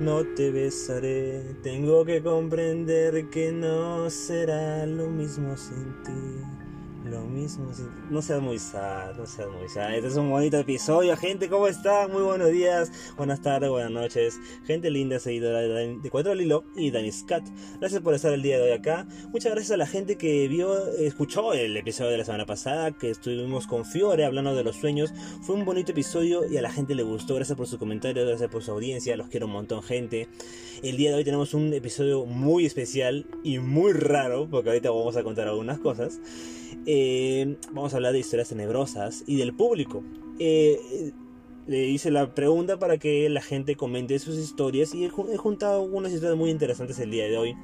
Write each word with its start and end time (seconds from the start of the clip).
no 0.00 0.24
te 0.24 0.50
besaré. 0.50 1.42
Tengo 1.62 2.04
que 2.04 2.22
comprender 2.22 3.28
que 3.30 3.52
no 3.52 4.08
será 4.10 4.86
lo 4.86 5.08
mismo 5.08 5.56
sin 5.56 6.02
ti. 6.02 6.57
Lo 7.10 7.22
mismo, 7.22 7.70
no 8.10 8.20
seas 8.20 8.42
muy 8.42 8.58
sad, 8.58 9.16
no 9.16 9.24
seas 9.24 9.48
muy 9.48 9.66
sad. 9.68 9.94
Este 9.94 10.08
es 10.08 10.16
un 10.16 10.28
bonito 10.28 10.58
episodio, 10.58 11.16
gente, 11.16 11.48
¿cómo 11.48 11.66
están? 11.66 12.12
Muy 12.12 12.20
buenos 12.20 12.50
días, 12.50 12.92
buenas 13.16 13.40
tardes, 13.40 13.70
buenas 13.70 13.90
noches. 13.90 14.38
Gente 14.66 14.90
linda, 14.90 15.18
seguidora 15.18 15.60
de, 15.60 15.98
Cuatro 16.10 16.32
al 16.32 16.40
Hilo 16.40 16.64
y 16.76 16.90
Danis 16.90 17.24
Cat. 17.24 17.46
Gracias 17.80 18.02
por 18.02 18.12
estar 18.12 18.34
el 18.34 18.42
día 18.42 18.58
de 18.58 18.64
hoy 18.64 18.72
acá. 18.72 19.06
Muchas 19.30 19.52
gracias 19.52 19.70
a 19.70 19.78
la 19.78 19.86
gente 19.86 20.18
que 20.18 20.48
vio, 20.48 20.86
escuchó 20.96 21.54
el 21.54 21.78
episodio 21.78 22.10
de 22.10 22.18
la 22.18 22.24
semana 22.26 22.44
pasada, 22.44 22.92
que 22.92 23.08
estuvimos 23.08 23.66
con 23.66 23.86
Fiore 23.86 24.26
hablando 24.26 24.54
de 24.54 24.64
los 24.64 24.76
sueños. 24.76 25.10
Fue 25.40 25.54
un 25.54 25.64
bonito 25.64 25.92
episodio 25.92 26.46
y 26.46 26.58
a 26.58 26.62
la 26.62 26.70
gente 26.70 26.94
le 26.94 27.04
gustó. 27.04 27.36
Gracias 27.36 27.56
por 27.56 27.66
sus 27.66 27.78
comentarios, 27.78 28.26
gracias 28.26 28.50
por 28.50 28.62
su 28.62 28.72
audiencia. 28.72 29.16
Los 29.16 29.28
quiero 29.28 29.46
un 29.46 29.52
montón, 29.52 29.82
gente. 29.82 30.28
El 30.82 30.96
día 30.96 31.10
de 31.10 31.16
hoy 31.16 31.24
tenemos 31.24 31.54
un 31.54 31.72
episodio 31.74 32.24
muy 32.24 32.64
especial 32.64 33.26
y 33.42 33.58
muy 33.58 33.92
raro, 33.92 34.48
porque 34.48 34.68
ahorita 34.70 34.90
vamos 34.90 35.16
a 35.16 35.24
contar 35.24 35.48
algunas 35.48 35.80
cosas. 35.80 36.20
Eh, 36.86 37.56
vamos 37.72 37.92
a 37.92 37.96
hablar 37.96 38.12
de 38.12 38.20
historias 38.20 38.48
tenebrosas 38.50 39.24
y 39.26 39.36
del 39.38 39.54
público. 39.54 40.04
Eh, 40.38 41.12
le 41.66 41.86
hice 41.88 42.12
la 42.12 42.32
pregunta 42.32 42.78
para 42.78 42.96
que 42.96 43.28
la 43.28 43.42
gente 43.42 43.74
comente 43.74 44.18
sus 44.20 44.36
historias 44.38 44.94
y 44.94 45.04
he, 45.04 45.10
ju- 45.10 45.28
he 45.32 45.36
juntado 45.36 45.82
unas 45.82 46.12
historias 46.12 46.38
muy 46.38 46.50
interesantes 46.50 46.98
el 47.00 47.10
día 47.10 47.24
de 47.24 47.36
hoy. 47.36 47.56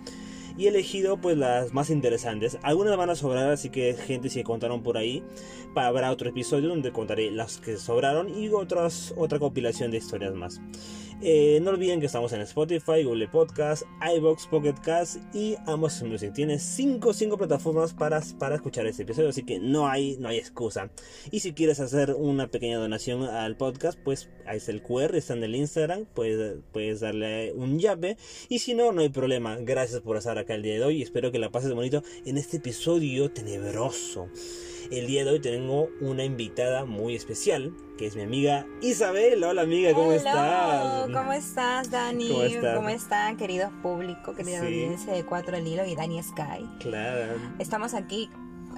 Y 0.57 0.67
he 0.67 0.69
elegido 0.69 1.17
pues 1.21 1.37
las 1.37 1.73
más 1.73 1.91
interesantes. 1.91 2.59
Algunas 2.63 2.97
van 2.97 3.11
a 3.11 3.17
sobrar, 3.17 3.51
así 3.51 3.71
que 3.71 3.95
gente 3.95 4.29
si 4.29 4.43
contaron 4.43 4.83
por 4.83 4.97
ahí. 4.97 5.23
Habrá 5.75 6.11
otro 6.11 6.29
episodio 6.29 6.69
donde 6.69 6.93
contaré 6.93 7.31
las 7.31 7.59
que 7.59 7.77
sobraron 7.77 8.29
y 8.37 8.49
otras, 8.49 9.15
otra 9.17 9.39
compilación 9.39 9.91
de 9.91 9.99
historias 9.99 10.35
más. 10.35 10.61
Eh, 11.23 11.59
no 11.63 11.71
olviden 11.71 12.01
que 12.01 12.07
estamos 12.07 12.33
en 12.33 12.41
Spotify, 12.43 13.03
Google 13.05 13.29
Podcast, 13.29 13.85
iBox, 14.17 14.47
Pocket 14.47 14.75
Cast 14.83 15.17
y 15.35 15.57
Amazon 15.67 16.11
Music. 16.11 16.33
Tienes 16.33 16.63
5 16.63 17.13
cinco 17.15 17.39
plataformas 17.39 17.95
para, 17.95 18.21
para 18.39 18.57
escuchar 18.57 18.87
este 18.87 19.05
episodio, 19.05 19.31
así 19.31 19.43
que 19.45 19.59
no 19.59 19.89
hay, 19.89 20.17
no 20.19 20.29
hay 20.29 20.39
excusa. 20.39 20.91
Y 21.31 21.41
si 21.41 21.53
quieres 21.53 21.81
hacer 21.81 22.15
una 22.15 22.49
pequeña 22.49 22.79
donación 22.79 23.23
al 23.23 23.57
podcast, 23.57 23.99
pues 23.99 24.29
ahí 24.47 24.59
está 24.59 24.73
el 24.73 24.83
QR, 24.83 25.15
está 25.17 25.35
en 25.35 25.45
el 25.45 25.55
Instagram, 25.55 26.07
puedes, 26.07 26.59
puedes 26.73 27.01
darle 27.01 27.53
un 27.53 27.79
llave. 27.79 28.17
Y 28.49 28.59
si 28.59 28.75
no, 28.75 28.93
no 28.93 29.01
hay 29.01 29.09
problema. 29.09 29.57
Gracias 29.57 30.01
por 30.01 30.17
estar 30.17 30.39
acá 30.39 30.55
el 30.55 30.63
día 30.63 30.75
de 30.75 30.85
hoy 30.85 30.99
y 30.99 31.03
espero 31.03 31.33
que 31.33 31.39
la 31.39 31.51
pases 31.51 31.73
bonito 31.73 32.03
en 32.25 32.39
este 32.39 32.59
episodio 32.59 33.31
tenebroso. 33.31 34.29
El 34.91 35.07
día 35.07 35.25
de 35.25 35.31
hoy 35.31 35.41
tengo 35.41 35.89
una 36.01 36.25
invitada 36.25 36.85
muy 36.85 37.15
especial, 37.15 37.73
que 37.97 38.07
es 38.07 38.17
mi 38.17 38.23
amiga 38.23 38.67
Isabel. 38.83 39.43
Hola 39.43 39.63
amiga, 39.63 39.93
¿cómo 39.93 40.13
Hello, 40.13 40.17
estás? 40.17 41.11
¿Cómo 41.11 41.33
estás, 41.33 41.91
Dani? 41.91 42.29
¿Cómo 42.29 42.43
estás? 42.43 42.77
¿Cómo 42.77 42.89
están, 42.91 43.37
querido 43.37 43.71
público, 43.83 44.35
querida 44.35 44.61
Sí. 44.61 44.67
audiencia 44.67 45.13
de 45.13 45.25
Cuatro 45.25 45.57
al 45.57 45.67
Hilo 45.67 45.85
y 45.87 45.95
Dani 45.95 46.23
Sky? 46.23 46.69
Claro. 46.81 47.35
Estamos 47.59 47.95
aquí 47.95 48.29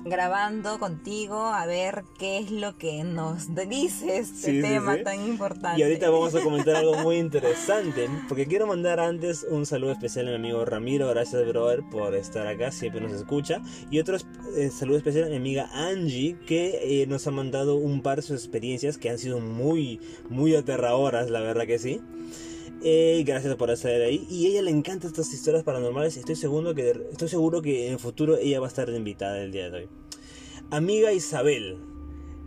grabando 0.07 0.79
contigo 0.79 1.37
a 1.47 1.67
ver 1.67 2.05
qué 2.19 2.39
es 2.39 2.51
lo 2.51 2.77
que 2.79 3.03
nos 3.05 3.55
dice 3.69 4.19
este 4.19 4.37
Sí, 4.37 4.57
sí, 4.57 4.63
tema 4.63 4.97
sí. 4.97 5.03
tan 5.05 5.27
importante. 5.27 5.81
Y 5.81 5.83
ahorita 5.83 6.09
vamos 6.11 6.35
a 6.35 6.41
comentar 6.43 6.77
algo 6.77 6.95
muy 6.97 7.17
interesante, 7.17 8.09
porque 8.29 8.47
quiero 8.47 8.67
mandar 8.67 9.01
antes 9.01 9.47
un 9.49 9.67
saludo 9.67 9.93
especial 9.93 10.27
a 10.29 10.31
mi 10.31 10.37
amigo 10.37 10.65
Ramiro, 10.65 11.09
gracias 11.09 11.47
brother 11.47 11.83
por 11.91 12.15
estar 12.15 12.47
acá, 12.47 12.71
siempre 12.71 13.01
nos 13.01 13.13
escucha, 13.13 13.61
y 13.91 13.99
otro 13.99 14.17
eh, 14.57 14.71
saludo 14.71 14.99
especial 14.99 15.25
a 15.25 15.29
mi 15.29 15.37
amiga 15.37 15.69
Angie, 15.73 16.37
que 16.47 17.03
eh, 17.03 17.07
nos 17.07 17.27
ha 17.27 17.31
mandado 17.31 17.77
un 17.77 18.03
par 18.03 18.17
de 18.17 18.23
sus 18.23 18.37
experiencias 18.43 18.99
que 18.99 19.11
han 19.11 19.19
sido 19.19 19.41
muy, 19.41 20.01
muy 20.29 20.55
aterradoras, 20.55 21.31
la 21.31 21.41
verdad 21.41 21.67
que 21.67 21.79
sí. 21.79 22.01
Eh, 22.83 23.23
gracias 23.27 23.55
por 23.57 23.71
estar 23.71 23.91
ahí. 23.93 24.27
Y 24.31 24.47
a 24.47 24.49
ella 24.51 24.63
le 24.63 24.71
encantan 24.71 25.11
estas 25.11 25.33
historias 25.33 25.65
paranormales. 25.65 26.17
Estoy 26.17 26.37
seguro 26.37 26.75
que 26.75 26.91
estoy 27.11 27.29
seguro 27.29 27.63
que 27.63 27.87
en 27.87 27.95
el 27.95 27.99
futuro 27.99 28.37
ella 28.37 28.61
va 28.61 28.67
a 28.67 28.69
estar 28.69 28.89
invitada 28.91 29.41
el 29.43 29.51
día 29.53 29.71
de 29.71 29.79
hoy. 29.79 29.89
Amiga 30.71 31.13
Isabel, 31.13 31.79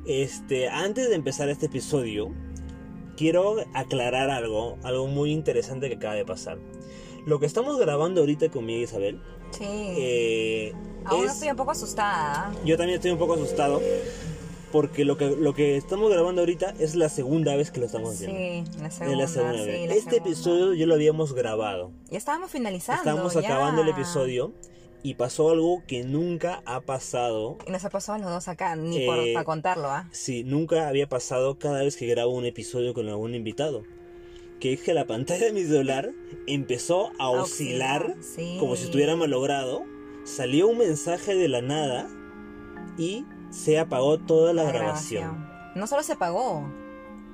este, 0.05 0.69
antes 0.69 1.09
de 1.09 1.15
empezar 1.15 1.49
este 1.49 1.65
episodio, 1.67 2.31
quiero 3.17 3.57
aclarar 3.73 4.29
algo, 4.29 4.77
algo 4.83 5.07
muy 5.07 5.31
interesante 5.31 5.89
que 5.89 5.95
acaba 5.95 6.15
de 6.15 6.25
pasar. 6.25 6.57
Lo 7.25 7.39
que 7.39 7.45
estamos 7.45 7.77
grabando 7.79 8.21
ahorita 8.21 8.49
con 8.49 8.65
mi 8.65 8.81
Isabel, 8.81 9.19
Sí. 9.51 9.65
eh, 9.67 10.73
Aún 11.05 11.25
es- 11.25 11.33
estoy 11.33 11.49
un 11.49 11.55
poco 11.57 11.71
asustada. 11.71 12.53
yo 12.65 12.77
también 12.77 12.97
estoy 12.97 13.11
un 13.11 13.17
poco 13.17 13.33
asustado 13.33 13.81
porque 14.71 15.05
lo 15.05 15.17
que 15.17 15.35
lo 15.35 15.53
que 15.53 15.77
estamos 15.77 16.11
grabando 16.11 16.41
ahorita 16.41 16.73
es 16.79 16.95
la 16.95 17.09
segunda 17.09 17.55
vez 17.55 17.71
que 17.71 17.79
lo 17.79 17.85
estamos 17.87 18.15
haciendo. 18.15 18.37
Sí, 18.37 18.79
la 18.79 18.87
Es 18.87 18.93
segunda. 18.95 19.17
la 19.23 19.27
segunda 19.27 19.59
sí, 19.59 19.65
vez. 19.65 19.87
la 19.87 19.95
Este 19.95 20.09
segunda. 20.11 20.29
episodio 20.29 20.73
ya 20.73 20.85
lo 20.85 20.93
habíamos 20.95 21.33
grabado. 21.33 21.91
Ya 22.09 22.17
estábamos 22.17 22.51
finalizando. 22.51 23.01
Estábamos 23.01 23.33
ya. 23.33 23.39
acabando 23.41 23.81
el 23.81 23.89
episodio 23.89 24.53
y 25.01 25.13
pasó 25.15 25.49
algo 25.51 25.81
que 25.87 26.03
nunca 26.03 26.61
ha 26.65 26.81
pasado. 26.81 27.57
Y 27.65 27.71
nos 27.71 27.85
ha 27.85 27.89
pasado 27.89 28.17
a 28.17 28.19
los 28.19 28.29
dos 28.29 28.47
acá, 28.47 28.75
ni 28.75 29.05
por, 29.05 29.17
Eh, 29.19 29.33
para 29.33 29.45
contarlo, 29.45 29.87
¿ah? 29.89 30.09
Sí, 30.11 30.43
nunca 30.43 30.87
había 30.89 31.07
pasado 31.07 31.57
cada 31.57 31.81
vez 31.83 31.95
que 31.95 32.05
grabo 32.05 32.33
un 32.33 32.45
episodio 32.45 32.93
con 32.93 33.07
algún 33.07 33.33
invitado. 33.33 33.83
Que 34.59 34.73
es 34.73 34.81
que 34.81 34.93
la 34.93 35.07
pantalla 35.07 35.45
de 35.45 35.53
mi 35.53 35.63
celular 35.63 36.11
empezó 36.45 37.11
a 37.17 37.29
oscilar 37.29 38.15
sí. 38.19 38.57
como 38.59 38.75
si 38.75 38.83
estuviera 38.85 39.15
malogrado. 39.15 39.83
Salió 40.25 40.67
un 40.67 40.77
mensaje 40.79 41.33
de 41.33 41.47
la 41.47 41.61
nada 41.61 42.09
y 42.97 43.23
se 43.49 43.79
apagó 43.79 44.17
toda 44.17 44.53
la, 44.53 44.63
grabación. 44.63 45.47
No 45.75 45.87
solo 45.87 46.03
se 46.03 46.15
pagó, 46.15 46.65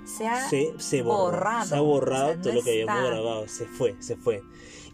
se 0.06 0.28
ha 0.28 0.50
Se, 0.50 0.74
se 0.78 1.02
borró, 1.02 1.32
borrado. 1.32 1.66
Se 1.66 1.76
ha 1.76 1.80
borrado 1.82 2.26
O 2.30 2.34
sea, 2.34 2.42
todo 2.42 2.54
lo 2.54 2.64
que 2.64 2.72
habíamos 2.72 3.10
grabado. 3.10 3.48
Se 3.48 3.66
fue, 3.66 3.96
se 4.00 4.16
fue. 4.16 4.44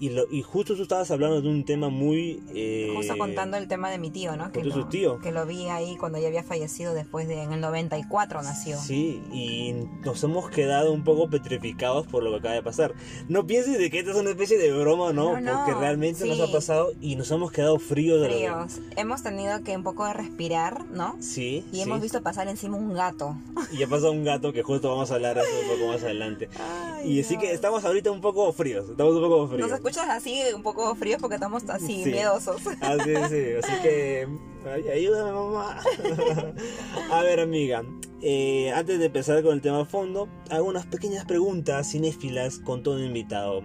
Y, 0.02 0.10
lo, 0.10 0.24
y 0.32 0.42
justo 0.42 0.76
tú 0.76 0.82
estabas 0.82 1.12
hablando 1.12 1.42
de 1.42 1.48
un 1.48 1.64
tema 1.64 1.90
muy... 1.90 2.42
eh, 2.56 2.92
Justo 2.96 3.16
contando 3.20 3.56
el 3.58 3.68
tema 3.68 3.92
de 3.92 4.00
mi 4.00 4.10
tío, 4.10 4.36
¿no? 4.36 4.52
Que 4.52 4.64
lo, 4.64 4.74
tu 4.74 4.86
tío. 4.90 5.20
que 5.20 5.32
lo 5.32 5.46
vi 5.46 5.68
ahí 5.68 5.96
cuando 5.96 6.18
ya 6.18 6.28
había 6.28 6.42
fallecido 6.44 6.96
después 6.96 7.28
de... 7.28 7.44
En 7.44 7.54
el 7.54 7.62
94 7.62 8.42
nació. 8.42 8.80
Sí, 8.80 9.22
y 9.32 9.74
nos 10.04 10.24
hemos 10.24 10.50
quedado 10.50 10.92
un 10.92 11.04
poco 11.04 11.30
petrificados 11.30 12.08
por 12.08 12.24
lo 12.24 12.32
que 12.32 12.38
acaba 12.38 12.56
de 12.56 12.64
pasar. 12.64 12.94
No 13.30 13.46
pienses 13.46 13.78
de 13.78 13.92
que 13.92 14.00
esta 14.00 14.10
es 14.12 14.18
una 14.18 14.32
especie 14.32 14.58
de 14.58 14.72
broma, 14.74 15.14
¿no? 15.14 15.34
No, 15.34 15.42
no, 15.42 15.66
Porque 15.66 15.80
realmente 15.80 16.26
nos 16.26 16.38
sí. 16.38 16.44
ha 16.44 16.52
pasado 16.52 16.94
y 17.00 17.16
nos 17.16 17.30
hemos 17.30 17.52
quedado 17.52 17.78
fríos 17.78 18.22
de 18.22 18.28
Fríos. 18.30 18.80
Hemos 18.98 19.22
tenido 19.22 19.64
que 19.64 19.76
un 19.78 19.84
poco 19.84 20.06
de 20.08 20.14
respirar, 20.14 20.84
¿no? 20.88 21.16
Sí, 21.20 21.64
Y 21.72 21.76
sí. 21.76 21.82
hemos 21.84 22.02
visto 22.02 22.24
pasar 22.24 22.48
encima 22.48 22.76
un 22.76 22.94
gato. 22.96 23.36
Y 23.72 23.78
ya 23.78 23.88
pasó 23.88 24.12
un 24.12 24.24
gato 24.24 24.52
que 24.52 24.64
justo 24.64 24.90
vamos 24.90 25.12
a 25.12 25.14
hablar 25.16 25.38
un 25.38 25.78
poco 25.78 25.92
más 25.92 26.02
adelante. 26.02 26.50
y 27.06 27.22
así 27.22 27.38
que 27.38 27.52
estamos 27.52 27.86
ahorita 27.86 28.10
un 28.10 28.22
poco 28.22 28.52
fríos, 28.52 28.90
estamos 28.90 29.14
un 29.16 29.22
poco 29.22 29.48
fríos. 29.48 29.70
Nos 29.70 29.80
escuchas 29.92 30.10
así 30.10 30.42
un 30.56 30.64
poco 30.64 30.96
fríos 30.96 31.20
porque 31.22 31.36
estamos 31.36 31.64
así 31.70 32.04
Sí. 32.04 32.10
miedosos. 32.12 32.62
Así, 32.82 33.14
sí, 33.30 33.46
así 33.64 33.82
que 33.82 34.28
ay, 34.66 34.90
ayúdame 34.90 35.32
mamá. 35.32 35.80
a 37.12 37.22
ver 37.24 37.40
amiga, 37.40 37.84
eh, 38.22 38.72
antes 38.72 39.00
de 39.00 39.06
empezar 39.06 39.42
con 39.44 39.54
el 39.54 39.62
tema 39.62 39.82
a 39.82 39.86
fondo, 39.86 40.28
hago 40.50 40.66
unas 40.68 40.86
pequeñas 40.86 41.26
preguntas 41.26 41.92
cinéfilas 41.92 42.60
con 42.60 42.84
todo 42.84 43.04
invitado. 43.04 43.64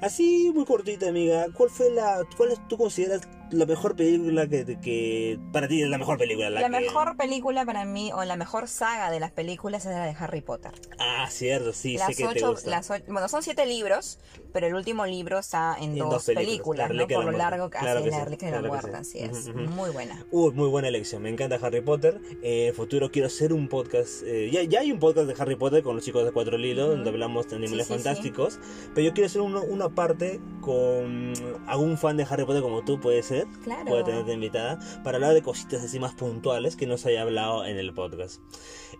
Así 0.00 0.50
muy 0.54 0.64
cortita 0.64 1.08
amiga, 1.08 1.46
¿cuál 1.54 1.68
fue 1.70 1.90
la, 1.90 2.22
cuál 2.36 2.52
es, 2.52 2.68
tú 2.68 2.78
consideras 2.78 3.22
la 3.52 3.66
mejor 3.66 3.96
película 3.96 4.46
que, 4.48 4.78
que 4.80 5.38
para 5.52 5.68
ti 5.68 5.82
es 5.82 5.88
la 5.88 5.98
mejor 5.98 6.18
película? 6.18 6.50
La, 6.50 6.62
que- 6.62 6.68
mejor 6.68 7.16
película 7.16 7.64
para 7.64 7.84
mí, 7.84 8.12
o 8.12 8.24
la 8.24 8.36
mejor 8.36 8.68
saga 8.68 9.10
de 9.10 9.20
las 9.20 9.30
películas 9.32 9.84
es 9.86 9.92
la 9.92 10.04
de 10.04 10.14
Harry 10.18 10.40
Potter. 10.40 10.72
Ah, 10.98 11.26
cierto, 11.30 11.72
sí, 11.72 11.98
sé 11.98 12.14
que 12.14 12.22
te 12.22 12.28
ocho, 12.28 12.50
gusta. 12.52 12.70
las 12.70 12.90
ocho- 12.90 13.04
bueno, 13.08 13.28
son 13.28 13.42
siete 13.42 13.66
libros, 13.66 14.18
pero 14.52 14.66
el 14.66 14.74
último 14.74 15.06
libro 15.06 15.38
está 15.38 15.76
en, 15.78 15.92
En 15.92 15.98
dos, 15.98 16.10
dos 16.10 16.24
películas, 16.26 16.88
películas, 16.88 16.90
La 16.90 16.94
¿no? 16.94 17.08
Por 17.08 17.24
lo 17.32 17.38
largo 17.38 17.70
que 17.70 17.78
Claro 17.78 18.00
hace 18.00 18.10
la 18.10 18.24
sí, 18.24 18.24
de 18.30 18.30
la 18.30 18.36
claro 18.36 18.68
Muerte, 18.68 18.90
sí. 19.04 19.18
así 19.20 19.48
es. 19.48 19.54
Muy 19.54 19.90
buena. 19.90 20.24
Uy, 20.30 20.52
muy 20.52 20.68
buena 20.68 20.88
elección. 20.88 21.22
Me 21.22 21.28
encanta 21.30 21.58
Harry 21.62 21.80
Potter. 21.80 22.20
Eh, 22.42 22.68
en 22.68 22.74
futuro 22.74 23.10
quiero 23.10 23.26
hacer 23.26 23.52
un 23.52 23.68
podcast. 23.68 24.22
eh, 24.24 24.50
ya, 24.52 24.62
ya 24.62 24.80
hay 24.80 24.92
un 24.92 24.98
podcast 24.98 25.26
de 25.28 25.34
Harry 25.42 25.56
Potter 25.56 25.82
con 25.82 25.94
los 25.96 26.04
chicos 26.04 26.24
de 26.24 26.32
Cuatro 26.32 26.56
Lilos, 26.58 26.88
donde 26.90 27.10
hablamos 27.10 27.48
de 27.48 27.56
animales 27.56 27.86
sí. 27.86 27.92
fantásticos. 27.94 28.58
Pero 28.94 29.06
yo 29.06 29.12
quiero 29.12 29.26
hacer 29.26 29.40
uno- 29.40 29.62
una 29.62 29.88
parte 29.88 30.40
con 30.60 31.32
algún 31.66 31.96
fan 31.98 32.16
de 32.16 32.24
Harry 32.28 32.44
Potter 32.44 32.62
como 32.62 32.84
tú, 32.84 33.00
puede 33.00 33.22
ser. 33.22 33.39
Claro. 33.64 33.84
Puede 33.86 34.04
tenerte 34.04 34.32
invitada. 34.32 34.78
Para 35.04 35.16
hablar 35.16 35.34
de 35.34 35.42
cositas 35.42 35.82
así 35.82 35.98
más 35.98 36.14
puntuales 36.14 36.76
que 36.76 36.86
no 36.86 36.96
se 36.98 37.10
haya 37.10 37.22
hablado 37.22 37.64
en 37.64 37.76
el 37.78 37.92
podcast. 37.94 38.40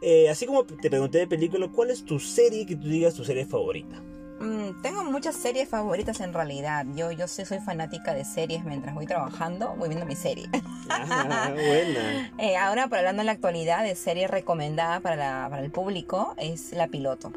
Eh, 0.02 0.28
así 0.28 0.46
como 0.46 0.64
te 0.64 0.88
pregunté 0.90 1.18
de 1.18 1.26
película, 1.26 1.68
¿cuál 1.68 1.90
es 1.90 2.04
tu 2.04 2.18
serie 2.20 2.66
que 2.66 2.76
tú 2.76 2.86
digas 2.88 3.14
tu 3.14 3.24
serie 3.24 3.44
favorita? 3.46 4.00
Mm, 4.40 4.80
tengo 4.80 5.04
muchas 5.04 5.36
series 5.36 5.68
favoritas 5.68 6.18
en 6.20 6.32
realidad. 6.32 6.86
Yo, 6.96 7.12
yo 7.12 7.28
sí 7.28 7.44
soy 7.44 7.58
fanática 7.58 8.14
de 8.14 8.24
series 8.24 8.64
mientras 8.64 8.94
voy 8.94 9.04
trabajando, 9.06 9.74
voy 9.76 9.88
viendo 9.90 10.06
mi 10.06 10.16
serie. 10.16 10.48
Ah, 10.88 11.52
buena. 11.54 12.32
Eh, 12.38 12.56
ahora, 12.56 12.88
para 12.88 13.00
hablando 13.00 13.22
en 13.22 13.26
la 13.26 13.32
actualidad 13.32 13.84
de 13.84 13.94
serie 13.94 14.26
recomendada 14.26 15.00
para, 15.00 15.14
la- 15.16 15.46
para 15.50 15.62
el 15.62 15.70
público, 15.70 16.34
es 16.36 16.72
La 16.72 16.88
Piloto. 16.88 17.32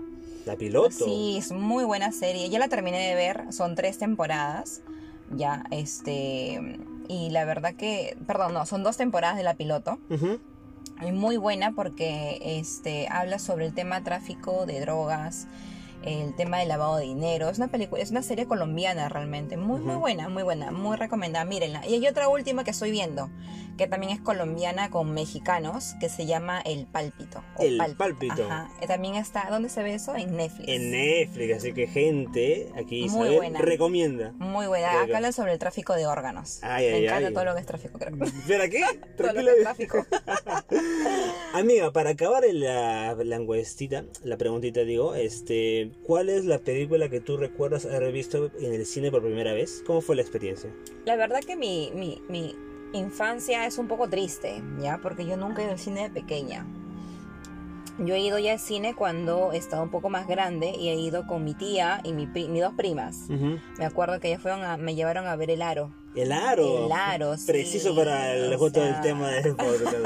La 0.46 0.56
piloto. 0.58 1.06
Sí, 1.06 1.36
es 1.38 1.52
muy 1.54 1.86
buena 1.86 2.12
serie. 2.12 2.50
Ya 2.50 2.60
la 2.60 2.68
terminé 2.68 3.08
de 3.10 3.16
ver, 3.16 3.54
son 3.54 3.76
tres 3.76 3.98
temporadas. 3.98 4.82
Ya, 5.32 5.64
este. 5.72 6.80
Y 7.08 7.30
la 7.30 7.46
verdad 7.46 7.76
que. 7.76 8.18
Perdón, 8.28 8.54
no, 8.54 8.66
son 8.66 8.84
dos 8.84 8.98
temporadas 8.98 9.38
de 9.38 9.44
La 9.44 9.56
Piloto. 9.56 10.00
Y 11.02 11.12
muy 11.12 11.38
buena 11.38 11.72
porque 11.72 12.40
este, 12.44 13.08
habla 13.10 13.40
sobre 13.40 13.66
el 13.66 13.74
tema 13.74 14.04
tráfico 14.04 14.66
de 14.66 14.80
drogas. 14.80 15.48
El 16.06 16.36
tema 16.36 16.60
del 16.60 16.68
lavado 16.68 16.98
de 16.98 17.06
dinero. 17.06 17.50
Es 17.50 17.58
una 17.58 17.68
película, 17.70 18.02
es 18.02 18.12
una 18.12 18.22
serie 18.24 18.46
colombiana 18.48 19.10
realmente, 19.10 19.58
muy 19.58 19.80
muy 19.82 19.96
buena, 19.96 20.30
muy 20.30 20.44
buena, 20.44 20.72
muy 20.72 20.98
recomendada, 20.98 21.46
mírenla. 21.46 21.86
Y 21.88 21.94
hay 21.96 22.08
otra 22.08 22.28
última 22.30 22.64
que 22.64 22.72
estoy 22.72 22.92
viendo, 22.92 23.30
que 23.78 23.88
también 23.88 24.12
es 24.12 24.20
colombiana 24.22 24.90
con 24.90 25.12
mexicanos, 25.14 25.96
que 26.00 26.10
se 26.10 26.26
llama 26.26 26.62
El 26.62 26.86
Pálpito. 26.86 27.44
El 27.60 27.78
Pálpito. 27.98 28.44
Ajá. 28.44 28.70
Eh, 28.82 28.88
También 28.88 29.16
está, 29.16 29.48
¿dónde 29.50 29.70
se 29.70 29.82
ve 29.82 29.94
eso? 29.96 30.16
En 30.16 30.36
Netflix. 30.38 30.68
En 30.70 30.92
Netflix, 30.92 31.58
así 31.58 31.74
que 31.74 31.88
gente, 31.88 32.72
aquí 32.78 33.02
Muy 33.02 33.08
Isabel 33.08 33.36
buena. 33.38 33.60
recomienda. 33.60 34.32
Muy 34.34 34.68
buena. 34.68 34.90
Creo 34.90 35.00
que- 35.06 35.12
Acá 35.12 35.18
hablan 35.18 35.34
sobre 35.34 35.54
el 35.54 35.60
tráfico 35.60 35.94
de 35.94 36.06
órganos. 36.06 36.60
Ay, 36.64 36.88
Me 36.88 36.94
ay, 36.98 37.06
encanta 37.06 37.28
ay. 37.30 37.34
todo 37.34 37.46
lo 37.46 37.54
que 37.56 37.60
es 37.62 37.66
tráfico, 37.66 37.98
creo. 37.98 38.16
¿Espera 38.26 38.70
qué? 38.70 38.84
Todo 39.18 39.34
lo 39.34 39.42
que 39.42 39.58
es 39.58 39.64
tráfico. 39.64 40.06
Amiga, 41.54 41.92
para 41.92 42.12
acabar 42.12 42.44
la, 42.52 43.16
la 43.16 43.36
encuestita, 43.36 44.06
la 44.24 44.38
preguntita 44.38 44.82
digo, 44.82 45.16
este, 45.16 45.92
¿cuál 46.04 46.30
es 46.30 46.46
la 46.46 46.60
película 46.60 47.10
que 47.10 47.20
tú 47.20 47.38
recuerdas 47.38 47.86
haber 47.86 48.12
visto 48.12 48.52
en 48.60 48.74
el 48.74 48.86
cine 48.86 49.12
por 49.12 49.22
primera 49.22 49.54
vez? 49.54 49.84
¿Cómo 49.86 50.02
fue 50.02 50.16
la 50.16 50.22
experiencia? 50.22 50.70
La 51.06 51.16
verdad 51.16 51.42
que 51.42 51.56
mi, 51.56 51.92
mi, 51.94 52.22
mi 52.30 52.56
infancia 52.94 53.66
es 53.66 53.78
un 53.78 53.88
poco 53.88 54.10
triste, 54.10 54.62
¿ya? 54.80 55.00
Porque 55.02 55.26
yo 55.26 55.38
nunca 55.38 55.62
he 55.62 55.66
ido 55.66 55.74
al 55.74 55.80
cine 55.80 56.04
de 56.04 56.10
pequeña. 56.10 56.66
Yo 58.00 58.16
he 58.16 58.20
ido 58.20 58.40
ya 58.40 58.54
al 58.54 58.60
cine 58.60 58.96
cuando 58.96 59.52
he 59.54 59.58
estado 59.58 59.84
un 59.84 59.92
poco 59.92 60.10
más 60.10 60.28
grande 60.28 60.74
y 60.78 60.90
he 60.90 60.96
ido 60.96 61.28
con 61.28 61.44
mi 61.44 61.54
tía 61.54 62.02
y 62.04 62.14
mi 62.14 62.26
mis 62.26 62.62
dos 62.62 62.74
primas. 62.74 63.30
Me 63.78 63.86
acuerdo 63.86 64.20
que 64.20 64.30
ellas 64.30 64.42
fueron 64.42 64.64
a, 64.64 64.78
me 64.78 64.96
llevaron 64.96 65.28
a 65.28 65.36
ver 65.36 65.52
el 65.52 65.62
aro. 65.62 65.94
El 66.16 66.32
aro. 66.32 66.86
El 66.86 66.92
aro, 66.92 67.38
sí, 67.38 67.46
Preciso 67.48 67.96
para 67.96 68.34
el 68.34 68.56
justo 68.58 68.80
sea. 68.82 68.92
del 68.92 69.02
tema 69.02 69.32
del 69.32 69.56
podcast. 69.56 69.98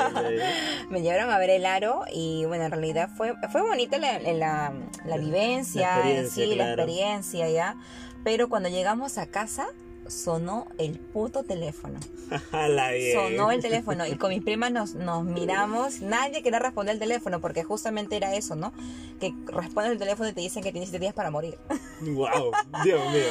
Me 0.90 1.02
llevaron 1.02 1.30
a 1.32 1.38
ver 1.38 1.50
el 1.50 1.66
aro 1.66 2.04
y 2.12 2.46
bueno, 2.46 2.66
en 2.66 2.72
realidad 2.72 3.10
fue, 3.16 3.34
fue 3.52 3.62
bonita 3.62 3.98
la, 3.98 4.20
la, 4.20 4.74
la 5.06 5.18
vivencia, 5.18 5.98
La 5.98 6.30
sí, 6.30 6.56
la 6.56 6.68
experiencia 6.74 7.50
ya. 7.50 7.76
Pero 8.24 8.50
cuando 8.50 8.70
llegamos 8.70 9.18
a 9.18 9.28
casa, 9.28 9.68
sonó 10.10 10.68
el 10.78 11.00
puto 11.00 11.44
teléfono. 11.44 12.00
Bien. 12.52 13.14
Sonó 13.14 13.52
el 13.52 13.62
teléfono 13.62 14.06
y 14.06 14.16
con 14.18 14.30
mis 14.30 14.42
primas 14.44 14.72
nos, 14.72 14.96
nos 14.96 15.24
miramos. 15.24 16.02
Nadie 16.02 16.44
quería 16.44 16.60
responder 16.60 16.94
el 16.94 17.00
teléfono 17.00 17.40
porque 17.40 17.64
justamente 17.64 18.18
era 18.18 18.36
eso, 18.36 18.56
¿no? 18.56 18.74
Que 19.20 19.34
respondes 19.46 19.94
el 19.94 19.98
teléfono 19.98 20.30
y 20.30 20.34
te 20.34 20.42
dicen 20.42 20.62
que 20.64 20.72
tienes 20.72 20.90
siete 20.90 21.04
días 21.04 21.14
para 21.14 21.32
morir. 21.32 21.58
Wow, 22.00 22.52
Dios 22.84 23.02
mío. 23.12 23.24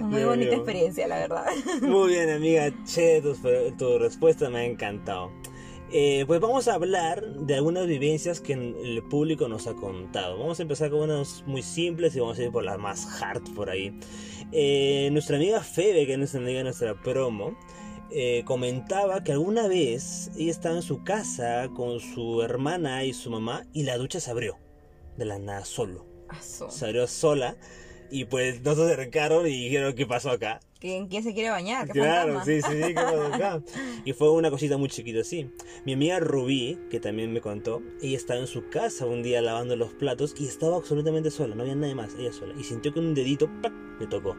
Muy 0.00 0.16
Dios 0.18 0.28
bonita 0.30 0.50
mío. 0.50 0.58
experiencia, 0.58 1.06
la 1.06 1.18
verdad. 1.18 1.44
Muy 1.82 2.08
bien, 2.08 2.28
amiga. 2.30 2.72
Che, 2.84 3.22
tu, 3.22 3.32
tu 3.78 3.98
respuesta 3.98 4.50
me 4.50 4.58
ha 4.58 4.64
encantado. 4.64 5.30
Eh, 5.90 6.24
pues 6.26 6.38
vamos 6.38 6.68
a 6.68 6.74
hablar 6.74 7.24
de 7.24 7.54
algunas 7.54 7.86
vivencias 7.86 8.40
que 8.40 8.52
el 8.52 9.02
público 9.08 9.48
nos 9.48 9.66
ha 9.66 9.74
contado. 9.74 10.38
Vamos 10.38 10.58
a 10.58 10.62
empezar 10.62 10.90
con 10.90 11.00
unas 11.00 11.42
muy 11.46 11.62
simples 11.62 12.14
y 12.14 12.20
vamos 12.20 12.38
a 12.38 12.42
ir 12.42 12.50
por 12.50 12.64
las 12.64 12.78
más 12.78 13.22
hard 13.22 13.42
por 13.54 13.70
ahí. 13.70 13.98
Eh, 14.52 15.08
nuestra 15.12 15.36
amiga 15.36 15.62
Febe, 15.62 16.06
que 16.06 16.12
es 16.12 16.18
nuestra 16.18 16.40
amiga 16.40 16.62
nuestra 16.62 16.94
promo, 16.94 17.56
eh, 18.10 18.42
comentaba 18.44 19.24
que 19.24 19.32
alguna 19.32 19.66
vez 19.66 20.30
ella 20.36 20.50
estaba 20.50 20.76
en 20.76 20.82
su 20.82 21.04
casa 21.04 21.70
con 21.74 22.00
su 22.00 22.42
hermana 22.42 23.04
y 23.04 23.14
su 23.14 23.30
mamá 23.30 23.64
y 23.72 23.84
la 23.84 23.96
ducha 23.96 24.20
se 24.20 24.30
abrió 24.30 24.58
de 25.16 25.24
la 25.24 25.38
nada 25.38 25.64
solo. 25.64 26.06
Asu. 26.28 26.70
Se 26.70 26.84
abrió 26.84 27.06
sola 27.06 27.56
y 28.10 28.26
pues 28.26 28.60
no 28.60 28.74
se 28.74 28.82
acercaron 28.82 29.46
y 29.46 29.64
dijeron 29.64 29.94
qué 29.94 30.06
pasó 30.06 30.30
acá. 30.30 30.60
¿Quién, 30.80 31.08
quién 31.08 31.24
se 31.24 31.34
quiere 31.34 31.50
bañar? 31.50 31.86
¿Qué 31.86 31.94
Claro, 31.94 32.34
fantasma? 32.40 32.44
sí, 32.44 32.62
sí, 32.62 32.82
sí. 32.84 32.94
Y 34.04 34.12
fue 34.12 34.30
una 34.30 34.48
cosita 34.50 34.76
muy 34.76 34.88
chiquita 34.88 35.20
así. 35.20 35.50
Mi 35.84 35.94
amiga 35.94 36.20
Rubí, 36.20 36.78
que 36.90 37.00
también 37.00 37.32
me 37.32 37.40
contó, 37.40 37.82
ella 38.00 38.16
estaba 38.16 38.38
en 38.38 38.46
su 38.46 38.68
casa 38.68 39.04
un 39.06 39.22
día 39.22 39.42
lavando 39.42 39.74
los 39.74 39.92
platos 39.94 40.34
y 40.38 40.46
estaba 40.46 40.76
absolutamente 40.76 41.30
sola, 41.32 41.54
no 41.56 41.62
había 41.62 41.74
nadie 41.74 41.94
más, 41.96 42.14
ella 42.18 42.32
sola. 42.32 42.54
Y 42.58 42.62
sintió 42.62 42.92
que 42.94 43.00
un 43.00 43.12
dedito 43.14 43.50
¡pac! 43.60 43.72
le 43.98 44.06
tocó. 44.06 44.36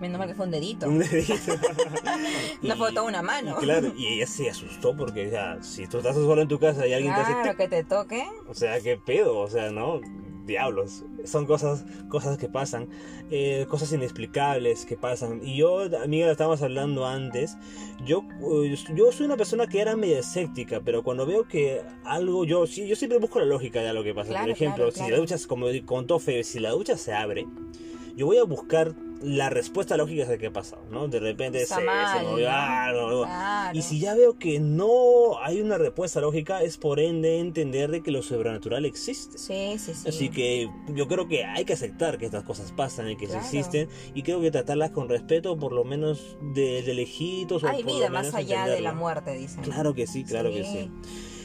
Menos 0.00 0.18
mal 0.18 0.28
que 0.28 0.34
fue 0.34 0.44
un 0.44 0.50
dedito. 0.52 0.86
Un 0.88 0.98
dedito. 0.98 1.34
No 2.62 2.76
fue 2.76 2.90
toda 2.92 3.04
una 3.04 3.22
mano. 3.22 3.56
y 3.58 3.64
claro, 3.64 3.92
y 3.96 4.06
ella 4.06 4.26
se 4.26 4.50
asustó 4.50 4.94
porque, 4.96 5.28
o 5.28 5.30
sea, 5.30 5.62
si 5.62 5.86
tú 5.86 5.98
estás 5.98 6.14
sola 6.14 6.42
en 6.42 6.48
tu 6.48 6.58
casa 6.58 6.86
y 6.86 6.92
alguien 6.92 7.14
te 7.14 7.20
hace 7.20 7.32
Claro, 7.32 7.56
que 7.56 7.68
te 7.68 7.84
toque. 7.84 8.24
o 8.46 8.54
sea, 8.54 8.80
qué 8.80 8.96
pedo, 8.98 9.38
o 9.38 9.48
sea, 9.48 9.70
¿no? 9.70 10.00
Diablos. 10.44 11.04
Son 11.24 11.46
cosas, 11.46 11.84
cosas 12.08 12.38
que 12.38 12.48
pasan, 12.48 12.88
eh, 13.30 13.66
cosas 13.68 13.92
inexplicables 13.92 14.84
que 14.84 14.96
pasan. 14.96 15.40
Y 15.42 15.56
yo, 15.56 15.82
amiga, 16.02 16.30
estábamos 16.30 16.62
hablando 16.62 17.06
antes. 17.06 17.56
Yo, 18.04 18.24
eh, 18.64 18.74
yo 18.94 19.12
soy 19.12 19.26
una 19.26 19.36
persona 19.36 19.66
que 19.66 19.80
era 19.80 19.96
medio 19.96 20.18
escéptica, 20.18 20.80
pero 20.84 21.02
cuando 21.02 21.26
veo 21.26 21.46
que 21.46 21.82
algo, 22.04 22.44
yo, 22.44 22.66
sí, 22.66 22.86
yo 22.86 22.96
siempre 22.96 23.18
busco 23.18 23.38
la 23.38 23.46
lógica 23.46 23.80
de 23.80 23.92
lo 23.92 24.02
que 24.02 24.14
pasa. 24.14 24.38
Por 24.40 24.50
ejemplo, 24.50 24.90
claro, 24.90 25.06
si 25.06 25.10
la 25.10 25.18
ducha, 25.18 25.36
como 25.46 25.66
contó 25.84 26.18
Febe, 26.18 26.44
si 26.44 26.60
la 26.60 26.70
ducha 26.70 26.96
se 26.96 27.12
abre, 27.12 27.46
yo 28.16 28.26
voy 28.26 28.38
a 28.38 28.44
buscar 28.44 28.94
la 29.22 29.48
respuesta 29.48 29.96
lógica 29.96 30.26
de 30.26 30.36
qué 30.38 30.48
ha 30.48 30.52
pasado, 30.52 30.82
¿no? 30.90 31.08
De 31.08 31.18
repente 31.18 31.62
Está 31.62 31.76
se, 31.76 31.80
se 31.80 31.86
mal, 31.86 32.24
movió 32.26 32.50
¿no? 32.50 32.56
algo. 32.56 33.22
Claro. 33.24 33.78
Y 33.78 33.82
si 33.82 33.98
ya 33.98 34.14
veo 34.14 34.38
que 34.38 34.60
no 34.60 35.38
hay 35.42 35.60
una 35.62 35.78
respuesta 35.78 36.20
lógica, 36.20 36.62
es 36.62 36.76
por 36.76 37.00
ende 37.00 37.38
entender 37.38 37.90
de 37.90 38.02
que 38.02 38.10
lo 38.10 38.22
sobrenatural 38.22 38.84
existe. 38.84 39.38
Sí, 39.38 39.76
sí, 39.78 39.94
sí. 39.94 40.08
Así 40.08 40.28
que 40.28 40.68
yo 40.88 41.08
creo 41.08 41.26
que 41.28 41.44
hay 41.44 41.64
que 41.64 41.72
aceptar 41.72 42.18
que 42.18 42.26
estas 42.26 42.44
cosas 42.44 42.72
pasan 42.72 43.08
y 43.10 43.16
que 43.16 43.26
Claro. 43.26 43.40
existen 43.40 43.88
y 44.14 44.22
creo 44.22 44.40
que 44.40 44.50
tratarlas 44.50 44.90
con 44.90 45.08
respeto, 45.08 45.56
por 45.58 45.72
lo 45.72 45.84
menos 45.84 46.36
de, 46.54 46.82
de 46.82 46.94
lejitos. 46.94 47.64
Hay 47.64 47.82
por 47.82 47.92
lo 47.92 47.98
vida 47.98 48.10
menos 48.10 48.26
más 48.26 48.34
allá 48.34 48.66
de 48.66 48.80
la 48.80 48.92
muerte, 48.92 49.32
dicen. 49.34 49.62
Claro 49.62 49.94
que 49.94 50.06
sí, 50.06 50.24
claro 50.24 50.50
que 50.50 50.64
Sí. 50.64 50.90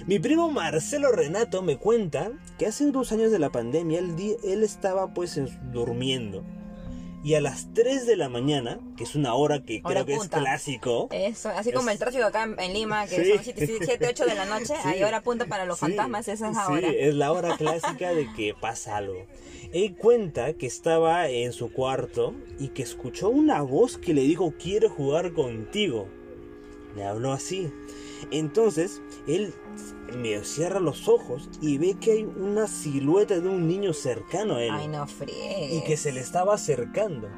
Mi 0.07 0.17
primo 0.17 0.49
Marcelo 0.49 1.11
Renato 1.11 1.61
me 1.61 1.77
cuenta 1.77 2.31
que 2.57 2.65
hace 2.65 2.85
unos 2.85 3.11
años 3.11 3.31
de 3.31 3.37
la 3.39 3.51
pandemia 3.51 3.99
él, 3.99 4.15
él 4.43 4.63
estaba 4.63 5.13
pues 5.13 5.37
en- 5.37 5.49
durmiendo 5.71 6.43
y 7.23 7.33
a 7.33 7.41
las 7.41 7.73
3 7.73 8.05
de 8.07 8.15
la 8.15 8.29
mañana, 8.29 8.79
que 8.95 9.03
es 9.03 9.15
una 9.15 9.33
hora 9.33 9.61
que 9.63 9.81
Hora 9.83 10.03
creo 10.03 10.05
que 10.05 10.15
punta. 10.17 10.37
es 10.37 10.43
clásico, 10.43 11.07
Eso, 11.11 11.49
así 11.49 11.71
como 11.71 11.89
Es- 11.89 11.93
el 11.95 11.99
tráfico 11.99 12.23
acá 12.25 12.43
en, 12.43 12.59
en 12.59 12.73
Lima, 12.73 13.05
que 13.07 13.23
Sí. 13.23 13.31
son 13.33 13.43
7, 13.43 14.07
8 14.09 14.25
de 14.25 14.35
la 14.35 14.45
noche, 14.45 14.73
Sí. 14.83 14.87
ahí 14.87 15.03
hora 15.03 15.21
punta 15.21 15.45
para 15.45 15.65
los 15.65 15.77
Sí, 15.79 15.85
fantasmas, 15.87 16.27
esa 16.27 16.49
es 16.49 16.55
sí, 16.55 16.61
ahora. 16.65 16.87
es 16.89 17.13
la 17.15 17.31
hora 17.31 17.57
clásica 17.57 18.13
de 18.13 18.31
que 18.33 18.53
pasa 18.61 18.97
algo. 18.97 19.25
Él 19.73 19.95
cuenta 19.97 20.53
que 20.53 20.65
estaba 20.65 21.27
en 21.29 21.51
su 21.53 21.71
cuarto 21.73 22.33
y 22.57 22.69
que 22.69 22.81
escuchó 22.83 23.29
una 23.29 23.61
voz 23.61 23.97
que 23.97 24.13
le 24.13 24.21
dijo 24.21 24.53
quiero 24.57 24.89
jugar 24.89 25.33
contigo. 25.33 26.07
Le 26.95 27.03
habló 27.03 27.33
así. 27.33 27.69
Entonces, 28.31 29.01
él 29.27 29.53
medio 30.17 30.43
cierra 30.43 30.79
los 30.79 31.07
ojos 31.07 31.49
y 31.61 31.77
ve 31.77 31.95
que 31.99 32.11
hay 32.11 32.23
una 32.23 32.67
silueta 32.67 33.39
de 33.39 33.47
un 33.47 33.67
niño 33.67 33.93
cercano 33.93 34.55
a 34.55 34.63
él 34.63 34.71
Ay, 34.73 34.87
no 34.87 35.05
y 35.71 35.83
que 35.83 35.97
se 35.97 36.11
le 36.11 36.19
estaba 36.19 36.55
acercando. 36.55 37.29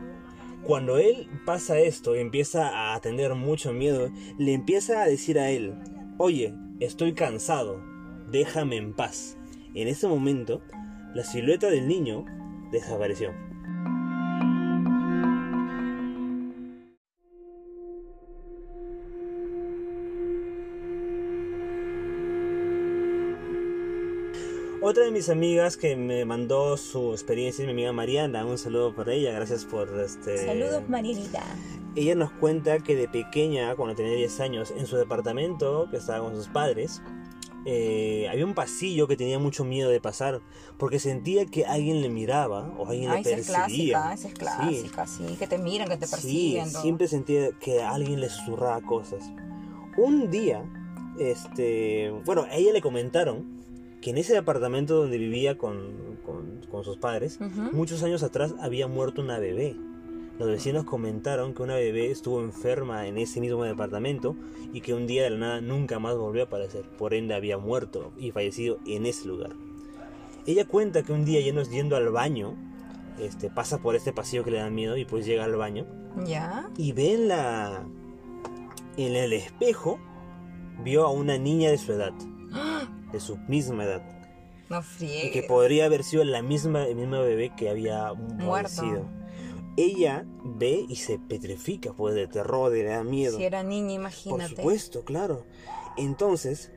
Cuando 0.63 0.97
él 0.97 1.27
pasa 1.45 1.79
esto 1.79 2.15
y 2.15 2.19
empieza 2.19 2.93
a 2.93 3.01
tener 3.01 3.33
mucho 3.35 3.73
miedo, 3.73 4.09
le 4.37 4.53
empieza 4.53 5.01
a 5.01 5.07
decir 5.07 5.39
a 5.39 5.49
él, 5.49 5.75
oye, 6.17 6.53
estoy 6.79 7.13
cansado, 7.13 7.81
déjame 8.29 8.77
en 8.77 8.93
paz. 8.93 9.37
En 9.73 9.87
ese 9.87 10.07
momento, 10.07 10.61
la 11.15 11.23
silueta 11.23 11.69
del 11.69 11.87
niño 11.87 12.25
desapareció. 12.71 13.33
Otra 24.83 25.03
de 25.05 25.11
mis 25.11 25.29
amigas 25.29 25.77
que 25.77 25.95
me 25.95 26.25
mandó 26.25 26.75
su 26.75 27.11
experiencia 27.11 27.61
es 27.61 27.67
mi 27.67 27.73
amiga 27.73 27.91
Mariana. 27.93 28.45
Un 28.45 28.57
saludo 28.57 28.95
por 28.95 29.09
ella, 29.09 29.31
gracias 29.31 29.63
por 29.65 29.87
este. 29.99 30.43
Saludos, 30.45 30.89
Marielita. 30.89 31.43
Ella 31.95 32.15
nos 32.15 32.31
cuenta 32.31 32.79
que 32.79 32.95
de 32.95 33.07
pequeña, 33.07 33.75
cuando 33.75 33.95
tenía 33.95 34.15
10 34.15 34.39
años, 34.39 34.73
en 34.75 34.87
su 34.87 34.97
departamento, 34.97 35.87
que 35.91 35.97
estaba 35.97 36.25
con 36.25 36.35
sus 36.35 36.47
padres, 36.47 37.01
eh, 37.65 38.27
había 38.31 38.43
un 38.43 38.55
pasillo 38.55 39.07
que 39.07 39.15
tenía 39.15 39.37
mucho 39.37 39.63
miedo 39.63 39.89
de 39.91 40.01
pasar, 40.01 40.41
porque 40.79 40.97
sentía 40.97 41.45
que 41.45 41.63
alguien 41.65 42.01
le 42.01 42.09
miraba 42.09 42.73
o 42.79 42.87
alguien 42.89 43.11
Ay, 43.11 43.23
le 43.23 43.33
esa 43.33 43.39
es 43.39 43.51
perseguía. 43.51 43.99
clásica, 44.01 44.13
esa 44.13 44.27
es 44.29 44.33
clásica, 44.33 45.05
sí. 45.07 45.35
Que 45.37 45.45
te 45.45 45.57
miran, 45.59 45.89
que 45.89 45.97
te 45.97 46.07
Sí, 46.07 46.11
persiguen. 46.11 46.71
todo. 46.71 46.81
siempre 46.81 47.07
sentía 47.07 47.51
que 47.59 47.83
alguien 47.83 48.19
le 48.19 48.29
susurraba 48.29 48.81
cosas. 48.81 49.29
Un 49.97 50.31
día, 50.31 50.63
este, 51.19 52.09
bueno, 52.25 52.45
a 52.49 52.55
ella 52.55 52.71
le 52.73 52.81
comentaron 52.81 53.60
que 54.01 54.09
en 54.09 54.17
ese 54.17 54.33
departamento 54.33 54.95
donde 54.95 55.17
vivía 55.17 55.57
con, 55.57 56.17
con- 56.25 56.61
con 56.69 56.83
sus 56.83 56.97
padres, 56.97 57.39
muchos 57.71 58.01
años 58.03 58.23
atrás 58.23 58.55
había 58.59 58.87
muerto 58.87 59.21
una 59.21 59.37
bebé. 59.39 59.75
Los 60.39 60.49
vecinos 60.49 60.85
comentaron 60.85 61.53
que 61.53 61.61
una 61.61 61.75
bebé 61.75 62.09
estuvo 62.09 62.41
enferma 62.41 63.05
en 63.07 63.17
ese 63.19 63.39
mismo 63.39 63.63
departamento 63.63 64.35
y 64.73 64.81
que 64.81 64.95
un 64.95 65.05
día 65.05 65.21
de 65.23 65.29
la 65.29 65.37
nada 65.37 65.61
nunca 65.61 65.99
más 65.99 66.17
volvió 66.17 66.41
a 66.41 66.45
aparecer. 66.45 66.83
Por 66.97 67.13
ende 67.13 67.35
había 67.35 67.59
muerto 67.59 68.11
y 68.17 68.31
fallecido 68.31 68.79
en 68.87 69.05
ese 69.05 69.27
lugar. 69.27 69.51
Ella 70.47 70.65
cuenta 70.65 71.03
que 71.03 71.13
un 71.13 71.23
día 71.25 71.39
yendo, 71.41 71.61
yendo 71.61 71.95
al 71.95 72.09
baño, 72.09 72.55
este, 73.19 73.51
pasa 73.51 73.77
por 73.83 73.95
este 73.95 74.13
pasillo 74.13 74.43
que 74.43 74.49
le 74.51 74.57
da 74.57 74.71
miedo 74.71 74.97
y 74.97 75.05
pues 75.05 75.27
llega 75.27 75.43
al 75.43 75.55
baño 75.55 75.85
Ya. 76.25 76.69
y 76.75 76.91
ve 76.93 77.13
en 77.13 77.27
la 77.27 77.83
en 78.97 79.15
el 79.15 79.33
espejo 79.33 79.99
vio 80.83 81.05
a 81.05 81.11
una 81.11 81.37
niña 81.37 81.69
de 81.69 81.77
su 81.77 81.91
edad, 81.93 82.13
de 83.11 83.19
su 83.19 83.37
misma 83.37 83.83
edad. 83.85 84.01
No 84.69 84.79
y 84.79 84.81
que 84.81 84.83
friegues. 84.83 85.45
podría 85.47 85.85
haber 85.85 86.03
sido 86.03 86.23
la 86.23 86.41
misma, 86.41 86.85
el 86.85 86.95
mismo 86.95 87.19
bebé 87.21 87.51
que 87.55 87.69
había 87.69 88.13
Muerto. 88.13 89.05
Ella 89.77 90.25
ve 90.43 90.85
y 90.87 90.95
se 90.97 91.17
petrifica, 91.17 91.93
pues 91.93 92.13
de 92.15 92.27
terror, 92.27 92.71
le 92.71 92.83
da 92.83 93.03
miedo. 93.03 93.37
Si 93.37 93.43
era 93.43 93.63
niña, 93.63 93.87
Por 93.87 93.95
imagínate. 94.01 94.55
supuesto, 94.55 95.03
claro. 95.05 95.45
Entonces, 95.97 96.71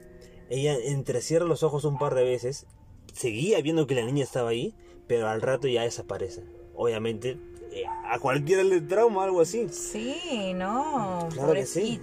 ella 0.49 0.76
entrecierra 0.76 1.45
los 1.45 1.62
ojos 1.62 1.85
un 1.85 1.99
par 1.99 2.14
de 2.14 2.25
veces, 2.25 2.67
seguía 3.12 3.61
viendo 3.62 3.87
que 3.87 3.95
la 3.95 4.05
niña 4.05 4.25
estaba 4.25 4.50
ahí, 4.50 4.75
pero 5.07 5.29
al 5.29 5.41
rato 5.41 5.67
ya 5.69 5.83
desaparece. 5.83 6.45
Obviamente, 6.75 7.38
eh, 7.73 7.85
a 8.09 8.19
cualquiera 8.21 8.62
le 8.62 8.81
trauma 8.81 9.25
algo 9.25 9.41
así. 9.41 9.69
Sí, 9.71 10.53
no, 10.55 11.29
Claro 11.33 11.53
que 11.53 11.67
sí. 11.67 12.00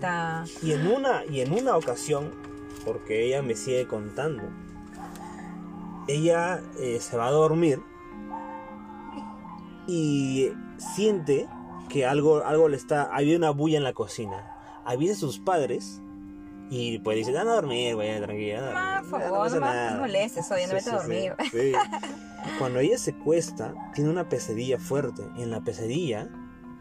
Y 0.61 0.71
en 0.73 0.87
una, 0.87 1.23
y 1.25 1.41
en 1.41 1.53
una 1.53 1.77
ocasión, 1.77 2.31
porque 2.85 3.25
ella 3.25 3.41
me 3.41 3.55
sigue 3.55 3.87
contando, 3.87 4.43
ella 6.07 6.61
eh, 6.79 6.99
se 6.99 7.17
va 7.17 7.27
a 7.27 7.31
dormir 7.31 7.79
y 9.87 10.49
siente 10.77 11.47
que 11.89 12.05
algo, 12.05 12.43
algo 12.45 12.67
le 12.69 12.77
está. 12.77 13.03
Había 13.13 13.37
una 13.37 13.49
bulla 13.51 13.77
en 13.77 13.83
la 13.83 13.93
cocina. 13.93 14.55
Avisa 14.85 15.13
a 15.13 15.15
sus 15.17 15.39
padres 15.39 16.01
y 16.69 16.99
pues 16.99 17.17
dice: 17.17 17.37
Anda 17.37 17.51
a 17.51 17.55
dormir, 17.55 17.95
güey, 17.95 18.19
tranquila. 18.21 18.57
anda 18.59 18.69
a 18.69 18.73
Mamá, 18.73 18.93
dormir, 19.01 19.11
por 19.11 19.21
favor, 19.21 19.47
no 19.51 19.53
me- 19.55 19.59
nada". 19.61 19.91
no 19.95 19.99
molestes, 20.01 20.51
oye, 20.51 20.67
no 20.67 20.73
vete 20.73 20.89
a 20.89 20.95
dormir. 20.97 21.33
sí. 21.51 21.71
Cuando 22.57 22.79
ella 22.79 22.97
se 22.97 23.13
cuesta, 23.13 23.73
tiene 23.93 24.09
una 24.09 24.27
pesadilla 24.27 24.79
fuerte. 24.79 25.21
En 25.37 25.51
la 25.51 25.61
pesadilla, 25.61 26.27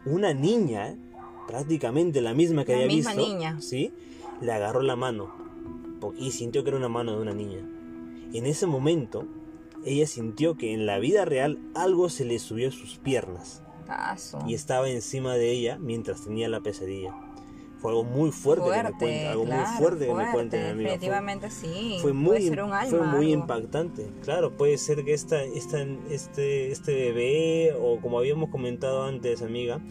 una 0.05 0.33
niña, 0.33 0.95
prácticamente 1.47 2.21
la 2.21 2.33
misma 2.33 2.65
que 2.65 2.71
La 2.73 2.77
había 2.83 2.95
misma 2.95 3.13
visto, 3.13 3.27
niña. 3.27 3.61
¿sí? 3.61 3.93
le 4.41 4.51
agarró 4.53 4.81
la 4.81 4.95
mano 4.95 5.31
y 6.17 6.31
sintió 6.31 6.63
que 6.63 6.69
era 6.69 6.77
una 6.77 6.89
mano 6.89 7.15
de 7.15 7.21
una 7.21 7.33
niña. 7.33 7.59
En 8.33 8.45
ese 8.45 8.65
momento, 8.67 9.25
ella 9.85 10.07
sintió 10.07 10.55
que 10.55 10.73
en 10.73 10.85
la 10.85 10.99
vida 10.99 11.25
real 11.25 11.59
algo 11.75 12.09
se 12.09 12.25
le 12.25 12.39
subió 12.39 12.69
a 12.69 12.71
sus 12.71 12.97
piernas 12.97 13.63
y 14.47 14.53
estaba 14.53 14.89
encima 14.89 15.35
de 15.35 15.51
ella 15.51 15.77
mientras 15.79 16.23
tenía 16.23 16.47
la 16.49 16.61
pesadilla. 16.61 17.13
Fue 17.79 17.89
algo 17.91 18.03
muy 18.03 18.31
fuerte, 18.31 18.65
que 18.69 18.83
me 18.83 18.91
cuenta, 18.91 19.31
algo 19.31 19.45
claro, 19.45 19.67
muy 19.67 19.77
fuerte 19.79 20.05
que 20.05 20.13
me 20.13 20.31
cuenta 20.31 20.57
mi 20.57 20.63
amiga. 20.63 20.75
Fue- 20.75 20.83
Definitivamente 20.83 21.49
sí. 21.49 21.97
fue 21.99 22.13
muy, 22.13 22.27
Puede 22.37 22.49
ser 22.49 22.63
un 22.63 22.73
alma. 22.73 22.89
fue 22.89 23.07
muy 23.07 23.31
algo. 23.33 23.41
impactante. 23.41 24.07
Claro, 24.23 24.51
puede 24.55 24.77
ser 24.77 25.03
que 25.03 25.13
esta, 25.15 25.43
esta, 25.43 25.81
este, 26.11 26.71
este 26.71 26.93
bebé, 26.93 27.73
o 27.81 27.99
como 27.99 28.19
habíamos 28.19 28.49
comentado 28.51 29.03
antes, 29.03 29.41
amiga, 29.41 29.81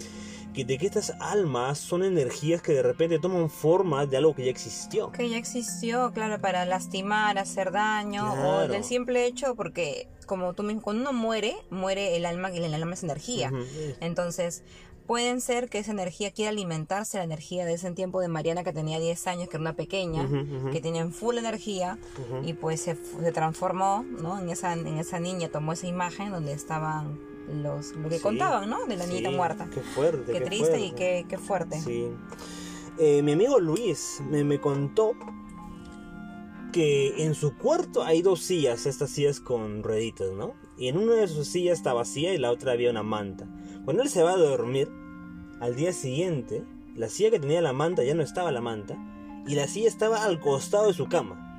que 0.54 0.64
de 0.64 0.78
que 0.78 0.86
estas 0.86 1.12
almas 1.20 1.78
son 1.78 2.02
energías 2.02 2.60
que 2.62 2.72
de 2.72 2.82
repente 2.82 3.18
toman 3.18 3.50
forma 3.50 4.06
de 4.06 4.16
algo 4.16 4.34
que 4.34 4.44
ya 4.44 4.50
existió. 4.50 5.12
Que 5.12 5.28
ya 5.28 5.36
existió, 5.36 6.10
claro, 6.12 6.40
para 6.40 6.64
lastimar, 6.64 7.38
hacer 7.38 7.70
daño, 7.72 8.32
o 8.32 8.68
del 8.68 8.84
simple 8.84 9.26
hecho, 9.26 9.54
porque 9.54 10.08
como 10.26 10.52
tú 10.54 10.62
mismo, 10.62 10.82
cuando 10.82 11.02
uno 11.02 11.12
muere, 11.12 11.54
muere 11.70 12.16
el 12.16 12.26
alma, 12.26 12.50
y 12.52 12.58
el 12.58 12.74
alma 12.74 12.94
es 12.94 13.02
energía. 13.02 13.52
Entonces, 14.00 14.62
pueden 15.06 15.40
ser 15.40 15.68
que 15.68 15.78
esa 15.78 15.90
energía 15.90 16.30
quiera 16.30 16.50
alimentarse 16.50 17.18
la 17.18 17.24
energía 17.24 17.64
de 17.64 17.74
ese 17.74 17.90
tiempo 17.92 18.20
de 18.20 18.28
Mariana 18.28 18.62
que 18.62 18.72
tenía 18.72 19.00
10 19.00 19.26
años, 19.26 19.48
que 19.48 19.56
era 19.56 19.60
una 19.62 19.74
pequeña, 19.74 20.22
Ujú, 20.22 20.36
ujú. 20.36 20.70
que 20.70 20.80
tenía 20.80 21.02
en 21.02 21.12
full 21.12 21.36
energía 21.36 21.98
y 22.44 22.52
pues 22.52 22.82
se, 22.82 22.94
se 22.96 23.32
transformó, 23.32 24.04
¿no? 24.04 24.38
En 24.38 24.48
esa, 24.50 24.72
en 24.72 24.98
esa 24.98 25.18
niña, 25.18 25.48
tomó 25.48 25.72
esa 25.72 25.88
imagen 25.88 26.30
donde 26.30 26.52
estaban 26.52 27.18
los, 27.52 27.92
lo 27.96 28.08
que 28.08 28.16
Sí. 28.16 28.22
contaban, 28.22 28.68
¿no? 28.70 28.84
De 28.86 28.96
la 28.96 29.06
niñita 29.06 29.30
muerta. 29.30 29.68
Qué 29.72 29.80
fuerte. 29.80 30.32
Qué, 30.32 30.38
qué 30.38 30.44
triste 30.44 30.80
y 30.80 30.92
qué, 30.92 31.26
qué 31.28 31.38
fuerte. 31.38 31.80
Sí. 31.80 32.08
Eh, 32.98 33.22
mi 33.22 33.32
amigo 33.32 33.58
Luis 33.60 34.20
me, 34.28 34.44
me 34.44 34.60
contó 34.60 35.12
que 36.72 37.24
en 37.24 37.34
su 37.34 37.56
cuarto 37.56 38.04
hay 38.04 38.22
dos 38.22 38.40
sillas, 38.42 38.86
estas 38.86 39.10
sillas 39.10 39.40
con 39.40 39.82
rueditas, 39.82 40.30
¿no? 40.32 40.54
Y 40.78 40.88
en 40.88 40.98
una 40.98 41.14
de 41.14 41.26
sus 41.28 41.48
sillas 41.48 41.78
está 41.78 41.92
vacía 41.92 42.32
y 42.32 42.38
la 42.38 42.50
otra 42.50 42.72
había 42.72 42.90
una 42.90 43.02
manta. 43.02 43.46
Cuando 43.84 44.02
él 44.02 44.08
se 44.08 44.22
va 44.22 44.32
a 44.32 44.36
dormir, 44.36 44.88
al 45.60 45.74
día 45.74 45.92
siguiente, 45.92 46.64
la 46.94 47.08
silla 47.08 47.30
que 47.30 47.40
tenía 47.40 47.60
la 47.60 47.72
manta 47.72 48.04
ya 48.04 48.14
no 48.14 48.22
estaba 48.22 48.52
la 48.52 48.60
manta 48.60 48.96
y 49.46 49.54
la 49.56 49.66
silla 49.66 49.88
estaba 49.88 50.24
al 50.24 50.38
costado 50.38 50.86
de 50.86 50.94
su 50.94 51.08
cama. 51.08 51.49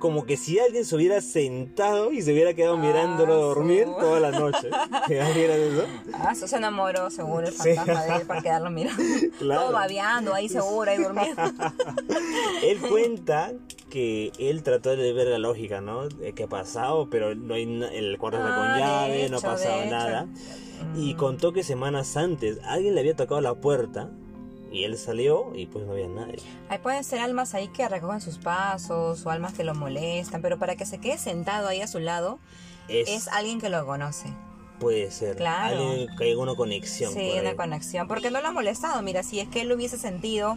Como 0.00 0.24
que 0.24 0.36
si 0.36 0.58
alguien 0.58 0.84
se 0.84 0.96
hubiera 0.96 1.20
sentado 1.20 2.10
y 2.10 2.22
se 2.22 2.32
hubiera 2.32 2.54
quedado 2.54 2.74
Ah, 2.74 2.80
mirándolo 2.80 3.36
dormir 3.36 3.84
toda 4.00 4.18
la 4.18 4.30
noche. 4.32 4.70
¿Te 5.06 5.16
imaginas 5.16 5.56
eso? 5.56 5.84
Ah, 6.14 6.30
eso 6.32 6.48
se 6.48 6.56
enamoró 6.56 7.10
seguro 7.10 7.46
el 7.46 7.52
Sí. 7.52 7.74
fantasma 7.74 8.04
de 8.04 8.16
él 8.22 8.26
para 8.26 8.42
quedarlo 8.42 8.70
mirando. 8.70 9.02
Claro. 9.38 9.60
Todo 9.62 9.72
babeando 9.72 10.34
ahí 10.34 10.48
seguro, 10.48 10.90
ahí 10.90 10.98
durmiendo. 10.98 11.40
Él 12.62 12.80
cuenta 12.80 13.52
que 13.88 14.32
él 14.38 14.62
trató 14.62 14.96
de 14.96 15.12
ver 15.12 15.26
la 15.28 15.38
lógica, 15.38 15.80
¿no? 15.80 16.08
De 16.08 16.32
qué 16.32 16.44
ha 16.44 16.48
pasado, 16.48 17.08
pero 17.10 17.34
no 17.34 17.54
hay 17.54 17.62
el 17.92 18.18
cuarto 18.18 18.38
está 18.38 18.50
Ah, 18.52 18.56
con 18.56 18.78
llave, 18.78 19.28
no 19.28 19.38
ha 19.38 19.40
pasado 19.40 19.80
hecho. 19.82 19.90
nada. 19.90 20.26
Y 20.96 21.14
Mm. 21.14 21.16
contó 21.16 21.52
que 21.52 21.62
semanas 21.62 22.16
antes 22.16 22.58
alguien 22.64 22.94
le 22.94 23.00
había 23.00 23.14
tocado 23.16 23.40
la 23.40 23.54
puerta 23.54 24.10
y 24.70 24.84
él 24.84 24.96
salió 24.98 25.52
y 25.54 25.66
pues 25.66 25.84
no 25.86 25.92
había 25.92 26.08
nadie. 26.08 26.38
Ahí 26.68 26.78
pueden 26.78 27.02
ser 27.04 27.18
almas 27.20 27.54
ahí 27.54 27.68
que 27.68 27.88
recogen 27.88 28.20
sus 28.20 28.38
pasos 28.38 29.24
o 29.26 29.30
almas 29.30 29.52
que 29.52 29.64
lo 29.64 29.74
molestan, 29.74 30.42
pero 30.42 30.58
para 30.58 30.76
que 30.76 30.86
se 30.86 30.98
quede 30.98 31.18
sentado 31.18 31.68
ahí 31.68 31.80
a 31.80 31.86
su 31.86 31.98
lado 31.98 32.38
Es, 32.88 33.08
es 33.08 33.28
alguien 33.28 33.60
que 33.60 33.68
lo 33.68 33.84
conoce. 33.86 34.28
puede 34.78 35.10
ser. 35.10 35.36
Claro. 35.36 35.76
Alguien 35.90 36.08
que 36.16 36.24
hay 36.24 36.34
una 36.34 36.54
conexión. 36.54 37.12
Sí, 37.12 37.32
una 37.40 37.54
conexión, 37.56 38.08
porque 38.08 38.30
no 38.30 38.40
lo 38.40 38.48
ha 38.48 38.52
molestado. 38.52 39.02
Mira, 39.02 39.22
si 39.22 39.40
es 39.40 39.48
que 39.48 39.60
él 39.62 39.68
lo 39.68 39.74
hubiese 39.74 39.98
sentido 39.98 40.56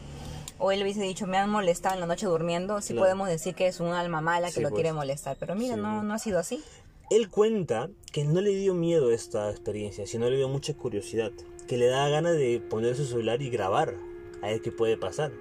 o 0.60 0.72
él 0.72 0.82
hubiese 0.84 1.02
dicho, 1.02 1.28
me 1.28 1.38
han 1.38 1.50
molestado 1.50 1.96
en 1.96 2.00
la 2.02 2.06
noche 2.08 2.26
durmiendo, 2.28 2.80
sí 2.82 2.94
Claro. 2.94 3.04
podemos 3.06 3.28
decir 3.28 3.54
que 3.56 3.68
es 3.68 3.80
un 3.82 3.88
alma 3.90 4.22
mala 4.22 4.48
que 4.48 4.54
Sí, 4.54 4.62
lo 4.62 4.70
pues. 4.70 4.76
quiere 4.82 4.94
molestar. 4.94 5.36
Pero 5.40 5.56
mira, 5.56 5.76
Sí, 5.76 5.82
no, 5.82 5.96
pues. 5.96 6.04
no 6.06 6.14
ha 6.14 6.20
sido 6.20 6.40
así. 6.40 6.64
Él 7.10 7.30
cuenta 7.30 7.90
que 8.14 8.24
no 8.24 8.40
le 8.40 8.52
dio 8.52 8.74
miedo 8.74 9.12
esta 9.12 9.50
experiencia, 9.52 10.08
sino 10.08 10.30
le 10.30 10.38
dio 10.38 10.48
mucha 10.48 10.74
curiosidad. 10.74 11.32
Que 11.68 11.78
le 11.78 11.88
da 11.88 12.10
ganas 12.10 12.34
de 12.34 12.62
poner 12.70 12.96
su 12.96 13.06
celular 13.06 13.42
y 13.42 13.50
grabar 13.50 13.96
a 14.42 14.48
ver 14.48 14.62
qué 14.62 14.72
puede 14.72 14.98
pasar. 14.98 15.32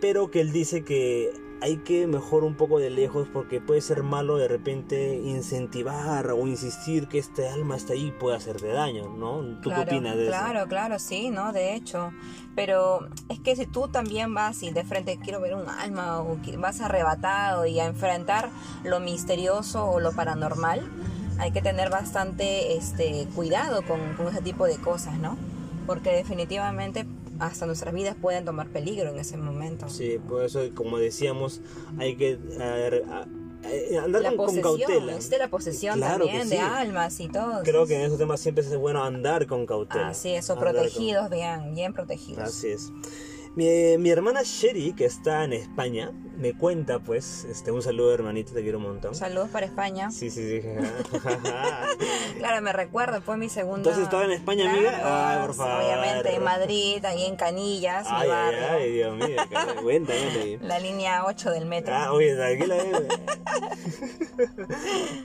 Pero 0.00 0.30
que 0.30 0.40
él 0.40 0.52
dice 0.52 0.84
que 0.84 1.32
hay 1.60 1.78
que 1.78 2.06
mejor 2.06 2.44
un 2.44 2.54
poco 2.54 2.78
de 2.78 2.90
lejos 2.90 3.26
porque 3.32 3.60
puede 3.60 3.80
ser 3.80 4.02
malo 4.02 4.36
de 4.36 4.46
repente 4.46 5.16
incentivar 5.16 6.30
o 6.30 6.46
insistir 6.46 7.08
que 7.08 7.18
este 7.18 7.48
alma 7.48 7.76
está 7.76 7.94
ahí 7.94 8.08
y 8.08 8.12
puede 8.12 8.36
hacerte 8.36 8.68
daño, 8.68 9.08
¿no? 9.08 9.40
¿Tú 9.60 9.70
claro, 9.70 9.84
qué 9.84 9.96
opinas 9.96 10.16
de 10.16 10.26
claro, 10.26 10.68
claro, 10.68 10.98
sí, 10.98 11.30
¿no? 11.30 11.52
De 11.52 11.74
hecho. 11.74 12.12
Pero 12.54 13.08
es 13.28 13.40
que 13.40 13.56
si 13.56 13.66
tú 13.66 13.88
también 13.88 14.34
vas 14.34 14.62
y 14.62 14.70
de 14.70 14.84
frente 14.84 15.18
quiero 15.22 15.40
ver 15.40 15.54
un 15.54 15.68
alma 15.68 16.20
o 16.20 16.38
vas 16.58 16.80
arrebatado 16.80 17.66
y 17.66 17.78
a 17.80 17.86
enfrentar 17.86 18.50
lo 18.84 19.00
misterioso 19.00 19.84
o 19.84 20.00
lo 20.00 20.12
paranormal, 20.12 20.88
hay 21.38 21.52
que 21.52 21.62
tener 21.62 21.90
bastante 21.90 22.76
este 22.76 23.26
cuidado 23.34 23.82
con, 23.82 24.00
con 24.14 24.28
ese 24.28 24.42
tipo 24.42 24.66
de 24.66 24.76
cosas, 24.76 25.18
¿no? 25.18 25.36
Porque 25.86 26.10
definitivamente 26.10 27.06
hasta 27.38 27.66
nuestras 27.66 27.94
vidas 27.94 28.16
pueden 28.20 28.44
tomar 28.44 28.66
peligro 28.68 29.10
en 29.10 29.18
ese 29.18 29.36
momento. 29.36 29.88
Sí, 29.88 30.18
por 30.28 30.42
eso 30.44 30.60
como 30.74 30.98
decíamos, 30.98 31.60
hay 31.98 32.16
que 32.16 32.30
eh, 32.58 33.04
a- 33.08 33.18
a- 33.20 34.04
andar 34.04 34.22
la 34.22 34.28
con, 34.30 34.36
con 34.38 34.46
posesión, 34.46 34.62
cautela. 34.62 35.12
existe 35.12 35.38
la 35.38 35.48
posesión 35.48 35.96
Claro 35.98 36.24
también 36.26 36.48
de 36.48 36.56
sí. 36.56 36.62
almas 36.62 37.20
y 37.20 37.28
todo. 37.28 37.62
Creo 37.62 37.86
que 37.86 37.94
en 37.96 38.02
esos 38.02 38.18
temas 38.18 38.40
siempre 38.40 38.64
es 38.64 38.76
bueno 38.76 39.02
andar 39.04 39.46
con 39.46 39.66
cautela. 39.66 40.08
Así 40.08 40.30
es, 40.30 40.48
o 40.50 40.54
Andar 40.54 40.72
con- 40.72 40.82
protegidos, 40.82 41.30
bien, 41.30 41.74
bien 41.74 41.92
protegidos. 41.92 42.42
Así 42.44 42.68
es. 42.68 42.90
Mi, 43.58 43.98
mi 43.98 44.10
hermana 44.10 44.42
Sherry, 44.44 44.92
que 44.92 45.04
está 45.04 45.42
en 45.42 45.52
España, 45.52 46.12
me 46.38 46.56
cuenta, 46.56 47.00
pues, 47.00 47.44
este, 47.50 47.72
un 47.72 47.82
saludo 47.82 48.14
hermanito, 48.14 48.52
te 48.52 48.62
quiero 48.62 48.78
un 48.78 48.84
montón. 48.84 49.16
Saludos 49.16 49.48
para 49.48 49.66
España. 49.66 50.12
Sí, 50.12 50.30
sí, 50.30 50.60
sí. 50.60 50.68
Claro, 52.38 52.62
me 52.62 52.72
recuerdo, 52.72 53.20
fue 53.20 53.36
mi 53.36 53.48
segunda. 53.48 53.78
Entonces, 53.78 54.04
¿estaba 54.04 54.26
en 54.26 54.30
España, 54.30 54.70
amiga? 54.70 55.00
Ay, 55.32 55.44
por 55.44 55.56
favor. 55.56 55.82
Obviamente, 55.82 56.36
en 56.36 56.44
Madrid, 56.44 57.04
ahí 57.04 57.24
en 57.24 57.34
Canillas, 57.34 58.04
mi 58.04 58.10
ay, 58.12 58.22
ay, 58.22 58.28
barrio. 58.28 58.66
ay, 58.70 58.92
Dios 58.92 59.16
mío, 59.16 59.36
cuéntame. 59.82 60.58
La 60.62 60.78
línea 60.78 61.24
8 61.26 61.50
del 61.50 61.66
metro. 61.66 61.92
Ah, 61.96 62.12
oye, 62.12 62.36
tranquila. 62.36 62.76
eh. 62.76 63.08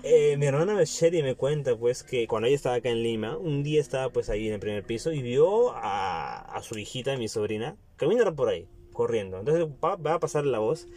Eh, 0.01 0.37
mi 0.37 0.47
hermana 0.47 0.83
Sherry 0.83 1.21
me 1.21 1.35
cuenta, 1.35 1.75
pues, 1.75 2.01
que 2.01 2.27
cuando 2.27 2.47
ella 2.47 2.55
estaba 2.55 2.77
acá 2.77 2.89
en 2.89 3.03
Lima, 3.03 3.37
un 3.37 3.61
día 3.61 3.79
estaba, 3.79 4.09
pues, 4.09 4.27
ahí 4.31 4.47
en 4.47 4.55
el 4.55 4.59
primer 4.59 4.83
piso 4.83 5.11
y 5.11 5.21
vio 5.21 5.71
a, 5.75 6.39
a 6.39 6.63
su 6.63 6.79
hijita, 6.79 7.15
mi 7.15 7.27
sobrina, 7.27 7.75
caminar 8.03 8.35
por 8.35 8.49
ahí, 8.49 8.67
corriendo. 8.91 9.39
Entonces 9.39 9.65
va, 9.83 9.95
va 9.95 10.15
a 10.15 10.19
pasar 10.19 10.45
la 10.45 10.59
voz 10.59 10.87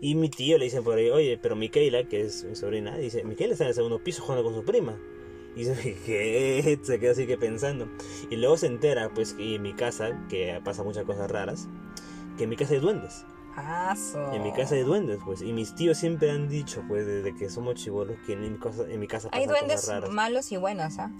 y 0.00 0.14
mi 0.14 0.28
tío 0.28 0.58
le 0.58 0.64
dice 0.64 0.82
por 0.82 0.98
ahí, 0.98 1.10
oye, 1.10 1.38
pero 1.40 1.56
Micaela, 1.56 2.04
que 2.04 2.22
es 2.22 2.44
mi 2.44 2.56
sobrina, 2.56 2.96
dice, 2.96 3.24
Micaela 3.24 3.52
está 3.52 3.64
en 3.64 3.68
el 3.68 3.74
segundo 3.74 4.02
piso 4.02 4.22
jugando 4.22 4.44
con 4.44 4.54
su 4.54 4.64
prima. 4.64 4.98
Y. 5.56 5.64
Se 6.84 6.98
queda 6.98 7.12
así 7.12 7.26
que 7.26 7.38
pensando. 7.38 7.88
Y 8.30 8.36
luego 8.36 8.56
se 8.56 8.66
entera, 8.66 9.10
pues, 9.14 9.34
que 9.34 9.54
en 9.54 9.62
mi 9.62 9.72
casa, 9.72 10.26
que 10.28 10.60
pasa 10.64 10.82
muchas 10.82 11.04
cosas 11.04 11.30
raras, 11.30 11.68
que 12.36 12.44
en 12.44 12.50
mi 12.50 12.56
casa 12.56 12.74
hay 12.74 12.80
duendes. 12.80 13.24
Aso. 13.56 14.32
En 14.32 14.42
mi 14.42 14.52
casa 14.52 14.74
hay 14.74 14.82
duendes, 14.82 15.20
pues. 15.24 15.40
Y 15.42 15.52
mis 15.52 15.74
tíos 15.74 15.96
siempre 15.98 16.30
han 16.30 16.48
dicho, 16.48 16.82
pues, 16.88 17.06
desde 17.06 17.34
que 17.34 17.48
somos 17.48 17.76
chivolos, 17.76 18.16
que 18.26 18.32
en 18.32 18.40
mi 18.52 18.58
casa, 18.58 18.84
en 18.88 18.98
mi 19.00 19.06
casa 19.06 19.28
Hay 19.32 19.46
duendes 19.46 19.82
cosas 19.82 19.94
raras. 20.00 20.10
malos 20.10 20.50
y 20.52 20.56
buenos, 20.56 20.98
¿ah? 20.98 21.10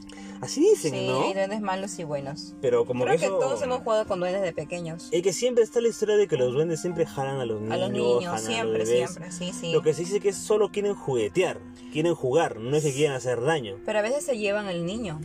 Así 0.41 0.61
dicen, 0.61 0.93
Sí, 0.95 1.07
¿no? 1.07 1.23
hay 1.23 1.35
duendes 1.35 1.61
malos 1.61 1.99
y 1.99 2.05
buenos. 2.05 2.55
Pero 2.61 2.85
como 2.85 3.05
Creo 3.05 3.15
que 3.15 3.21
que 3.21 3.27
eso... 3.27 3.39
todos 3.39 3.63
hemos 3.63 3.81
jugado 3.83 4.07
con 4.07 4.19
duendes 4.21 4.43
de 4.43 4.53
pequeños. 4.53 5.09
Es 5.13 5.23
que 5.23 5.33
siempre 5.33 5.63
está 5.63 5.81
la 5.81 5.89
historia 5.89 6.17
de 6.17 6.27
que 6.27 6.37
los 6.37 6.53
duendes 6.53 6.81
siempre 6.81 7.07
jalan 7.07 7.41
a 7.41 7.45
los 7.47 7.61
niños. 7.61 7.75
A 7.75 7.79
los 7.79 7.91
niños, 7.91 8.25
jalan 8.25 8.35
a 8.35 8.37
los 8.39 8.45
siempre, 8.47 8.85
bebés. 8.85 9.11
siempre, 9.11 9.33
sí, 9.33 9.53
sí. 9.53 9.73
Lo 9.73 9.83
que 9.83 9.95
se 9.95 10.01
dice 10.03 10.21
que 10.21 10.31
es 10.31 10.37
solo 10.37 10.71
quieren 10.71 10.95
juguetear, 10.95 11.61
quieren 11.93 12.15
jugar, 12.15 12.59
no 12.59 12.77
es 12.77 12.83
que 12.85 12.93
quieran 12.93 13.17
hacer 13.17 13.41
daño. 13.43 13.77
Pero 13.87 13.99
a 14.01 14.03
veces 14.03 14.25
se 14.25 14.37
llevan 14.39 14.67
el 14.69 14.85
niño. 14.85 15.21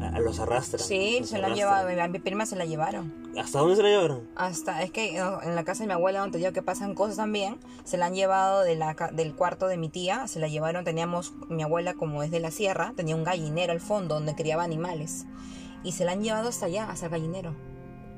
A, 0.00 0.20
los 0.20 0.40
arrastran. 0.40 0.82
Sí, 0.82 1.18
los 1.20 1.28
se 1.30 1.38
lo 1.38 1.46
han 1.46 1.52
arrastran. 1.52 1.86
llevado, 1.86 2.02
a 2.02 2.08
mi 2.08 2.18
prima 2.18 2.46
se 2.46 2.56
la 2.56 2.64
llevaron. 2.64 3.12
¿Hasta 3.38 3.58
dónde 3.58 3.76
se 3.76 3.82
la 3.82 3.88
llevaron? 3.88 4.28
Hasta, 4.34 4.82
es 4.82 4.90
que 4.90 5.18
en 5.18 5.54
la 5.54 5.64
casa 5.64 5.82
de 5.82 5.88
mi 5.88 5.92
abuela, 5.92 6.20
donde 6.20 6.38
digo 6.38 6.52
que 6.52 6.62
pasan 6.62 6.94
cosas 6.94 7.16
también, 7.16 7.58
se 7.84 7.96
la 7.96 8.06
han 8.06 8.14
llevado 8.14 8.62
de 8.62 8.76
la, 8.76 8.94
del 9.12 9.34
cuarto 9.34 9.68
de 9.68 9.76
mi 9.76 9.88
tía, 9.88 10.26
se 10.28 10.40
la 10.40 10.48
llevaron, 10.48 10.84
teníamos, 10.84 11.34
mi 11.48 11.62
abuela 11.62 11.94
como 11.94 12.22
es 12.22 12.30
de 12.30 12.40
la 12.40 12.50
sierra, 12.50 12.92
tenía 12.96 13.16
un 13.16 13.24
gallinero 13.24 13.72
al 13.72 13.80
fondo 13.80 14.14
donde 14.14 14.34
criaba 14.34 14.64
animales. 14.64 15.26
Y 15.82 15.92
se 15.92 16.04
la 16.04 16.12
han 16.12 16.22
llevado 16.22 16.48
hasta 16.48 16.66
allá, 16.66 16.90
hasta 16.90 17.06
el 17.06 17.12
gallinero. 17.12 17.54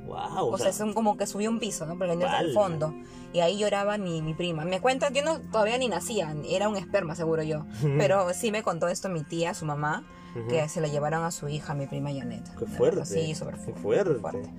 Wow. 0.07 0.55
O, 0.55 0.59
sea, 0.59 0.73
son 0.73 0.95
como 0.95 1.19
que 1.19 1.27
subió 1.27 1.51
un 1.51 1.59
piso, 1.59 1.85
¿no? 1.85 1.99
Porque 1.99 2.15
el 2.15 2.23
al 2.23 2.53
fondo. 2.55 2.95
Y 3.35 3.41
ahí 3.41 3.59
lloraba 3.59 3.99
mi, 3.99 4.23
mi 4.23 4.33
prima. 4.33 4.65
Me 4.65 4.81
cuenta, 4.81 5.11
yo 5.11 5.23
no, 5.23 5.39
todavía 5.39 5.77
ni 5.77 5.89
nacía, 5.89 6.35
era 6.49 6.69
un 6.71 6.77
esperma 6.77 7.15
seguro 7.15 7.43
yo. 7.43 7.67
Pero 7.99 8.33
sí 8.33 8.51
me 8.51 8.63
contó 8.63 8.89
esto 8.89 9.11
mi 9.11 9.23
tía, 9.23 9.53
su 9.53 9.67
mamá, 9.67 10.05
que 10.49 10.69
se 10.69 10.81
la 10.81 10.89
llevaron 10.89 11.25
a 11.25 11.31
su 11.31 11.49
hija, 11.49 11.75
mi 11.75 11.87
prima 11.87 12.11
Janet. 12.13 12.45
Qué 12.59 12.67
fuerte. 12.67 13.05
Sí, 13.07 13.35
súper 13.35 13.55
Qué 13.57 13.61
fu- 13.61 13.75
fuerte. 13.75 14.15
fuerte. 14.21 14.51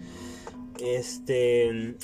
Este. 0.79 1.95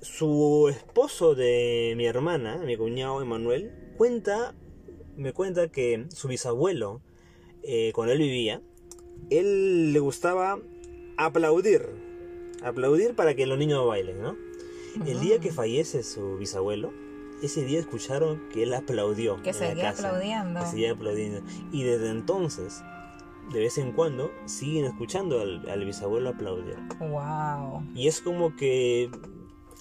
Su 0.00 0.68
esposo 0.68 1.34
de 1.36 1.94
mi 1.96 2.06
hermana, 2.06 2.56
mi 2.58 2.76
cuñado 2.76 3.22
Emanuel, 3.22 3.70
cuenta. 3.96 4.54
Me 5.16 5.32
cuenta 5.32 5.68
que 5.68 6.06
su 6.08 6.26
bisabuelo, 6.28 7.02
eh, 7.62 7.92
cuando 7.94 8.12
él 8.14 8.18
vivía, 8.18 8.62
él 9.30 9.92
le 9.92 9.98
gustaba 10.00 10.58
aplaudir. 11.18 11.86
Aplaudir 12.64 13.14
para 13.14 13.34
que 13.34 13.44
los 13.46 13.58
niños 13.58 13.86
bailen, 13.86 14.22
¿no? 14.22 14.36
El 15.06 15.20
día 15.20 15.38
que 15.38 15.52
fallece 15.52 16.02
su 16.02 16.36
bisabuelo, 16.38 16.92
ese 17.42 17.64
día 17.64 17.80
escucharon 17.80 18.40
que 18.52 18.62
él 18.62 18.74
aplaudió. 18.74 19.42
Que 19.42 19.50
en 19.50 19.60
la 19.60 19.68
seguía 19.68 19.84
casa, 19.84 20.08
aplaudiendo. 20.08 20.60
Que 20.60 20.66
seguía 20.66 20.92
aplaudiendo. 20.92 21.42
Y 21.72 21.82
desde 21.84 22.10
entonces, 22.10 22.82
de 23.52 23.60
vez 23.60 23.78
en 23.78 23.92
cuando, 23.92 24.30
siguen 24.46 24.84
escuchando 24.84 25.40
al, 25.40 25.68
al 25.68 25.84
bisabuelo 25.84 26.30
aplaudir. 26.30 26.76
Wow. 27.00 27.82
Y 27.94 28.08
es 28.08 28.20
como 28.20 28.56
que 28.56 29.10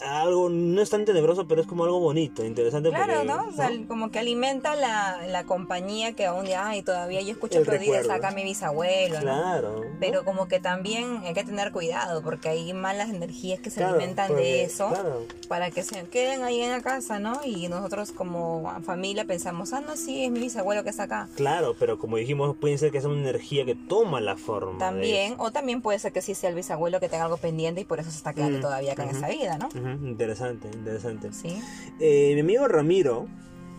algo, 0.06 0.50
no 0.50 0.82
es 0.82 0.90
tan 0.90 1.06
tenebroso, 1.06 1.48
pero 1.48 1.62
es 1.62 1.68
como 1.68 1.84
algo 1.84 2.00
bonito, 2.00 2.44
interesante. 2.46 2.90
Claro, 2.90 3.14
porque, 3.14 3.28
¿no? 3.28 3.46
O 3.48 3.52
sea, 3.52 3.70
como 3.88 4.12
que 4.12 4.20
alimenta 4.20 4.76
la, 4.76 5.26
la 5.28 5.44
compañía 5.46 6.14
que 6.14 6.26
aún 6.26 6.46
día, 6.46 6.66
ay, 6.68 6.82
todavía 6.84 7.22
yo 7.22 7.32
escucho 7.32 7.64
recuerdo. 7.64 8.12
acá 8.12 8.30
a 8.30 8.32
mi 8.32 8.44
bisabuelo, 8.44 9.16
¿no? 9.16 9.22
Claro. 9.22 9.82
Pero 10.00 10.24
como 10.26 10.48
que 10.48 10.60
también 10.60 11.22
hay 11.24 11.34
que 11.34 11.44
tener 11.44 11.72
cuidado 11.72 12.22
porque 12.22 12.50
hay 12.50 12.74
malas 12.74 13.10
energías 13.10 13.60
que 13.60 13.70
se 13.70 13.78
Claro, 13.82 13.96
alimentan 13.96 14.28
porque- 14.30 14.44
de 14.44 14.64
eso 14.64 14.90
claro. 14.90 15.26
para 15.48 15.72
que 15.72 15.84
se 15.84 16.04
queden 16.08 16.44
ahí 16.44 16.62
en 16.62 16.72
la 16.72 16.82
casa, 16.82 17.20
¿no? 17.20 17.42
Y 17.46 17.68
nosotros 17.68 18.12
como 18.12 18.72
familia 18.84 19.26
pensamos, 19.26 19.74
ah, 19.74 19.82
no, 19.82 19.96
sí, 19.96 20.26
es 20.26 20.32
mi 20.32 20.40
bisabuelo 20.40 20.84
que 20.84 20.90
está 20.90 21.04
acá. 21.04 21.30
Claro, 21.36 21.76
pero 21.80 21.98
como 22.00 22.18
dijimos, 22.18 22.56
puede 22.60 22.78
ser 22.78 22.92
que 22.92 23.02
sea 23.02 23.10
una 23.10 23.22
energía 23.22 23.66
que 23.66 23.76
toma 23.76 24.22
la 24.22 24.36
forma. 24.38 24.74
de 24.74 24.80
También, 24.80 25.36
o 25.38 25.52
también 25.52 25.82
puede 25.82 26.00
ser 26.00 26.12
que 26.12 26.22
sí 26.22 26.36
sea 26.36 26.50
el 26.50 26.56
bisabuelo 26.56 27.00
que 27.00 27.10
tenga 27.10 27.26
algo 27.26 27.38
pendiente 27.38 27.82
y 27.82 27.86
por 27.86 28.00
eso 28.00 28.10
se 28.12 28.18
está 28.18 28.34
quedando 28.34 28.58
Mm, 28.58 28.62
todavía 28.62 28.94
acá 28.94 29.04
en 29.04 29.10
esa 29.16 29.28
vida, 29.28 29.58
¿no? 29.58 29.70
Interesante, 30.04 30.68
interesante. 30.74 31.34
Sí. 31.34 31.62
Eh, 32.00 32.32
mi 32.36 32.42
amigo 32.42 32.68
Ramiro 32.68 33.28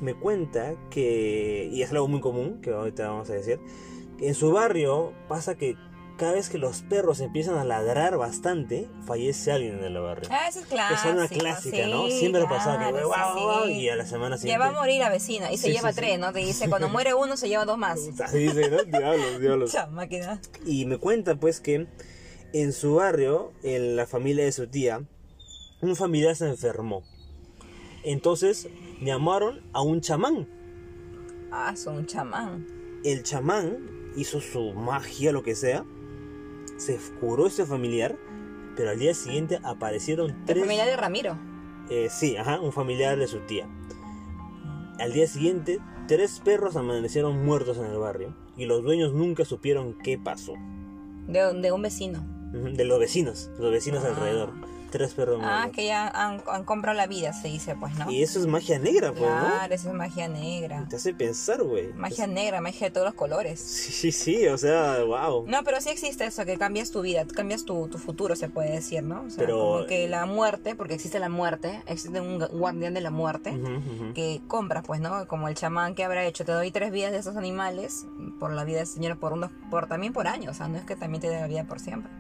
me 0.01 0.15
cuenta 0.15 0.75
que, 0.91 1.69
y 1.73 1.83
es 1.83 1.91
algo 1.93 2.09
muy 2.09 2.21
común, 2.21 2.61
que 2.61 2.71
ahorita 2.71 3.09
vamos 3.09 3.31
a 3.31 3.35
decir, 3.35 3.61
que 4.19 4.29
en 4.29 4.35
su 4.35 4.51
barrio 4.53 5.13
pasa 5.29 5.55
que 5.57 5.77
cada 6.19 6.33
vez 6.35 6.51
que 6.51 6.59
los 6.59 6.83
perros 6.83 7.21
empiezan 7.21 7.57
a 7.57 7.65
ladrar 7.65 8.17
bastante, 8.17 8.89
fallece 9.07 9.51
alguien 9.51 9.79
en 9.79 9.85
el 9.85 9.99
barrio. 10.01 10.29
Ah, 10.31 10.47
eso 10.49 10.61
es 10.61 10.67
clásico. 10.67 11.09
es 11.09 11.15
una 11.15 11.27
clásica, 11.29 11.87
¿no? 11.89 12.09
Siempre 12.09 12.43
pasaba 12.45 12.79
que 12.79 12.93
claro, 13.01 13.65
sí, 13.65 13.73
sí. 13.73 13.81
y 13.81 13.89
a 13.89 13.97
la 13.97 14.07
semana 14.07 14.37
Ya 14.37 14.41
siguiente. 14.43 14.59
va 14.65 14.69
a 14.69 14.73
morir 14.73 15.01
la 15.01 15.09
vecina 15.09 15.51
y 15.51 15.57
se 15.57 15.69
Sí, 15.69 15.73
lleva 15.73 15.93
tres, 15.93 16.19
¿no? 16.21 16.33
Te 16.33 16.41
dice, 16.41 16.69
cuando 16.69 16.89
muere 16.89 17.15
uno 17.15 17.37
se 17.37 17.49
lleva 17.49 17.65
dos 17.65 17.79
más. 17.79 17.99
Así 18.23 18.39
dice, 18.39 18.71
¿no? 18.71 18.85
Diablos, 18.85 19.41
diablos. 19.41 19.77
Máquina. 19.91 20.41
Y 20.67 20.85
me 20.85 20.99
cuenta 20.99 21.37
pues 21.41 21.61
que 21.61 21.87
en 22.53 22.73
su 22.73 22.97
barrio, 22.97 23.53
en 23.63 23.97
la 23.97 24.07
familia 24.07 24.45
de 24.45 24.53
su 24.53 24.67
tía, 24.69 25.03
un 25.83 25.97
familiar 25.97 26.35
se 26.35 26.49
enfermó. 26.49 27.03
Entonces 28.05 28.69
llamaron 29.01 29.61
a 29.73 29.83
un 29.83 30.01
chamán. 30.01 30.49
Ah, 31.51 31.75
son 31.77 31.97
un 31.97 32.07
chamán. 32.07 32.67
El 33.05 33.23
chamán 33.25 33.89
hizo 34.17 34.41
su 34.41 34.73
magia, 34.73 35.33
lo 35.33 35.43
que 35.43 35.55
sea. 35.55 35.85
Se 36.79 36.99
curó 37.21 37.47
ese 37.47 37.67
familiar. 37.67 38.17
Pero 38.75 38.91
al 38.91 38.99
día 38.99 39.13
siguiente 39.13 39.59
aparecieron 39.63 40.35
tres... 40.47 40.61
familia 40.61 40.87
de 40.87 40.97
Ramiro. 40.97 41.39
Eh, 41.91 42.09
sí, 42.11 42.37
ajá, 42.37 42.59
un 42.61 42.73
familiar 42.73 43.19
de 43.19 43.27
su 43.27 43.41
tía. 43.41 43.69
Al 44.99 45.13
día 45.13 45.27
siguiente, 45.27 45.79
tres 46.09 46.41
perros 46.43 46.77
amanecieron 46.77 47.45
muertos 47.45 47.77
en 47.77 47.85
el 47.87 47.99
barrio. 47.99 48.35
Y 48.57 48.65
los 48.65 48.83
dueños 48.83 49.13
nunca 49.13 49.45
supieron 49.45 49.99
qué 49.99 50.17
pasó. 50.17 50.55
De, 51.27 51.53
de 51.61 51.73
un 51.73 51.83
vecino. 51.83 52.25
De 52.53 52.85
los 52.85 52.99
vecinos, 52.99 53.51
los 53.59 53.71
vecinos 53.71 54.05
Ah. 54.05 54.09
alrededor. 54.09 54.53
Tres 54.93 55.15
perros 55.15 55.41
Ah, 55.43 55.61
muertos. 55.63 55.75
que 55.77 55.87
ya 55.87 56.07
han, 56.09 56.43
han 56.47 56.65
comprado 56.65 56.97
la 56.97 57.07
vida, 57.07 57.33
se 57.33 57.49
dice, 57.49 57.75
pues, 57.75 57.95
¿no? 57.97 58.11
Y 58.11 58.23
eso 58.23 58.39
es 58.39 58.47
magia 58.47 58.79
negra, 58.79 59.11
pues, 59.13 59.23
Claro, 59.25 59.75
eso 59.75 59.89
es 59.89 59.95
magia 59.95 60.29
negra. 60.29 60.81
¿no? 60.83 60.89
Te 60.89 60.97
hace 60.97 61.15
pensar, 61.15 61.63
güey. 61.63 61.93
Magia 61.95 62.27
negra, 62.27 62.61
magia 62.61 62.89
de 62.89 62.91
todos 62.93 63.07
los 63.07 63.15
colores. 63.15 63.59
Sí, 63.59 63.91
sí, 63.91 64.13
sí, 64.13 64.47
o 64.49 64.59
sea, 64.59 65.03
wow. 65.03 65.47
No, 65.49 65.65
pero 65.65 65.81
sí 65.81 65.89
existe 65.89 66.27
eso, 66.27 66.45
que 66.45 66.59
cambias 66.59 66.91
tu 66.91 67.01
vida, 67.01 67.25
cambias 67.27 67.65
tu, 67.65 67.89
tu 67.89 67.99
futuro, 67.99 68.37
se 68.37 68.49
puede 68.51 68.71
decir, 68.71 69.03
¿no? 69.03 69.23
O 69.23 69.31
sea, 69.31 69.39
Pero- 69.39 69.59
como 69.59 69.87
que 69.87 70.07
la 70.09 70.27
muerte, 70.27 70.75
porque 70.77 70.95
existe 70.95 71.19
la 71.19 71.31
muerte, 71.31 71.83
existe 71.87 72.21
un 72.21 72.39
gu- 72.39 72.51
guardián 72.51 72.93
de 72.95 73.01
la 73.01 73.11
muerte, 73.11 73.51
Ujú, 73.51 73.73
ujú. 74.05 74.13
que 74.15 74.43
compras, 74.47 74.85
pues, 74.87 75.01
¿no? 75.01 75.27
Como 75.27 75.49
el 75.49 75.55
chamán 75.55 75.95
que 75.95 76.05
habrá 76.05 76.25
hecho, 76.27 76.45
te 76.45 76.53
doy 76.53 76.71
tres 76.71 76.93
vidas 76.93 77.13
de 77.13 77.19
esos 77.19 77.37
animales, 77.37 78.05
por 78.39 78.53
la 78.53 78.65
vida 78.65 78.79
del 78.79 78.87
Señor, 78.87 79.19
por 79.19 79.33
unos, 79.33 79.51
por 79.71 79.87
también 79.87 80.13
por 80.13 80.27
años, 80.29 80.51
o 80.51 80.55
sea, 80.59 80.69
no 80.69 80.77
es 80.77 80.85
que 80.85 80.97
también 80.97 81.23
te 81.23 81.31
dé 81.31 81.41
la 81.41 81.47
vida 81.47 81.65
por 81.65 81.81
siempre. 81.81 82.11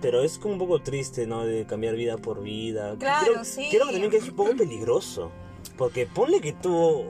Pero 0.00 0.22
es 0.22 0.38
como 0.38 0.54
un 0.54 0.58
poco 0.60 0.80
triste, 0.80 1.26
¿no? 1.26 1.44
De 1.44 1.64
cambiar 1.66 1.94
vida 1.96 2.16
por 2.18 2.42
vida. 2.42 2.94
Claro, 2.98 3.32
Creo- 3.32 3.44
sí. 3.44 3.68
Creo 3.70 3.86
que 3.86 3.92
también 3.92 4.10
que 4.10 4.18
es 4.18 4.28
un 4.28 4.36
poco 4.36 4.56
peligroso. 4.56 5.30
Porque 5.76 6.06
ponle 6.06 6.40
que 6.40 6.52
tú 6.52 7.04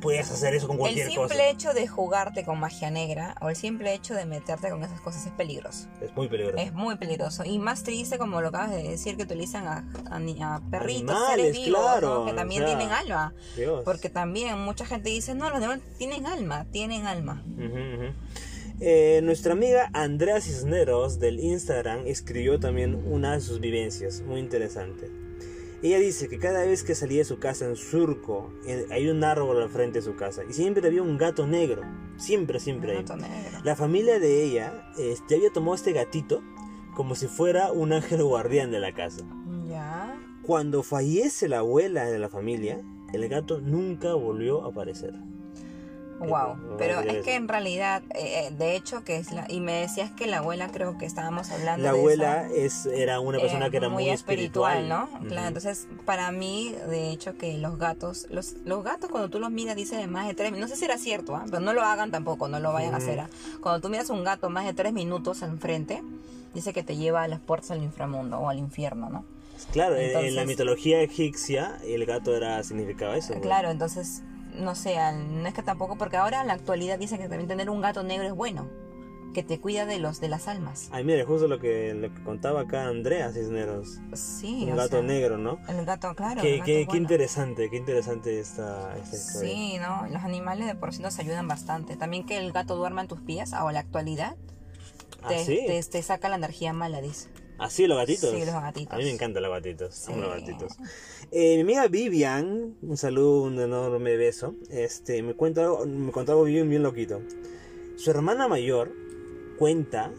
puedes 0.00 0.30
hacer 0.30 0.54
eso 0.54 0.66
con 0.68 0.76
El 0.76 0.80
cualquier 0.80 1.06
simple 1.08 1.22
cosa. 1.28 1.48
hecho 1.48 1.72
de 1.72 1.88
jugarte 1.88 2.44
con 2.44 2.60
magia 2.60 2.90
negra 2.90 3.34
o 3.40 3.48
el 3.48 3.56
simple 3.56 3.94
hecho 3.94 4.14
de 4.14 4.26
meterte 4.26 4.68
con 4.70 4.84
esas 4.84 5.00
cosas 5.00 5.24
es 5.26 5.32
peligroso. 5.32 5.88
Es 6.02 6.14
muy 6.14 6.28
peligroso. 6.28 6.58
Es 6.62 6.72
muy 6.74 6.96
peligroso. 6.96 7.44
Y 7.44 7.58
más 7.58 7.82
triste, 7.82 8.18
como 8.18 8.40
lo 8.42 8.48
acabas 8.48 8.70
de 8.70 8.82
decir, 8.82 9.16
que 9.16 9.22
utilizan 9.24 9.66
a, 9.66 9.78
a 10.10 10.60
perritos, 10.70 11.10
Animales, 11.16 11.36
seres 11.36 11.52
vivos, 11.64 11.80
claro, 11.80 12.14
¿no? 12.20 12.26
que 12.26 12.32
también 12.34 12.62
o 12.64 12.66
sea, 12.68 12.76
tienen 12.78 12.94
alma. 12.94 13.34
Dios. 13.56 13.82
Porque 13.84 14.10
también 14.10 14.58
mucha 14.60 14.84
gente 14.84 15.08
dice, 15.08 15.34
no, 15.34 15.48
los 15.50 15.60
demás 15.60 15.80
tienen 15.98 16.26
alma, 16.26 16.66
tienen 16.70 17.06
alma. 17.06 17.42
Ujú, 17.56 17.64
ujú. 17.64 18.12
Eh, 18.80 19.20
nuestra 19.22 19.52
amiga 19.54 19.88
Andrea 19.94 20.40
Cisneros 20.40 21.18
del 21.18 21.40
Instagram 21.40 22.00
escribió 22.06 22.60
también 22.60 22.94
una 23.10 23.32
de 23.34 23.40
sus 23.40 23.58
vivencias, 23.60 24.22
muy 24.22 24.40
interesante. 24.40 25.10
Ella 25.82 25.98
dice 25.98 26.28
que 26.28 26.38
cada 26.38 26.64
vez 26.64 26.82
que 26.84 26.94
salía 26.94 27.18
de 27.18 27.24
su 27.24 27.38
casa 27.38 27.66
en 27.66 27.76
Surco, 27.76 28.50
en- 28.66 28.90
hay 28.92 29.08
un 29.08 29.22
árbol 29.24 29.62
al 29.62 29.68
frente 29.70 29.98
de 30.00 30.04
su 30.04 30.16
casa 30.16 30.42
y 30.48 30.52
siempre 30.52 30.86
había 30.86 31.02
un 31.02 31.16
gato 31.16 31.46
negro. 31.46 31.82
Siempre, 32.16 32.60
siempre. 32.60 32.94
Gato 32.96 33.16
negro. 33.16 33.60
La 33.62 33.76
familia 33.76 34.18
de 34.18 34.42
ella 34.44 34.90
este, 34.98 35.36
había 35.36 35.50
tomado 35.52 35.74
este 35.74 35.92
gatito 35.92 36.42
como 36.94 37.14
si 37.14 37.26
fuera 37.28 37.72
un 37.72 37.92
ángel 37.92 38.22
guardián 38.24 38.70
de 38.70 38.80
la 38.80 38.92
casa. 38.94 39.22
Ya. 39.68 40.18
Cuando 40.42 40.82
fallece 40.82 41.48
la 41.48 41.58
abuela 41.58 42.06
de 42.06 42.18
la 42.18 42.28
familia, 42.30 42.80
el 43.12 43.28
gato 43.28 43.60
nunca 43.60 44.14
volvió 44.14 44.64
a 44.64 44.68
aparecer. 44.70 45.12
Wow. 46.18 46.56
no, 46.56 46.76
Pero 46.78 47.00
es 47.00 47.22
que 47.24 47.34
en 47.34 47.46
realidad, 47.46 48.02
eh, 48.14 48.46
eh, 48.48 48.50
de 48.56 48.74
hecho, 48.74 49.04
que 49.04 49.16
es 49.16 49.32
la. 49.32 49.44
Y 49.50 49.60
me 49.60 49.72
decías 49.72 50.10
que 50.12 50.26
la 50.26 50.38
abuela, 50.38 50.68
creo 50.68 50.96
que 50.96 51.04
estábamos 51.04 51.50
hablando 51.50 51.84
La 51.84 51.92
de 51.92 51.98
abuela 51.98 52.46
esa- 52.46 52.54
es, 52.54 52.86
era 52.86 53.20
una 53.20 53.38
persona 53.38 53.66
eh, 53.66 53.70
que 53.70 53.76
era 53.76 53.88
muy, 53.90 54.08
espiritual, 54.08 54.88
¿no? 54.88 55.04
Ujú. 55.20 55.26
Claro, 55.28 55.48
entonces 55.48 55.86
para 56.06 56.30
mí, 56.32 56.74
de 56.88 57.10
hecho, 57.10 57.36
que 57.36 57.58
los 57.58 57.78
gatos, 57.78 58.26
los, 58.30 58.54
los 58.64 58.82
gatos 58.82 59.10
cuando 59.10 59.28
tú 59.28 59.38
los 59.40 59.50
miras 59.50 59.76
dice 59.76 59.96
de 59.96 60.06
más 60.06 60.26
de 60.26 60.34
tres 60.34 60.52
minutos, 60.52 60.70
no 60.70 60.74
sé 60.74 60.78
si 60.78 60.84
era 60.86 60.96
cierto, 60.98 61.36
¿ah? 61.36 61.44
pero 61.50 61.60
no 61.60 61.74
lo 61.74 61.82
hagan 61.82 62.10
tampoco, 62.10 62.48
no 62.48 62.60
lo 62.60 62.72
vayan 62.72 62.94
a 62.94 62.98
Ujú. 62.98 63.06
hacer. 63.06 63.20
¿ah? 63.20 63.28
Cuando 63.60 63.80
tú 63.82 63.90
miras 63.90 64.08
un 64.08 64.24
gato 64.24 64.48
más 64.48 64.64
de 64.64 64.72
tres 64.72 64.92
minutos 64.94 65.42
enfrente, 65.42 66.02
dice 66.54 66.72
que 66.72 66.82
te 66.82 66.96
lleva 66.96 67.24
a 67.24 67.28
las 67.28 67.40
puertas 67.40 67.72
al 67.72 67.82
inframundo 67.82 68.38
o 68.38 68.48
al 68.48 68.58
infierno, 68.58 69.10
¿no? 69.10 69.24
Claro, 69.72 69.96
en- 69.96 70.02
en 70.04 70.12
la 70.14 70.20
Entonces- 70.20 70.46
mitología 70.46 71.00
egipcia 71.02 71.78
el 71.84 72.06
gato 72.06 72.34
era 72.34 72.62
significaba 72.62 73.16
eso. 73.16 73.34
¿no? 73.34 73.40
Claro, 73.42 73.70
entonces, 73.70 74.22
no 74.56 74.74
sé, 74.74 74.98
al- 74.98 75.42
no 75.42 75.48
es 75.48 75.54
que 75.54 75.62
tampoco, 75.62 75.96
porque 75.96 76.16
ahora 76.16 76.40
en 76.40 76.46
la 76.48 76.54
actualidad 76.54 76.98
dicen 76.98 77.18
que 77.18 77.28
también 77.28 77.48
tener 77.48 77.70
un 77.70 77.80
gato 77.80 78.02
negro 78.02 78.26
es 78.26 78.34
bueno. 78.34 78.68
que 79.34 79.42
te 79.42 79.60
cuida 79.60 79.84
de 79.84 79.98
los 79.98 80.18
de 80.18 80.28
las 80.30 80.48
almas. 80.48 80.88
Ay, 80.92 81.04
mire, 81.04 81.22
justo 81.24 81.46
lo 81.46 81.58
que, 81.58 81.92
lo 81.92 82.08
que 82.14 82.22
contaba 82.24 82.62
acá 82.62 82.86
Andrea 82.86 83.30
Cisneros. 83.32 83.98
Sí, 84.14 84.62
Un 84.64 84.72
o 84.72 84.76
gato 84.76 84.88
sea, 84.96 85.02
negro, 85.02 85.36
¿no? 85.36 85.58
El 85.68 85.84
gato, 85.84 86.14
claro. 86.14 86.40
Qué, 86.40 86.52
gato 86.56 86.64
qué- 86.64 86.86
qué 86.90 86.96
interesante, 86.96 87.68
qué 87.68 87.76
interesante 87.76 88.40
esta, 88.40 88.96
esta 88.96 89.14
historia. 89.16 89.50
Sí, 89.54 89.78
¿no? 89.78 90.06
Los 90.10 90.24
animales 90.24 90.66
de 90.66 90.74
por 90.74 90.94
sí 90.94 91.02
nos 91.02 91.18
ayudan 91.18 91.46
bastante. 91.48 91.96
También 91.96 92.24
que 92.24 92.38
el 92.38 92.50
gato 92.52 92.76
duerma 92.76 93.02
en 93.02 93.08
tus 93.08 93.20
pies, 93.20 93.52
o 93.52 93.70
la 93.72 93.80
actualidad, 93.80 94.36
¿Ah, 95.22 95.32
sí? 95.44 95.60
te, 95.66 95.82
te 95.82 96.02
saca 96.02 96.30
la 96.30 96.36
energía 96.36 96.72
mala, 96.72 97.02
dice. 97.02 97.28
¿Así 97.58 97.86
los 97.86 97.96
gatitos? 97.96 98.30
Sí, 98.30 98.38
los 98.44 98.54
gatitos. 98.54 98.92
A 98.92 98.96
mí 98.98 99.04
me 99.04 99.10
encantan 99.10 99.42
los 99.42 99.52
gatitos. 99.52 100.08
Amo 100.08 100.18
los 100.22 100.34
Sí. 100.34 100.40
gatitos. 100.40 100.76
Eh, 101.30 101.54
mi 101.56 101.60
amiga 101.62 101.88
Vivian, 101.88 102.76
un 102.82 102.96
saludo, 102.96 103.42
un 103.42 103.58
enorme 103.58 104.16
beso. 104.16 104.54
Este, 104.70 105.22
me 105.22 105.34
cuenta 105.34 105.62
algo, 105.62 105.86
me 105.86 106.12
contó 106.12 106.32
algo 106.32 106.44
bien, 106.44 106.68
bien 106.68 106.82
loquito. 106.82 107.20
Su 107.96 108.10
hermana 108.10 108.46
mayor 108.46 108.92
cuenta 109.58 110.12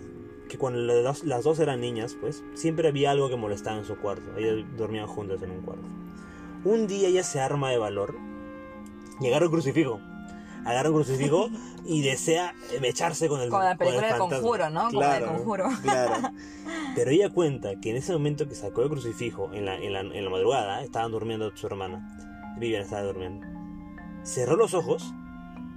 que 0.50 0.58
cuando 0.58 0.80
las 0.80 1.04
dos, 1.04 1.24
las 1.26 1.44
dos 1.44 1.60
eran 1.60 1.82
niñas, 1.82 2.18
pues, 2.20 2.44
siempre 2.56 2.88
había 2.88 3.12
algo 3.12 3.30
que 3.30 3.36
molestaba 3.36 3.78
en 3.78 3.86
su 3.86 3.98
cuarto. 3.98 4.36
Ellas 4.38 4.66
dormían 4.78 5.06
juntas 5.08 5.42
en 5.44 5.52
un 5.52 5.62
cuarto. 5.62 5.86
Un 6.66 6.88
día 6.88 7.08
ella 7.10 7.24
se 7.24 7.40
arma 7.40 7.70
de 7.70 7.78
valor 7.78 8.16
y 9.20 9.28
agarra 9.28 9.46
un 9.46 9.52
crucifijo. 9.52 10.00
Agarra 10.68 10.90
un 10.90 10.96
crucifijo 10.96 11.50
y 11.86 12.02
desea 12.02 12.54
echarse 12.84 13.30
con 13.30 13.40
el 13.40 13.50
Como 13.50 13.64
la 13.64 13.78
con 13.78 13.88
el 13.88 13.94
película 13.94 14.08
del. 14.10 14.18
Conjuro, 14.18 14.70
¿no? 14.70 14.88
Como 14.88 15.00
la 15.00 15.14
del 15.14 15.26
Conjuro. 15.26 15.70
Claro. 15.82 16.14
Pero 16.96 17.12
ella 17.12 17.30
cuenta 17.30 17.80
que 17.80 17.92
en 17.92 17.96
ese 17.96 18.12
momento 18.12 18.50
que 18.50 18.56
sacó 18.56 18.84
el 18.84 18.90
crucifijo, 18.90 19.50
en 19.54 19.66
la, 19.66 19.76
en 19.76 19.94
la, 19.94 20.02
en 20.02 20.24
la 20.26 20.30
madrugada, 20.30 20.84
estaban 20.84 21.12
durmiendo 21.12 21.56
su 21.56 21.68
hermana. 21.68 22.56
Vivian 22.60 22.82
estaba 22.82 23.04
durmiendo. 23.04 23.48
Cerró 24.24 24.58
los 24.58 24.74
ojos 24.74 25.14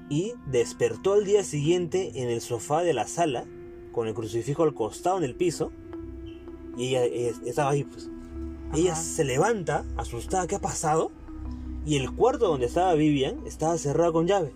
y 0.08 0.32
despertó 0.46 1.12
al 1.12 1.24
día 1.24 1.44
siguiente 1.44 2.10
en 2.16 2.28
el 2.28 2.40
sofá 2.40 2.82
de 2.82 2.92
la 2.92 3.06
sala, 3.06 3.44
con 3.92 4.08
el 4.08 4.14
crucifijo 4.14 4.64
al 4.64 4.74
costado 4.74 5.18
en 5.18 5.24
el 5.24 5.36
piso. 5.36 5.70
Y 6.76 6.88
ella, 6.88 7.04
ella 7.04 7.32
estaba 7.46 7.70
ahí, 7.70 7.84
pues. 7.84 8.10
Ella 8.74 8.96
se 8.96 9.22
levanta, 9.22 9.84
asustada, 9.96 10.48
¿qué 10.48 10.56
ha 10.56 10.60
pasado? 10.60 11.12
Y 11.86 11.96
el 11.96 12.10
cuarto 12.12 12.48
donde 12.48 12.66
estaba 12.66 12.94
Vivian 12.94 13.46
estaba 13.46 13.78
cerrado 13.78 14.12
con 14.12 14.26
llave. 14.26 14.52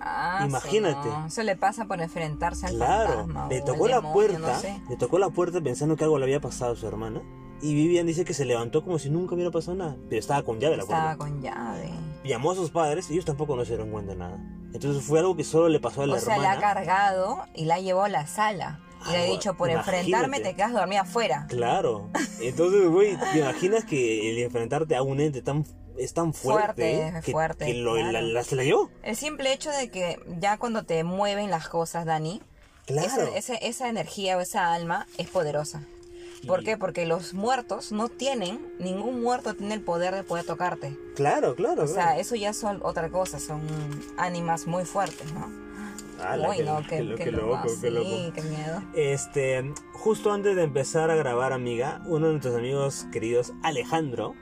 Ah, 0.00 0.44
Imagínate. 0.46 1.08
no. 1.08 1.26
Eso 1.26 1.42
le 1.42 1.56
pasa 1.56 1.84
por 1.86 2.00
enfrentarse 2.00 2.66
al 2.66 2.74
Claro, 2.76 3.08
fantasma. 3.08 3.48
le 3.48 3.60
tocó 3.62 3.88
la 3.88 3.96
demonio, 3.96 4.12
puerta, 4.12 4.38
no 4.38 4.58
sé. 4.60 4.80
le 4.88 4.96
tocó 4.96 5.18
la 5.18 5.30
puerta 5.30 5.60
pensando 5.60 5.96
que 5.96 6.04
algo 6.04 6.18
le 6.18 6.24
había 6.24 6.40
pasado 6.40 6.72
a 6.72 6.76
su 6.76 6.86
hermana. 6.86 7.22
Y 7.62 7.74
Vivian 7.74 8.06
dice 8.06 8.26
que 8.26 8.34
se 8.34 8.44
levantó 8.44 8.84
como 8.84 8.98
si 8.98 9.08
nunca 9.08 9.34
hubiera 9.34 9.50
pasado 9.50 9.76
nada, 9.78 9.96
pero 10.10 10.20
estaba 10.20 10.42
con 10.42 10.60
llave 10.60 10.76
la 10.76 10.82
Estaba 10.82 11.16
puerta. 11.16 11.18
con 11.32 11.40
llave. 11.42 11.90
Llamó 12.22 12.50
a 12.50 12.54
sus 12.54 12.70
padres 12.70 13.08
y 13.08 13.14
ellos 13.14 13.24
tampoco 13.24 13.56
no 13.56 13.64
se 13.64 13.70
dieron 13.70 13.90
cuenta 13.90 14.12
de 14.12 14.18
nada. 14.18 14.38
Entonces 14.74 15.02
fue 15.02 15.20
algo 15.20 15.36
que 15.36 15.44
solo 15.44 15.68
le 15.70 15.80
pasó 15.80 16.02
a 16.02 16.06
la 16.06 16.16
O 16.16 16.18
sea, 16.18 16.36
la 16.36 16.50
ha 16.50 16.54
hermana. 16.54 16.74
cargado 16.74 17.38
y 17.54 17.64
la 17.64 17.80
llevó 17.80 18.02
a 18.04 18.08
la 18.10 18.26
sala. 18.26 18.80
Y 19.08 19.10
le 19.12 19.16
ha 19.16 19.20
Algo- 19.22 19.32
dicho, 19.32 19.54
por 19.54 19.70
imagínate. 19.70 20.00
enfrentarme 20.00 20.40
te 20.40 20.54
quedas 20.54 20.72
dormida 20.74 21.00
afuera. 21.02 21.46
Claro. 21.48 22.10
Entonces, 22.40 22.88
güey, 22.88 23.16
¿te 23.32 23.38
imaginas 23.38 23.84
que 23.86 24.30
el 24.30 24.38
enfrentarte 24.38 24.94
a 24.94 25.02
un 25.02 25.20
ente 25.20 25.40
tan 25.40 25.64
es 25.98 26.12
tan 26.14 26.32
fuerte, 26.34 26.98
Fuerte, 26.98 27.20
que, 27.24 27.32
fuerte, 27.32 27.66
que 27.66 27.74
lo, 27.74 27.94
claro. 27.94 28.12
la, 28.12 28.22
la- 28.22 28.44
se 28.44 28.56
la 28.56 28.64
llevó? 28.64 28.90
El 29.02 29.16
simple 29.16 29.52
hecho 29.52 29.70
de 29.70 29.90
que 29.90 30.18
ya 30.38 30.58
cuando 30.58 30.82
te 30.84 31.02
mueven 31.04 31.50
las 31.50 31.68
cosas, 31.68 32.04
Dani, 32.04 32.40
Claro. 32.86 33.06
esa, 33.06 33.28
esa, 33.36 33.54
esa 33.56 33.88
energía 33.88 34.36
o 34.36 34.40
esa 34.40 34.72
alma 34.72 35.06
es 35.18 35.28
poderosa. 35.28 35.82
¿Por 36.46 36.62
qué? 36.62 36.76
Porque 36.76 37.06
los 37.06 37.34
muertos 37.34 37.90
no 37.90 38.08
tienen, 38.08 38.60
ningún 38.78 39.20
muerto 39.22 39.54
tiene 39.54 39.74
el 39.74 39.80
poder 39.80 40.14
de 40.14 40.22
poder 40.22 40.44
tocarte. 40.44 40.96
Claro, 41.16 41.56
claro. 41.56 41.82
O 41.84 41.86
sea, 41.88 42.04
claro. 42.04 42.20
eso 42.20 42.36
ya 42.36 42.52
son 42.52 42.80
otra 42.84 43.08
cosa, 43.08 43.40
son 43.40 43.60
ánimas 44.16 44.66
muy 44.68 44.84
fuertes, 44.84 45.32
¿no? 45.32 45.50
Ala, 46.22 46.48
Uy, 46.50 46.58
qué- 46.58 46.62
no, 46.62 46.80
qué 46.82 46.88
qué, 46.88 47.02
lo- 47.02 47.16
qué 47.16 47.24
qué 47.24 47.32
loco, 47.32 47.46
loco, 47.56 47.68
qué 47.80 47.90
loco. 47.90 48.06
sí, 48.08 48.32
qué 48.34 48.42
miedo. 48.42 48.82
Este, 48.94 49.72
justo 49.94 50.32
antes 50.32 50.54
de 50.54 50.62
empezar 50.62 51.10
a 51.10 51.16
grabar, 51.16 51.52
amiga, 51.52 52.00
uno 52.06 52.26
de 52.26 52.32
nuestros 52.34 52.54
amigos 52.56 53.06
queridos, 53.12 53.52
Alejandro, 53.64 54.34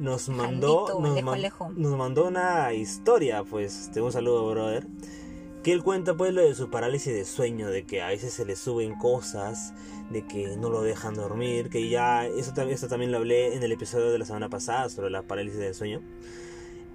nos 0.00 0.28
mandó, 0.28 0.86
Jandito, 0.86 1.00
nos, 1.00 1.22
man- 1.22 1.98
mandó 1.98 2.26
una 2.28 2.72
historia, 2.72 3.44
pues, 3.44 3.90
te 3.92 4.00
un 4.00 4.10
saludo, 4.12 4.50
brother, 4.50 4.86
que 5.62 5.72
él 5.72 5.82
cuenta, 5.82 6.16
pues, 6.16 6.32
lo 6.32 6.42
de 6.42 6.54
su 6.54 6.70
parálisis 6.70 7.12
de 7.14 7.24
sueño, 7.24 7.68
de 7.68 7.84
que 7.84 8.02
a 8.02 8.08
veces 8.08 8.32
se 8.32 8.44
le 8.44 8.56
suben 8.56 8.96
cosas, 8.96 9.74
de 10.10 10.26
que 10.26 10.56
no 10.56 10.70
lo 10.70 10.82
dejan 10.82 11.14
dormir, 11.14 11.68
que 11.68 11.88
ya, 11.88 12.26
eso, 12.26 12.52
esto 12.58 12.88
también 12.88 13.12
lo 13.12 13.18
hablé 13.18 13.54
en 13.54 13.62
el 13.62 13.70
episodio 13.72 14.10
de 14.10 14.18
la 14.18 14.24
semana 14.24 14.48
pasada 14.48 14.88
sobre 14.88 15.10
la 15.10 15.22
parálisis 15.22 15.60
del 15.60 15.74
sueño. 15.74 16.00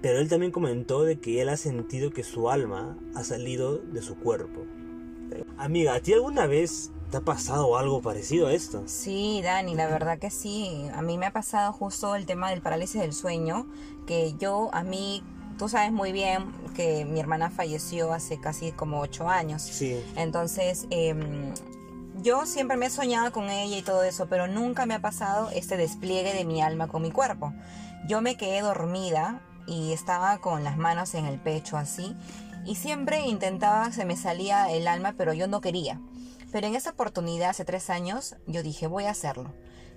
Pero 0.02 0.18
él 0.18 0.28
también 0.28 0.52
comentó 0.52 1.04
de 1.04 1.18
que 1.18 1.40
él 1.40 1.48
ha 1.48 1.56
sentido 1.56 2.10
que 2.10 2.22
su 2.22 2.50
alma 2.50 2.98
ha 3.14 3.24
salido 3.24 3.78
de 3.78 4.02
su 4.02 4.16
cuerpo. 4.16 4.60
Amiga, 5.56 5.94
¿a 5.94 6.00
ti 6.00 6.12
alguna 6.12 6.46
vez 6.46 6.92
te 7.10 7.18
ha 7.18 7.20
pasado 7.20 7.76
algo 7.76 8.02
parecido 8.02 8.48
a 8.48 8.52
esto? 8.52 8.82
Sí, 8.86 9.40
Dani, 9.42 9.74
la 9.74 9.86
verdad 9.86 10.18
que 10.18 10.30
sí. 10.30 10.88
A 10.94 11.02
mí 11.02 11.18
me 11.18 11.26
ha 11.26 11.32
pasado 11.32 11.72
justo 11.72 12.14
el 12.14 12.26
tema 12.26 12.50
del 12.50 12.62
parálisis 12.62 13.00
del 13.00 13.12
sueño, 13.12 13.66
que 14.06 14.34
yo, 14.38 14.70
a 14.72 14.82
mí, 14.82 15.22
tú 15.58 15.68
sabes 15.68 15.92
muy 15.92 16.12
bien 16.12 16.52
que 16.74 17.04
mi 17.04 17.20
hermana 17.20 17.50
falleció 17.50 18.12
hace 18.12 18.40
casi 18.40 18.72
como 18.72 19.00
ocho 19.00 19.28
años. 19.28 19.62
Sí. 19.62 20.02
Entonces, 20.16 20.86
em, 20.90 21.52
yo 22.22 22.46
siempre 22.46 22.76
me 22.76 22.86
he 22.86 22.90
soñado 22.90 23.32
con 23.32 23.50
ella 23.50 23.76
y 23.76 23.82
todo 23.82 24.02
eso, 24.02 24.26
pero 24.28 24.46
nunca 24.46 24.86
me 24.86 24.94
ha 24.94 25.00
pasado 25.00 25.50
este 25.50 25.76
despliegue 25.76 26.34
de 26.34 26.44
mi 26.44 26.60
alma 26.60 26.88
con 26.88 27.02
mi 27.02 27.10
cuerpo. 27.10 27.52
Yo 28.08 28.20
me 28.20 28.36
quedé 28.36 28.60
dormida 28.62 29.42
y 29.66 29.92
estaba 29.92 30.38
con 30.38 30.64
las 30.64 30.76
manos 30.76 31.14
en 31.14 31.26
el 31.26 31.38
pecho 31.38 31.76
así, 31.76 32.14
y 32.64 32.74
siempre 32.74 33.26
intentaba, 33.26 33.92
se 33.92 34.04
me 34.04 34.16
salía 34.16 34.70
el 34.72 34.88
alma, 34.88 35.14
pero 35.16 35.32
yo 35.32 35.46
no 35.46 35.60
quería. 35.60 36.00
Pero 36.52 36.66
en 36.66 36.74
esa 36.74 36.90
oportunidad, 36.90 37.50
hace 37.50 37.64
tres 37.64 37.90
años, 37.90 38.36
yo 38.46 38.62
dije, 38.62 38.86
voy 38.86 39.04
a 39.04 39.10
hacerlo. 39.10 39.52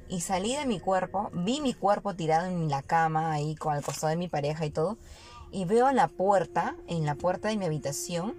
Y 0.07 0.21
salí 0.21 0.55
de 0.55 0.65
mi 0.65 0.79
cuerpo, 0.79 1.29
vi 1.33 1.61
mi 1.61 1.73
cuerpo 1.73 2.15
tirado 2.15 2.47
en 2.47 2.69
la 2.69 2.81
cama, 2.81 3.31
ahí 3.31 3.55
con 3.55 3.73
al 3.73 3.83
costado 3.83 4.09
de 4.09 4.15
mi 4.15 4.27
pareja 4.27 4.65
y 4.65 4.71
todo, 4.71 4.97
y 5.51 5.65
veo 5.65 5.91
la 5.91 6.07
puerta, 6.07 6.75
en 6.87 7.05
la 7.05 7.15
puerta 7.15 7.49
de 7.49 7.57
mi 7.57 7.65
habitación, 7.65 8.35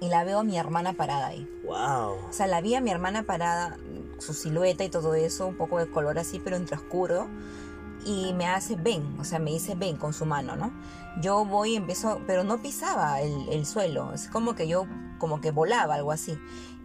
y 0.00 0.08
la 0.08 0.24
veo 0.24 0.40
a 0.40 0.44
mi 0.44 0.58
hermana 0.58 0.92
parada 0.92 1.28
ahí. 1.28 1.48
Wow. 1.64 2.16
O 2.28 2.32
sea, 2.32 2.46
la 2.46 2.60
vi 2.60 2.74
a 2.74 2.80
mi 2.80 2.90
hermana 2.90 3.24
parada, 3.24 3.76
su 4.18 4.34
silueta 4.34 4.84
y 4.84 4.88
todo 4.88 5.14
eso, 5.14 5.46
un 5.46 5.56
poco 5.56 5.78
de 5.78 5.90
color 5.90 6.18
así, 6.18 6.40
pero 6.40 6.56
entre 6.56 6.76
oscuro. 6.76 7.28
Y 8.04 8.32
me 8.34 8.46
hace 8.46 8.76
ven, 8.76 9.16
o 9.20 9.24
sea, 9.24 9.38
me 9.38 9.50
dice 9.50 9.74
ven 9.74 9.96
con 9.96 10.12
su 10.12 10.24
mano, 10.24 10.56
¿no? 10.56 10.72
Yo 11.20 11.44
voy 11.44 11.72
y 11.72 11.76
empiezo, 11.76 12.20
pero 12.26 12.44
no 12.44 12.62
pisaba 12.62 13.20
el, 13.20 13.48
el 13.50 13.66
suelo, 13.66 14.12
es 14.12 14.28
como 14.28 14.54
que 14.54 14.68
yo, 14.68 14.86
como 15.18 15.40
que 15.40 15.50
volaba, 15.50 15.94
algo 15.94 16.12
así. 16.12 16.38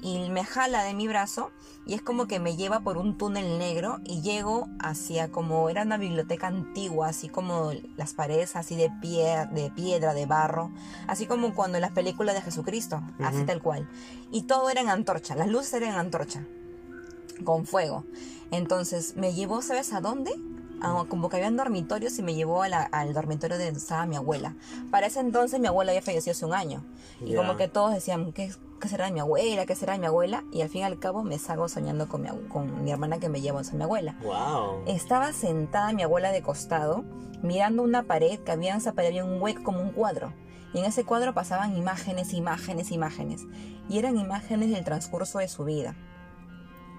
Y 0.03 0.29
me 0.29 0.43
jala 0.43 0.83
de 0.83 0.93
mi 0.93 1.07
brazo 1.07 1.51
y 1.85 1.93
es 1.93 2.01
como 2.01 2.27
que 2.27 2.39
me 2.39 2.57
lleva 2.57 2.81
por 2.81 2.97
un 2.97 3.17
túnel 3.17 3.57
negro 3.57 3.99
y 4.03 4.21
llego 4.21 4.67
hacia 4.79 5.31
como 5.31 5.69
era 5.69 5.83
una 5.83 5.97
biblioteca 5.97 6.47
antigua, 6.47 7.07
así 7.07 7.29
como 7.29 7.71
las 7.95 8.13
paredes 8.13 8.57
así 8.57 8.75
de, 8.75 8.91
pie, 9.01 9.47
de 9.51 9.71
piedra, 9.71 10.13
de 10.13 10.25
barro, 10.25 10.71
así 11.07 11.25
como 11.25 11.53
cuando 11.55 11.77
en 11.77 11.81
las 11.81 11.91
películas 11.91 12.35
de 12.35 12.41
Jesucristo, 12.41 13.01
así 13.19 13.37
Ujú. 13.37 13.45
tal 13.45 13.61
cual. 13.61 13.89
Y 14.29 14.43
todo 14.43 14.69
era 14.69 14.81
en 14.81 14.89
antorcha, 14.89 15.35
las 15.35 15.47
luces 15.47 15.73
eran 15.73 15.91
en 15.91 15.95
antorcha, 15.99 16.45
con 17.45 17.65
fuego. 17.65 18.03
Entonces 18.51 19.15
me 19.15 19.33
llevó, 19.33 19.61
¿sabes 19.61 19.93
a 19.93 20.01
dónde? 20.01 20.31
Como 21.07 21.29
que 21.29 21.37
habían 21.37 21.55
dormitorios 21.55 22.19
y 22.19 22.23
me 22.23 22.35
llevó 22.35 22.61
a 22.61 22.67
la- 22.67 22.83
al 22.83 23.13
dormitorio 23.13 23.57
de 23.57 23.65
donde 23.65 23.79
estaba 23.79 24.05
mi 24.05 24.17
abuela. 24.17 24.57
Para 24.91 25.07
ese 25.07 25.21
entonces 25.21 25.61
mi 25.61 25.67
abuela 25.67 25.91
había 25.93 26.01
fallecido 26.01 26.33
hace 26.33 26.45
un 26.45 26.53
año. 26.53 26.83
Y 27.21 27.35
como 27.35 27.55
que 27.55 27.69
todos 27.69 27.93
decían, 27.93 28.33
¿qué, 28.33 28.51
qué 28.83 28.89
será 28.89 29.05
de 29.05 29.11
mi 29.11 29.21
abuela? 29.21 29.65
¿Qué 29.65 29.75
será 29.75 29.93
de 29.93 29.99
mi 29.99 30.07
abuela? 30.07 30.43
Y 30.51 30.61
al 30.61 30.67
fin 30.67 30.81
y 30.81 30.83
al 30.83 30.99
cabo 30.99 31.23
me 31.23 31.39
salgo 31.39 31.69
soñando 31.69 32.09
con 32.09 32.21
mi, 32.21 32.29
con 32.49 32.83
mi 32.83 32.91
hermana 32.91 33.17
que 33.17 33.29
me 33.29 33.39
llevó 33.39 33.59
a 33.59 33.73
mi 33.73 33.83
abuela. 33.83 34.17
Wow. 34.21 34.83
Estaba 34.85 35.31
sentada 35.31 35.93
mi 35.93 36.03
abuela 36.03 36.33
de 36.33 36.41
costado, 36.41 37.05
mirando 37.41 37.81
una 37.81 38.03
pared, 38.03 38.39
que 38.39 38.51
había 38.51 38.71
en 38.71 38.77
esa 38.77 38.91
pared 38.91 39.07
había 39.07 39.23
un 39.23 39.41
hueco 39.41 39.63
como 39.63 39.79
un 39.79 39.91
cuadro. 39.91 40.33
Y 40.73 40.79
en 40.79 40.85
ese 40.85 41.05
cuadro 41.05 41.33
pasaban 41.33 41.77
imágenes, 41.77 42.33
imágenes, 42.33 42.91
imágenes. 42.91 43.43
Y 43.87 43.99
eran 43.99 44.17
imágenes 44.17 44.69
del 44.71 44.83
transcurso 44.83 45.39
de 45.39 45.47
su 45.47 45.63
vida. 45.63 45.95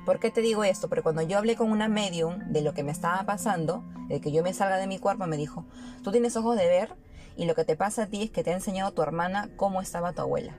¿Por 0.06 0.18
qué 0.18 0.30
te 0.30 0.40
digo 0.40 0.64
esto? 0.64 0.88
Porque 0.88 1.02
cuando 1.02 1.20
yo 1.20 1.36
hablé 1.36 1.54
con 1.54 1.70
una 1.70 1.88
medium 1.88 2.38
de 2.46 2.62
lo 2.62 2.72
que 2.72 2.82
me 2.82 2.92
estaba 2.92 3.24
pasando, 3.24 3.84
de 4.08 4.22
que 4.22 4.32
yo 4.32 4.42
me 4.42 4.54
salga 4.54 4.78
de 4.78 4.86
mi 4.86 4.98
cuerpo, 4.98 5.26
me 5.26 5.36
dijo, 5.36 5.66
tú 6.02 6.12
tienes 6.12 6.34
ojos 6.36 6.56
de 6.56 6.66
ver 6.66 6.96
y 7.36 7.44
lo 7.44 7.54
que 7.54 7.64
te 7.64 7.76
pasa 7.76 8.04
a 8.04 8.06
ti 8.06 8.22
es 8.22 8.30
que 8.30 8.42
te 8.42 8.52
ha 8.52 8.54
enseñado 8.54 8.92
tu 8.92 9.02
hermana 9.02 9.50
cómo 9.56 9.82
estaba 9.82 10.12
tu 10.12 10.22
abuela. 10.22 10.56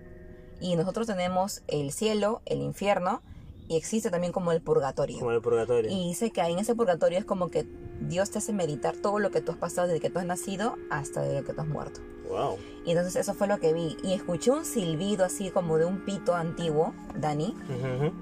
Y 0.59 0.75
nosotros 0.75 1.07
tenemos 1.07 1.61
el 1.67 1.91
cielo, 1.91 2.41
el 2.45 2.61
infierno 2.61 3.21
y 3.67 3.77
existe 3.77 4.11
también 4.11 4.31
como 4.31 4.51
el 4.51 4.61
purgatorio. 4.61 5.19
Como 5.19 5.31
el 5.31 5.41
purgatorio. 5.41 5.91
Y 5.91 6.07
dice 6.07 6.31
que 6.31 6.41
ahí 6.41 6.53
en 6.53 6.59
ese 6.59 6.75
purgatorio 6.75 7.17
es 7.17 7.25
como 7.25 7.49
que 7.49 7.65
Dios 7.99 8.29
te 8.29 8.39
hace 8.39 8.53
meditar 8.53 8.95
todo 8.95 9.19
lo 9.19 9.31
que 9.31 9.41
tú 9.41 9.51
has 9.51 9.57
pasado 9.57 9.87
desde 9.87 9.99
que 9.99 10.09
tú 10.09 10.19
has 10.19 10.25
nacido 10.25 10.77
hasta 10.89 11.21
de 11.21 11.39
lo 11.39 11.45
que 11.45 11.53
tú 11.53 11.61
has 11.61 11.67
muerto. 11.67 12.01
Wow. 12.29 12.57
Y 12.85 12.91
entonces 12.91 13.15
eso 13.15 13.33
fue 13.33 13.47
lo 13.47 13.59
que 13.59 13.73
vi. 13.73 13.97
Y 14.03 14.13
escuché 14.13 14.51
un 14.51 14.65
silbido 14.65 15.25
así 15.25 15.49
como 15.49 15.77
de 15.77 15.85
un 15.85 16.05
pito 16.05 16.35
antiguo, 16.35 16.93
Dani. 17.15 17.55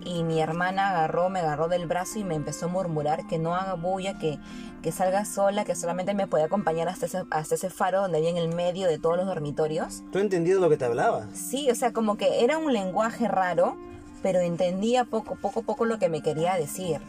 Y 0.05 0.23
mi 0.23 0.41
hermana 0.41 0.89
agarró, 0.89 1.29
me 1.29 1.39
agarró 1.39 1.67
del 1.67 1.85
brazo 1.85 2.19
y 2.19 2.23
me 2.23 2.35
empezó 2.35 2.67
a 2.67 2.69
murmurar 2.69 3.27
que 3.27 3.39
no 3.39 3.55
haga 3.55 3.73
bulla, 3.73 4.17
que, 4.19 4.39
que 4.81 4.91
salga 4.91 5.25
sola, 5.25 5.65
que 5.65 5.75
solamente 5.75 6.13
me 6.13 6.27
podía 6.27 6.45
acompañar 6.45 6.87
hasta 6.87 7.07
ese, 7.07 7.23
hasta 7.29 7.55
ese 7.55 7.69
faro 7.69 8.01
donde 8.01 8.19
había 8.19 8.29
en 8.29 8.37
el 8.37 8.53
medio 8.55 8.87
de 8.87 8.99
todos 8.99 9.17
los 9.17 9.25
dormitorios. 9.25 10.03
¿Tú 10.11 10.19
entendido 10.19 10.61
lo 10.61 10.69
que 10.69 10.77
te 10.77 10.85
hablaba? 10.85 11.27
Sí, 11.33 11.69
o 11.69 11.75
sea, 11.75 11.91
como 11.91 12.15
que 12.17 12.43
era 12.43 12.57
un 12.57 12.71
lenguaje 12.71 13.27
raro, 13.27 13.77
pero 14.21 14.39
entendía 14.39 15.03
poco, 15.03 15.35
poco, 15.35 15.63
poco 15.63 15.85
lo 15.85 15.99
que 15.99 16.07
me 16.07 16.21
quería 16.21 16.55
decir. 16.55 17.01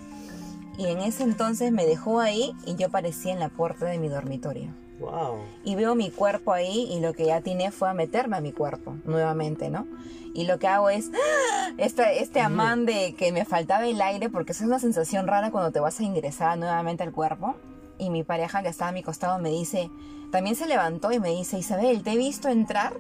Y 0.77 0.87
en 0.87 1.01
ese 1.01 1.23
entonces 1.23 1.73
me 1.73 1.87
dejó 1.87 2.21
ahí 2.21 2.55
y 2.67 2.75
yo 2.77 2.89
aparecí 2.89 3.31
en 3.31 3.39
la 3.39 3.49
puerta 3.49 3.87
de 3.87 3.99
mi 3.99 4.09
dormitorio. 4.09 4.73
Wow. 4.99 5.41
Y 5.65 5.75
veo 5.75 5.95
mi 5.95 6.11
cuerpo 6.11 6.53
ahí 6.53 6.89
y 6.91 7.01
lo 7.01 7.13
que 7.13 7.27
ya 7.27 7.41
tiene 7.41 7.71
fue 7.71 7.91
a 7.91 7.95
meterme 7.95 8.37
a 8.37 8.41
mi 8.41 8.53
cuerpo 8.53 8.97
nuevamente, 9.05 9.71
¿no? 9.71 9.87
Y 10.35 10.45
lo 10.45 10.59
que 10.59 10.69
hago 10.69 10.91
es 10.91 11.11
¡ah! 11.15 11.71
este, 11.79 12.23
este 12.23 12.41
amán 12.41 12.87
de 12.87 13.15
que 13.15 13.33
me 13.33 13.45
faltaba 13.45 13.87
el 13.87 14.01
aire 14.01 14.31
porque 14.31 14.53
esa 14.53 14.65
es 14.65 14.69
una 14.69 14.79
sensación 14.79 15.27
rara 15.27 15.51
cuando 15.51 15.71
te 15.71 15.81
vas 15.81 15.99
a 16.01 16.03
ingresar 16.03 16.59
nuevamente 16.59 17.03
al 17.03 17.13
cuerpo. 17.13 17.55
Y 17.99 18.11
mi 18.11 18.25
pareja 18.25 18.63
que 18.63 18.69
estaba 18.69 18.89
a 18.89 18.93
mi 18.93 19.03
costado 19.03 19.39
me 19.39 19.51
dice, 19.51 19.91
también 20.33 20.57
se 20.57 20.67
levantó 20.67 21.13
y 21.13 21.21
me 21.21 21.31
dice, 21.31 21.59
Isabel, 21.59 22.03
te 22.03 22.13
he 22.13 22.17
visto 22.17 22.49
entrar 22.49 22.95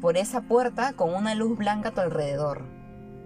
por 0.00 0.16
esa 0.16 0.40
puerta 0.42 0.94
con 0.94 1.14
una 1.14 1.34
luz 1.34 1.58
blanca 1.58 1.90
a 1.90 1.92
tu 1.92 2.00
alrededor. 2.00 2.79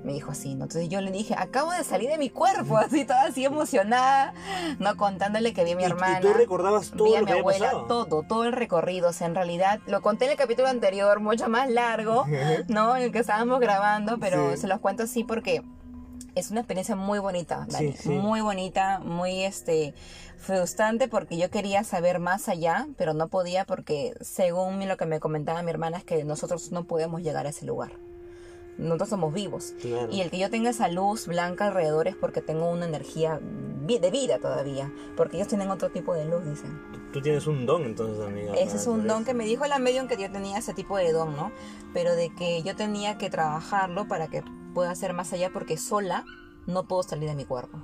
Me 0.04 0.12
dijo 0.12 0.30
así, 0.32 0.54
¿no? 0.54 0.64
Entonces 0.64 0.88
yo 0.90 1.00
le 1.00 1.10
dije, 1.10 1.34
acabo 1.36 1.72
de 1.72 1.82
salir 1.82 2.10
de 2.10 2.18
mi 2.18 2.28
cuerpo, 2.30 2.76
así 2.78 3.04
toda 3.06 3.22
así 3.24 3.44
emocionada, 3.44 4.34
¿no? 4.78 4.96
Contándole 4.96 5.52
que 5.54 5.64
vi 5.64 5.72
a 5.72 5.76
mi 5.76 5.82
¿Y- 5.82 5.86
hermana. 5.86 6.18
¿Y, 6.18 6.22
tú 6.22 6.32
recordabas 6.34 6.90
todo 6.90 7.04
vi 7.04 7.14
a 7.16 7.20
lo 7.20 7.26
mi 7.26 7.32
que 7.32 7.38
abuela, 7.38 7.70
todo, 7.88 8.22
todo 8.22 8.44
el 8.44 8.52
recorrido. 8.52 9.08
O 9.08 9.12
sea, 9.12 9.26
en 9.26 9.34
realidad, 9.34 9.80
lo 9.86 10.02
conté 10.02 10.26
en 10.26 10.32
el 10.32 10.36
capítulo 10.36 10.68
anterior, 10.68 11.20
mucho 11.20 11.48
más 11.48 11.70
largo, 11.70 12.26
¿no? 12.68 12.94
En 12.96 13.02
el 13.04 13.12
que 13.12 13.20
estábamos 13.20 13.60
grabando, 13.60 14.18
pero 14.18 14.52
Sí. 14.52 14.58
se 14.58 14.68
los 14.68 14.78
cuento 14.80 15.04
así 15.04 15.24
porque 15.24 15.62
es 16.34 16.50
una 16.50 16.60
experiencia 16.60 16.96
muy 16.96 17.18
bonita, 17.18 17.66
Dani. 17.70 17.92
Sí, 17.92 17.98
sí. 18.02 18.08
Muy 18.10 18.40
bonita, 18.42 18.98
muy 18.98 19.42
este 19.44 19.94
frustrante 20.36 21.08
porque 21.08 21.38
yo 21.38 21.48
quería 21.50 21.82
saber 21.84 22.18
más 22.18 22.48
allá, 22.50 22.88
pero 22.98 23.14
no 23.14 23.28
podía 23.28 23.64
porque 23.64 24.12
según 24.20 24.86
lo 24.86 24.96
que 24.98 25.06
me 25.06 25.18
comentaba 25.20 25.62
mi 25.62 25.70
hermana 25.70 25.96
es 25.96 26.04
que 26.04 26.24
nosotros 26.24 26.72
no 26.72 26.84
podemos 26.84 27.22
llegar 27.22 27.46
a 27.46 27.50
ese 27.50 27.64
lugar. 27.64 27.92
Nosotros 28.78 29.08
somos 29.08 29.32
vivos. 29.32 29.74
Claro. 29.80 30.08
Y 30.10 30.20
el 30.20 30.30
que 30.30 30.38
yo 30.38 30.50
tenga 30.50 30.70
esa 30.70 30.88
luz 30.88 31.26
blanca 31.26 31.68
alrededor 31.68 32.08
es 32.08 32.16
porque 32.16 32.40
tengo 32.40 32.70
una 32.70 32.86
energía 32.86 33.40
de 33.40 34.10
vida 34.10 34.38
todavía. 34.38 34.92
Porque 35.16 35.36
ellos 35.36 35.48
tienen 35.48 35.70
otro 35.70 35.90
tipo 35.90 36.14
de 36.14 36.24
luz, 36.24 36.44
dicen. 36.44 36.80
Tú, 36.92 36.98
tú 37.12 37.20
tienes 37.20 37.46
un 37.46 37.66
don 37.66 37.84
entonces, 37.84 38.24
amiga. 38.24 38.54
Ese 38.54 38.76
es 38.76 38.86
un 38.86 39.06
don 39.06 39.24
que 39.24 39.34
me 39.34 39.44
dijo 39.44 39.64
la 39.66 39.78
medium 39.78 40.08
que 40.08 40.16
yo 40.16 40.30
tenía 40.30 40.58
ese 40.58 40.74
tipo 40.74 40.96
de 40.96 41.12
don, 41.12 41.36
¿no? 41.36 41.52
Pero 41.92 42.14
de 42.14 42.34
que 42.34 42.62
yo 42.62 42.74
tenía 42.74 43.18
que 43.18 43.30
trabajarlo 43.30 44.08
para 44.08 44.28
que 44.28 44.42
pueda 44.74 44.94
ser 44.94 45.12
más 45.12 45.32
allá 45.32 45.50
porque 45.52 45.76
sola 45.76 46.24
no 46.66 46.84
puedo 46.88 47.02
salir 47.02 47.28
de 47.28 47.34
mi 47.36 47.44
cuerpo. 47.44 47.78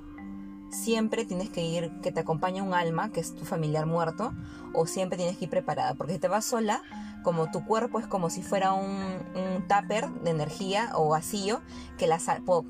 Siempre 0.71 1.25
tienes 1.25 1.49
que 1.49 1.61
ir, 1.63 1.91
que 2.01 2.11
te 2.11 2.21
acompañe 2.21 2.61
un 2.61 2.73
alma, 2.73 3.11
que 3.11 3.19
es 3.19 3.35
tu 3.35 3.45
familiar 3.45 3.85
muerto, 3.85 4.33
o 4.73 4.87
siempre 4.87 5.17
tienes 5.17 5.37
que 5.37 5.45
ir 5.45 5.51
preparada, 5.51 5.93
porque 5.95 6.13
si 6.13 6.19
te 6.19 6.27
vas 6.29 6.45
sola, 6.45 6.81
como 7.23 7.51
tu 7.51 7.63
cuerpo 7.65 7.99
es 7.99 8.07
como 8.07 8.29
si 8.31 8.41
fuera 8.41 8.73
un, 8.73 8.89
un 9.35 9.67
tupper 9.67 10.09
de 10.23 10.31
energía 10.31 10.91
o 10.95 11.09
vacío, 11.09 11.61
que 11.97 12.07
la, 12.07 12.19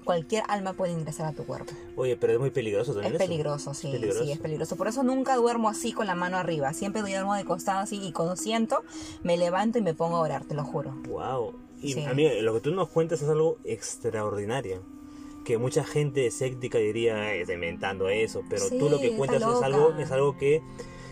cualquier 0.04 0.44
alma 0.50 0.74
puede 0.74 0.92
ingresar 0.92 1.28
a 1.28 1.32
tu 1.32 1.46
cuerpo. 1.46 1.72
Oye, 1.96 2.18
pero 2.18 2.34
es 2.34 2.40
muy 2.40 2.50
peligroso 2.50 2.92
también 2.94 3.14
Es 3.14 3.22
eso. 3.22 3.30
peligroso, 3.30 3.74
sí, 3.74 3.92
Peligroso. 3.92 4.24
sí, 4.26 4.32
es 4.32 4.40
peligroso. 4.40 4.76
Por 4.76 4.88
eso 4.88 5.04
nunca 5.04 5.36
duermo 5.36 5.70
así 5.70 5.94
con 5.94 6.08
la 6.08 6.16
mano 6.16 6.38
arriba. 6.38 6.74
Siempre 6.74 7.02
duermo 7.02 7.36
de 7.36 7.46
costado 7.46 7.80
así 7.80 7.98
y 8.04 8.12
cuando 8.12 8.36
siento, 8.36 8.84
me 9.24 9.38
levanto 9.38 9.78
y 9.78 9.82
me 9.84 9.94
pongo 9.94 10.18
a 10.18 10.22
orar, 10.22 10.44
te 10.44 10.56
lo 10.56 10.64
juro. 10.66 10.96
Wow. 11.08 11.54
Y 11.82 11.94
Sí. 11.94 12.04
amiga, 12.06 12.32
lo 12.42 12.54
que 12.54 12.60
tú 12.62 12.72
nos 12.72 12.90
cuentas 12.90 13.22
es 13.22 13.30
algo 13.30 13.58
extraordinario. 13.64 14.82
Que 15.52 15.58
mucha 15.58 15.84
gente 15.84 16.26
escéptica 16.28 16.78
diría, 16.78 17.34
"Eh, 17.34 17.42
está 17.42 17.54
inventando 17.54 18.08
eso, 18.08 18.42
pero 18.50 18.70
tú 18.70 18.88
lo 18.90 19.00
que 19.02 19.18
cuentas 19.18 19.42
es 19.42 19.62
algo, 19.62 19.94
es 20.00 20.10
algo 20.10 20.38
que, 20.38 20.62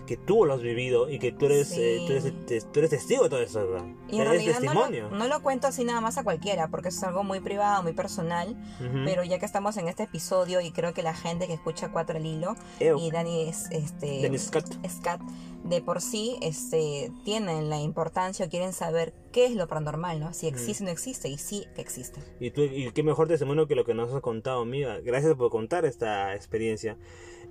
que 0.07 0.15
tú 0.15 0.45
lo 0.45 0.53
has 0.53 0.61
vivido 0.61 1.09
y 1.09 1.19
que 1.19 1.33
tú 1.33 1.47
eres, 1.47 1.67
Sí. 1.67 1.81
eh, 1.81 2.03
tú 2.07 2.13
eres, 2.13 2.45
te- 2.45 2.61
tú 2.61 2.79
eres 2.79 2.89
testigo 2.91 3.23
de 3.23 3.29
todo 3.29 3.41
eso, 3.41 3.59
¿verdad? 3.69 3.85
Y 4.07 4.15
en 4.15 4.21
eres 4.21 4.31
realidad 4.31 4.53
no 4.53 4.61
testimonio. 4.61 5.09
lo, 5.09 5.17
no 5.17 5.27
lo 5.27 5.41
cuento 5.43 5.67
así 5.67 5.83
nada 5.83 5.99
más 5.99 6.17
a 6.17 6.23
cualquiera, 6.23 6.69
porque 6.69 6.87
eso 6.87 6.99
es 6.99 7.03
algo 7.03 7.23
muy 7.25 7.41
privado, 7.41 7.83
muy 7.83 7.91
personal. 7.91 8.55
Ujú. 8.79 9.03
Pero 9.05 9.23
ya 9.25 9.39
que 9.39 9.45
estamos 9.45 9.75
en 9.75 9.89
este 9.89 10.03
episodio 10.03 10.61
y 10.61 10.71
creo 10.71 10.93
que 10.93 11.03
la 11.03 11.13
gente 11.13 11.45
que 11.45 11.53
escucha 11.53 11.89
Cuatro 11.91 12.15
al 12.17 12.25
Hilo 12.25 12.55
y 12.79 13.11
Dani 13.11 13.49
es 13.49 13.69
este. 13.71 14.35
Scott, 14.39 14.65
de 15.63 15.81
por 15.81 16.01
sí 16.01 16.37
este, 16.41 17.11
tienen 17.23 17.69
la 17.69 17.79
importancia 17.79 18.45
o 18.45 18.49
quieren 18.49 18.73
saber 18.73 19.13
qué 19.31 19.45
es 19.45 19.55
lo 19.55 19.67
paranormal, 19.67 20.19
¿no? 20.19 20.33
Si 20.33 20.47
existe 20.47 20.83
o 20.83 20.85
no 20.85 20.91
existe, 20.91 21.29
y 21.29 21.37
sí 21.37 21.65
que 21.75 21.81
existe. 21.81 22.21
Y, 22.39 22.51
tú, 22.51 22.63
y 22.63 22.91
qué 22.91 23.03
mejor 23.03 23.27
testimonio 23.27 23.67
que 23.67 23.75
lo 23.75 23.85
que 23.85 23.93
nos 23.93 24.13
has 24.13 24.21
contado, 24.21 24.61
amiga. 24.61 24.99
Gracias 24.99 25.35
por 25.35 25.51
contar 25.51 25.85
esta 25.85 26.35
experiencia. 26.35 26.97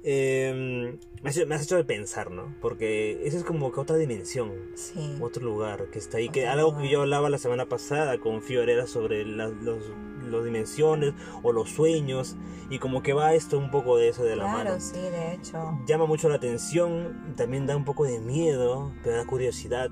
Eh, 0.05 0.97
me, 1.23 1.29
has 1.31 1.37
hecho, 1.37 1.47
me 1.47 1.55
has 1.55 1.63
hecho 1.63 1.77
de 1.77 1.85
pensar, 1.85 2.31
¿no? 2.31 2.55
Porque 2.61 3.27
eso 3.27 3.37
es 3.39 3.45
como 3.45 3.73
que 3.73 3.81
otra 3.81 3.97
dimensión, 3.97 4.53
Sí. 4.75 5.17
otro 5.21 5.45
lugar 5.45 5.87
que 5.91 5.99
está 5.99 6.19
ahí. 6.19 6.29
Que 6.29 6.47
algo 6.47 6.69
lugar. 6.69 6.83
que 6.83 6.89
yo 6.91 7.01
hablaba 7.03 7.29
la 7.31 7.39
semana 7.39 7.67
pasada 7.67 8.19
con 8.19 8.43
Fior 8.43 8.69
era 8.71 8.87
sobre 8.87 9.25
las 9.27 9.51
los, 9.63 9.83
los 10.25 10.45
dimensiones 10.45 11.15
o 11.43 11.53
los 11.53 11.71
sueños. 11.71 12.37
Y 12.71 12.79
como 12.79 13.03
que 13.03 13.13
va 13.15 13.33
esto 13.35 13.59
un 13.59 13.71
poco 13.71 13.97
de 13.97 14.09
eso 14.11 14.25
de 14.25 14.37
la 14.37 14.45
Claro, 14.45 14.71
mano. 14.71 14.81
sí, 14.81 14.99
de 14.99 15.33
hecho. 15.35 15.79
Llama 15.87 16.05
mucho 16.07 16.29
la 16.29 16.37
atención, 16.37 17.33
también 17.37 17.67
da 17.67 17.75
un 17.77 17.85
poco 17.87 18.05
de 18.05 18.21
miedo, 18.21 18.93
pero 19.03 19.17
da 19.17 19.27
curiosidad. 19.27 19.91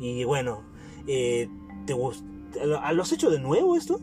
Y 0.00 0.24
bueno, 0.24 0.62
eh, 1.06 1.48
¿te 1.86 1.94
gust- 1.94 2.24
¿lo 2.64 2.80
lo 2.92 3.02
has 3.02 3.12
hecho 3.12 3.30
de 3.30 3.38
nuevo 3.38 3.76
esto? 3.76 4.00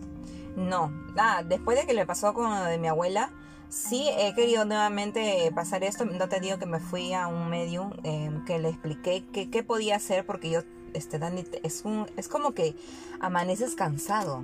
No. 0.55 0.91
Ah, 1.17 1.43
después 1.47 1.77
de 1.77 1.85
que 1.85 1.93
le 1.93 2.05
pasó 2.05 2.33
con 2.33 2.49
lo 2.49 2.63
de 2.63 2.77
mi 2.77 2.87
abuela, 2.87 3.31
sí 3.69 4.09
he 4.17 4.33
querido 4.35 4.65
nuevamente 4.65 5.51
pasar 5.53 5.83
esto. 5.83 6.05
No 6.05 6.27
te 6.29 6.39
digo 6.39 6.57
que 6.57 6.65
me 6.65 6.79
fui 6.79 7.13
a 7.13 7.27
un 7.27 7.49
medium 7.49 7.91
eh, 8.03 8.31
que 8.45 8.59
le 8.59 8.69
expliqué 8.69 9.23
que- 9.31 9.49
qué 9.49 9.63
podía 9.63 9.95
hacer 9.97 10.25
porque 10.25 10.49
yo, 10.49 10.61
este, 10.93 11.19
Dani, 11.19 11.43
es, 11.63 11.83
un, 11.85 12.07
es 12.17 12.27
como 12.27 12.53
que 12.53 12.75
amaneces 13.19 13.75
cansado. 13.75 14.43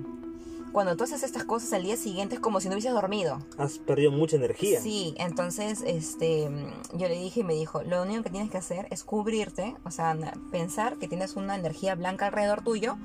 Cuando 0.72 0.96
tú 0.96 1.04
haces 1.04 1.22
estas 1.22 1.44
cosas 1.44 1.70
al 1.74 1.82
día 1.82 1.96
siguiente 1.98 2.36
es 2.36 2.40
como 2.40 2.58
si 2.58 2.68
no 2.68 2.74
hubieses 2.74 2.92
dormido. 2.94 3.42
Has 3.58 3.78
perdido 3.78 4.10
mucha 4.10 4.36
energía. 4.36 4.80
Sí, 4.80 5.14
entonces 5.18 5.82
este, 5.86 6.48
yo 6.94 7.08
le 7.08 7.18
dije 7.18 7.40
y 7.40 7.44
me 7.44 7.52
dijo, 7.52 7.82
lo 7.82 8.00
único 8.02 8.22
que 8.22 8.30
tienes 8.30 8.50
que 8.50 8.56
hacer 8.56 8.86
es 8.90 9.04
cubrirte, 9.04 9.76
o 9.84 9.90
sea, 9.90 10.16
pensar 10.50 10.96
que 10.96 11.08
tienes 11.08 11.36
una 11.36 11.56
energía 11.56 11.94
blanca 11.94 12.26
alrededor 12.28 12.64
tuyo 12.64 12.96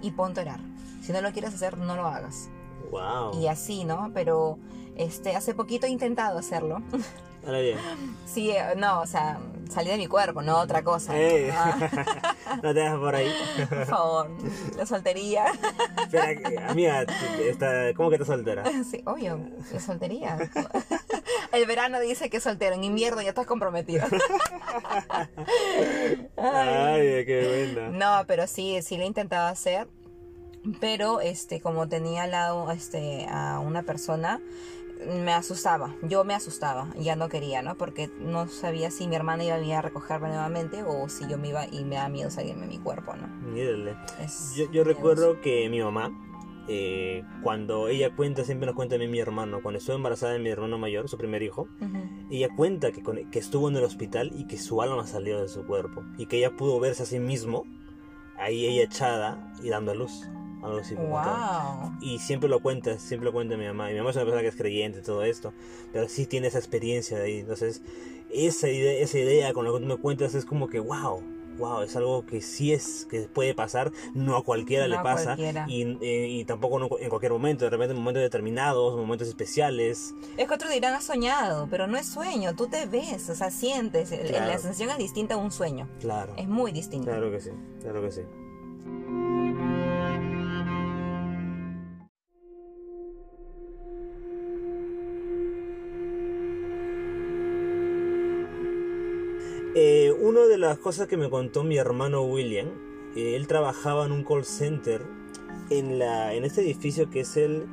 y 0.00 0.12
ponte 0.12 0.40
a 0.40 0.42
orar. 0.44 0.60
Si 1.02 1.10
no 1.12 1.20
lo 1.20 1.32
quieres 1.32 1.52
hacer, 1.54 1.76
no 1.76 1.96
lo 1.96 2.06
hagas. 2.06 2.50
Wow. 2.92 3.40
Y 3.40 3.48
así, 3.48 3.84
¿no? 3.84 4.12
Pero 4.14 4.58
este, 4.98 5.34
hace 5.34 5.54
poquito 5.54 5.86
he 5.86 5.90
intentado 5.90 6.38
hacerlo. 6.38 6.82
Ahora 7.46 7.60
bien. 7.60 7.78
Sí, 8.26 8.50
eh, 8.50 8.74
no, 8.76 9.00
o 9.00 9.06
sea, 9.06 9.38
salí 9.70 9.88
de 9.88 9.96
mi 9.96 10.06
cuerpo, 10.06 10.42
no 10.42 10.58
otra 10.58 10.82
cosa. 10.82 11.16
Ey. 11.16 11.48
Ah, 11.50 12.36
no 12.62 12.74
te 12.74 12.80
dejas 12.80 12.98
por 12.98 13.14
ahí. 13.14 13.32
por 13.68 13.86
favor, 13.86 14.30
la 14.76 14.84
soltería. 14.84 15.46
Espera, 16.02 16.68
amiga, 16.68 17.06
está, 17.40 17.94
¿cómo 17.94 18.10
que 18.10 18.16
estás 18.16 18.28
soltera? 18.28 18.64
Sí, 18.84 19.02
obvio, 19.06 19.40
la 19.72 19.80
soltería. 19.80 20.36
El 21.52 21.64
verano 21.66 22.00
dice 22.00 22.28
que 22.28 22.38
es 22.38 22.42
soltero, 22.42 22.74
en 22.74 22.84
invierno 22.84 23.22
ya 23.22 23.30
estás 23.30 23.46
comprometido. 23.46 24.04
Ay, 26.36 27.24
qué 27.24 27.72
buena. 27.74 27.88
No, 27.90 28.26
pero 28.26 28.46
sí, 28.46 28.82
sí 28.82 28.96
lo 28.96 29.04
he 29.04 29.06
intentado 29.06 29.46
hacer. 29.46 29.88
Pero 30.80 31.20
este, 31.20 31.60
como 31.60 31.88
tenía 31.88 32.24
al 32.24 32.32
lado 32.32 32.70
este, 32.72 33.26
a 33.30 33.60
una 33.60 33.84
persona, 33.84 34.40
me 35.06 35.32
asustaba. 35.32 35.94
Yo 36.02 36.24
me 36.24 36.34
asustaba. 36.34 36.88
Ya 36.98 37.16
no 37.16 37.28
quería, 37.28 37.62
¿no? 37.62 37.76
Porque 37.76 38.10
no 38.20 38.48
sabía 38.48 38.90
si 38.90 39.06
mi 39.06 39.16
hermana 39.16 39.44
iba 39.44 39.54
a 39.54 39.58
venir 39.58 39.74
a 39.74 39.82
recogerme 39.82 40.28
nuevamente 40.28 40.82
o 40.82 41.08
si 41.08 41.28
yo 41.28 41.38
me 41.38 41.48
iba 41.48 41.66
y 41.66 41.84
me 41.84 41.96
da 41.96 42.08
miedo 42.08 42.30
salirme 42.30 42.62
de 42.62 42.68
mi 42.68 42.78
cuerpo, 42.78 43.14
¿no? 43.16 43.28
Yo, 44.56 44.70
yo 44.72 44.84
recuerdo 44.84 45.40
que 45.40 45.68
mi 45.68 45.80
mamá, 45.82 46.10
eh, 46.68 47.22
cuando 47.42 47.88
ella 47.88 48.14
cuenta, 48.14 48.44
siempre 48.44 48.66
nos 48.66 48.74
cuenta 48.74 48.96
a 48.96 48.98
mí 48.98 49.06
mi 49.08 49.20
hermano, 49.20 49.60
cuando 49.62 49.78
estuvo 49.78 49.96
embarazada 49.96 50.32
de 50.34 50.38
mi 50.40 50.50
hermano 50.50 50.76
mayor, 50.78 51.08
su 51.08 51.16
primer 51.16 51.42
hijo, 51.42 51.68
ella 52.30 52.48
cuenta 52.54 52.92
que, 52.92 53.02
con- 53.02 53.30
que 53.30 53.38
estuvo 53.38 53.68
en 53.70 53.76
el 53.76 53.84
hospital 53.84 54.32
y 54.34 54.46
que 54.46 54.58
su 54.58 54.82
alma 54.82 55.06
salió 55.06 55.40
de 55.40 55.48
su 55.48 55.64
cuerpo 55.66 56.04
y 56.18 56.26
que 56.26 56.38
ella 56.38 56.56
pudo 56.56 56.78
verse 56.80 57.04
a 57.04 57.06
sí 57.06 57.18
mismo, 57.20 57.64
ahí 58.38 58.66
ella 58.66 58.82
echada 58.82 59.52
y 59.62 59.68
dando 59.70 59.92
a 59.92 59.94
luz. 59.94 60.28
Algo 60.62 60.78
así. 60.78 60.94
Wow. 60.94 61.92
Y 62.00 62.18
siempre 62.18 62.48
lo 62.48 62.60
cuenta, 62.60 62.98
siempre 62.98 63.26
lo 63.26 63.32
cuenta 63.32 63.56
mi 63.56 63.66
mamá. 63.66 63.90
Y 63.90 63.94
mi 63.94 63.98
mamá 63.98 64.10
es 64.10 64.16
una 64.16 64.24
persona 64.24 64.42
que 64.42 64.48
es 64.48 64.56
creyente 64.56 64.98
y 65.00 65.02
todo 65.02 65.22
esto, 65.22 65.52
pero 65.92 66.08
sí 66.08 66.26
tiene 66.26 66.48
esa 66.48 66.58
experiencia 66.58 67.18
de 67.18 67.24
ahí. 67.24 67.38
Entonces, 67.40 67.82
esa 68.30 68.68
idea, 68.68 68.92
esa 68.92 69.18
idea 69.18 69.52
con 69.52 69.64
lo 69.64 69.74
que 69.74 69.80
tú 69.80 69.86
me 69.86 69.96
cuentas 69.96 70.34
es 70.34 70.44
como 70.44 70.68
que, 70.68 70.80
wow, 70.80 71.22
wow, 71.58 71.82
es 71.82 71.94
algo 71.96 72.24
que 72.24 72.40
sí 72.40 72.72
es, 72.72 73.06
que 73.10 73.22
puede 73.22 73.54
pasar, 73.54 73.92
no 74.14 74.36
a 74.36 74.44
cualquiera 74.44 74.86
No 74.86 74.96
le 74.96 75.02
pasa. 75.02 75.24
cualquiera. 75.36 75.66
Y, 75.68 75.98
eh, 76.00 76.28
y 76.28 76.44
tampoco 76.44 76.78
no 76.78 76.88
en 76.98 77.08
cualquier 77.08 77.32
momento, 77.32 77.64
de 77.64 77.70
repente 77.70 77.92
en 77.94 77.98
momentos 77.98 78.22
determinados, 78.22 78.96
momentos 78.96 79.28
especiales. 79.28 80.14
Es 80.36 80.48
que 80.48 80.54
otros 80.54 80.70
dirán 80.70 80.94
has 80.94 81.04
soñado, 81.04 81.68
pero 81.70 81.86
no 81.86 81.98
es 81.98 82.06
sueño, 82.06 82.54
tú 82.54 82.68
te 82.68 82.86
ves, 82.86 83.28
o 83.28 83.34
sea, 83.34 83.50
sientes. 83.50 84.10
Claro. 84.10 84.46
La 84.46 84.58
sensación 84.58 84.90
es 84.90 84.98
distinta 84.98 85.34
a 85.34 85.38
un 85.38 85.50
sueño. 85.50 85.88
Claro. 86.00 86.32
Es 86.36 86.48
muy 86.48 86.72
distinta. 86.72 87.10
Claro 87.10 87.30
que 87.30 87.40
sí, 87.40 87.50
claro 87.82 88.02
que 88.02 88.12
sí. 88.12 88.20
Eh, 99.80 100.10
una 100.10 100.40
de 100.40 100.58
las 100.58 100.76
cosas 100.78 101.06
que 101.06 101.16
me 101.16 101.30
contó 101.30 101.62
mi 101.62 101.76
hermano 101.76 102.22
William, 102.22 102.66
eh, 103.14 103.36
él 103.36 103.46
trabajaba 103.46 104.06
en 104.06 104.10
un 104.10 104.24
call 104.24 104.44
center 104.44 105.06
en, 105.70 106.00
la, 106.00 106.34
en 106.34 106.44
este 106.44 106.62
edificio 106.62 107.08
que 107.10 107.20
es 107.20 107.36
el 107.36 107.68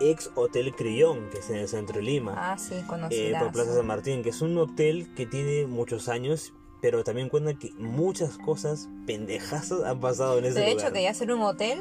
ex 0.00 0.30
Hotel 0.36 0.72
Crillón, 0.72 1.30
que 1.30 1.38
es 1.38 1.50
en 1.50 1.56
el 1.56 1.66
centro 1.66 1.96
de 1.96 2.02
Lima. 2.02 2.34
Ah, 2.36 2.56
sí, 2.56 2.76
eh, 3.10 3.34
por 3.36 3.50
Plaza 3.50 3.74
San 3.74 3.86
Martín, 3.88 4.22
que 4.22 4.28
es 4.28 4.40
un 4.40 4.56
hotel 4.56 5.12
que 5.16 5.26
tiene 5.26 5.66
muchos 5.66 6.08
años, 6.08 6.54
pero 6.80 7.02
también 7.02 7.28
cuenta 7.28 7.54
que 7.54 7.72
muchas 7.76 8.38
cosas 8.38 8.88
pendejazas 9.04 9.82
han 9.82 9.98
pasado 9.98 10.38
en 10.38 10.44
ese 10.44 10.60
de 10.60 10.70
lugar. 10.70 10.86
hecho, 10.86 10.92
que 10.92 11.02
ya 11.02 11.12
ser 11.12 11.32
un 11.32 11.42
hotel, 11.42 11.80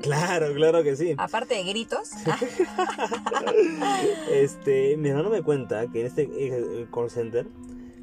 Claro, 0.00 0.54
claro 0.54 0.82
que 0.82 0.96
sí. 0.96 1.14
aparte 1.18 1.54
de 1.54 1.64
gritos, 1.64 2.12
Este, 4.32 4.96
mi 4.96 5.10
hermano 5.10 5.28
me 5.28 5.42
cuenta 5.42 5.86
que 5.88 6.00
en 6.00 6.06
este 6.06 6.22
eh, 6.32 6.86
call 6.90 7.10
center, 7.10 7.46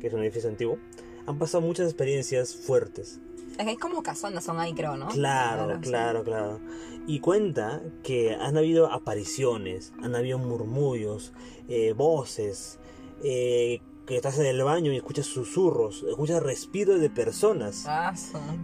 que 0.04 0.10
es 0.10 0.14
un 0.14 0.22
edificio 0.22 0.50
antiguo, 0.50 0.80
han 1.26 1.40
pasado 1.40 1.62
muchas 1.62 1.86
experiencias 1.88 2.54
fuertes. 2.54 3.22
es 3.58 3.66
que 3.66 3.72
es 3.72 3.80
como 3.80 4.04
casonas 4.04 4.44
son 4.44 4.60
ahí, 4.60 4.74
creo, 4.74 4.98
¿no? 4.98 5.08
Claro, 5.08 5.80
claro, 5.80 6.26
claro. 6.26 6.60
Y 7.08 7.22
cuenta 7.22 7.82
que 8.04 8.36
han 8.36 8.58
habido 8.58 8.92
apariciones, 8.92 9.94
han 10.02 10.14
habido 10.14 10.40
murmullos, 10.40 11.32
eh, 11.70 11.94
voces, 11.94 12.80
eh, 13.24 13.80
que 14.06 14.18
estás 14.18 14.38
en 14.40 14.46
el 14.46 14.62
baño 14.62 14.92
y 14.92 14.98
escuchas 14.98 15.26
susurros, 15.26 16.04
escuchas 16.10 16.44
respiros 16.44 17.00
de 17.00 17.10
personas. 17.10 17.86
Ah, 17.88 18.14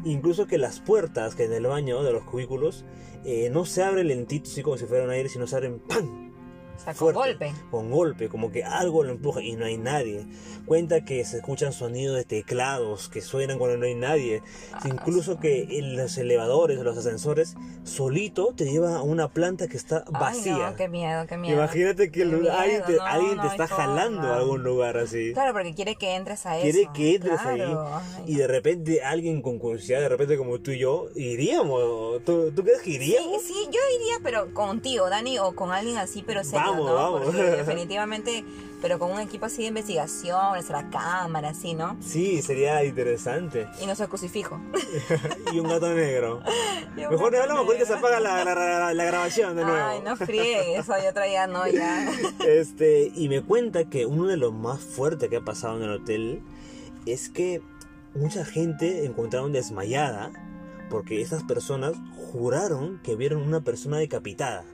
Incluso 0.03 0.45
que 0.45 0.57
las 0.57 0.81
puertas 0.81 1.35
que 1.35 1.45
en 1.45 1.53
el 1.53 1.67
baño 1.67 2.03
de 2.03 2.11
los 2.11 2.25
cubículos 2.25 2.83
eh, 3.23 3.49
no 3.49 3.63
se 3.63 3.81
abren 3.81 4.09
lentito, 4.09 4.49
así 4.49 4.61
como 4.61 4.77
si 4.77 4.87
fuera 4.87 5.05
un 5.05 5.11
aire, 5.11 5.29
sino 5.29 5.47
se 5.47 5.55
abren 5.55 5.79
¡pam! 5.79 6.28
Con 6.93 7.13
Fuerte. 7.13 7.47
golpe. 7.47 7.53
con 7.71 7.91
golpe, 7.91 8.29
como 8.29 8.51
que 8.51 8.63
algo 8.63 9.03
lo 9.03 9.11
empuja 9.11 9.41
y 9.41 9.53
no 9.55 9.65
hay 9.65 9.77
nadie. 9.77 10.25
Cuenta 10.65 11.03
que 11.03 11.23
se 11.25 11.37
escuchan 11.37 11.73
sonidos 11.73 12.15
de 12.17 12.23
teclados 12.25 13.09
que 13.09 13.21
suenan 13.21 13.57
cuando 13.57 13.77
no 13.77 13.85
hay 13.85 13.95
nadie. 13.95 14.43
Ah, 14.71 14.81
Incluso 14.85 15.33
sí. 15.33 15.39
que 15.41 15.79
los 15.81 16.17
elevadores, 16.17 16.79
los 16.79 16.97
ascensores, 16.97 17.55
solito 17.83 18.53
te 18.55 18.65
lleva 18.65 18.97
a 18.97 19.01
una 19.01 19.29
planta 19.29 19.67
que 19.67 19.77
está 19.77 20.03
Ay, 20.07 20.13
vacía. 20.13 20.69
no, 20.69 20.75
qué 20.75 20.87
miedo, 20.87 21.25
qué 21.27 21.37
miedo. 21.37 21.55
Imagínate 21.57 22.11
que 22.11 22.25
miedo, 22.25 22.51
alguien 22.55 22.83
te, 22.85 22.93
no, 22.97 23.03
alguien 23.03 23.35
no 23.37 23.41
te 23.43 23.47
está 23.49 23.67
jalando 23.67 24.27
a 24.27 24.37
algún 24.37 24.63
lugar 24.63 24.97
así. 24.97 25.33
Claro, 25.33 25.53
porque 25.53 25.73
quiere 25.73 25.95
que 25.95 26.15
entres 26.15 26.45
a 26.45 26.57
eso. 26.57 26.63
Quiere 26.63 26.89
que 26.93 27.15
entres 27.15 27.41
Claro. 27.41 27.87
ahí 27.95 28.01
Ay, 28.17 28.23
y 28.27 28.35
de 28.35 28.47
repente 28.47 29.01
alguien 29.03 29.41
con 29.41 29.57
curiosidad, 29.59 30.01
de 30.01 30.09
repente 30.09 30.37
como 30.37 30.59
tú 30.59 30.71
y 30.71 30.79
yo, 30.79 31.07
iríamos. 31.15 32.23
¿Tú, 32.23 32.51
tú 32.51 32.63
crees 32.63 32.79
que 32.79 32.89
Sí, 32.91 32.95
iríamos? 32.95 33.41
sí, 33.43 33.53
yo 33.65 33.79
iría, 33.95 34.15
pero 34.23 34.53
contigo, 34.53 35.09
Dani, 35.09 35.39
o 35.39 35.53
con 35.55 35.71
alguien 35.71 35.97
así, 35.97 36.23
pero 36.25 36.43
serio, 36.43 36.59
Vamos, 36.83 36.89
¿no? 36.89 36.95
vamos. 36.95 37.21
Porque 37.25 37.41
definitivamente, 37.63 38.43
pero 38.81 38.99
con 38.99 39.11
un 39.11 39.19
equipo 39.19 39.45
así 39.45 39.61
de 39.63 39.67
investigación, 39.69 40.51
nuestra 40.51 40.89
cámara, 40.89 41.49
así, 41.49 41.73
¿no? 41.73 41.97
Sí, 42.01 42.41
sería 42.41 42.83
interesante. 42.83 43.67
Y 43.81 43.85
nuestro 43.85 44.07
crucifijo. 44.09 44.59
y 45.53 45.59
un 45.59 45.67
gato 45.67 45.93
negro. 45.93 46.41
Un 46.97 47.09
Mejor 47.11 47.31
no 47.31 47.41
hablamos 47.41 47.65
porque 47.65 47.85
se 47.85 47.93
apaga 47.93 48.19
la, 48.19 48.43
la- 48.43 48.55
la- 48.55 48.93
la 48.93 49.03
grabación 49.05 49.55
de 49.55 49.63
nuevo. 49.63 49.79
Ay, 49.87 50.01
no 50.03 50.15
friegues, 50.17 50.79
eso 50.79 50.93
yo 51.03 51.13
traía, 51.13 51.47
no, 51.47 51.65
ya. 51.67 52.11
Este, 52.45 53.11
y 53.15 53.29
me 53.29 53.41
cuenta 53.41 53.85
que 53.85 54.05
uno 54.05 54.27
de 54.27 54.35
los 54.37 54.53
más 54.53 54.79
fuertes 54.79 55.29
que 55.29 55.37
ha 55.37 55.41
pasado 55.41 55.77
en 55.77 55.83
el 55.83 55.91
hotel 55.91 56.41
es 57.05 57.29
que 57.29 57.61
mucha 58.15 58.43
gente 58.43 59.05
encontraron 59.05 59.53
desmayada 59.53 60.31
porque 60.89 61.21
estas 61.21 61.43
personas 61.43 61.93
juraron 62.31 62.99
que 63.03 63.15
vieron 63.15 63.43
una 63.43 63.61
persona 63.61 63.97
decapitada. 63.97 64.65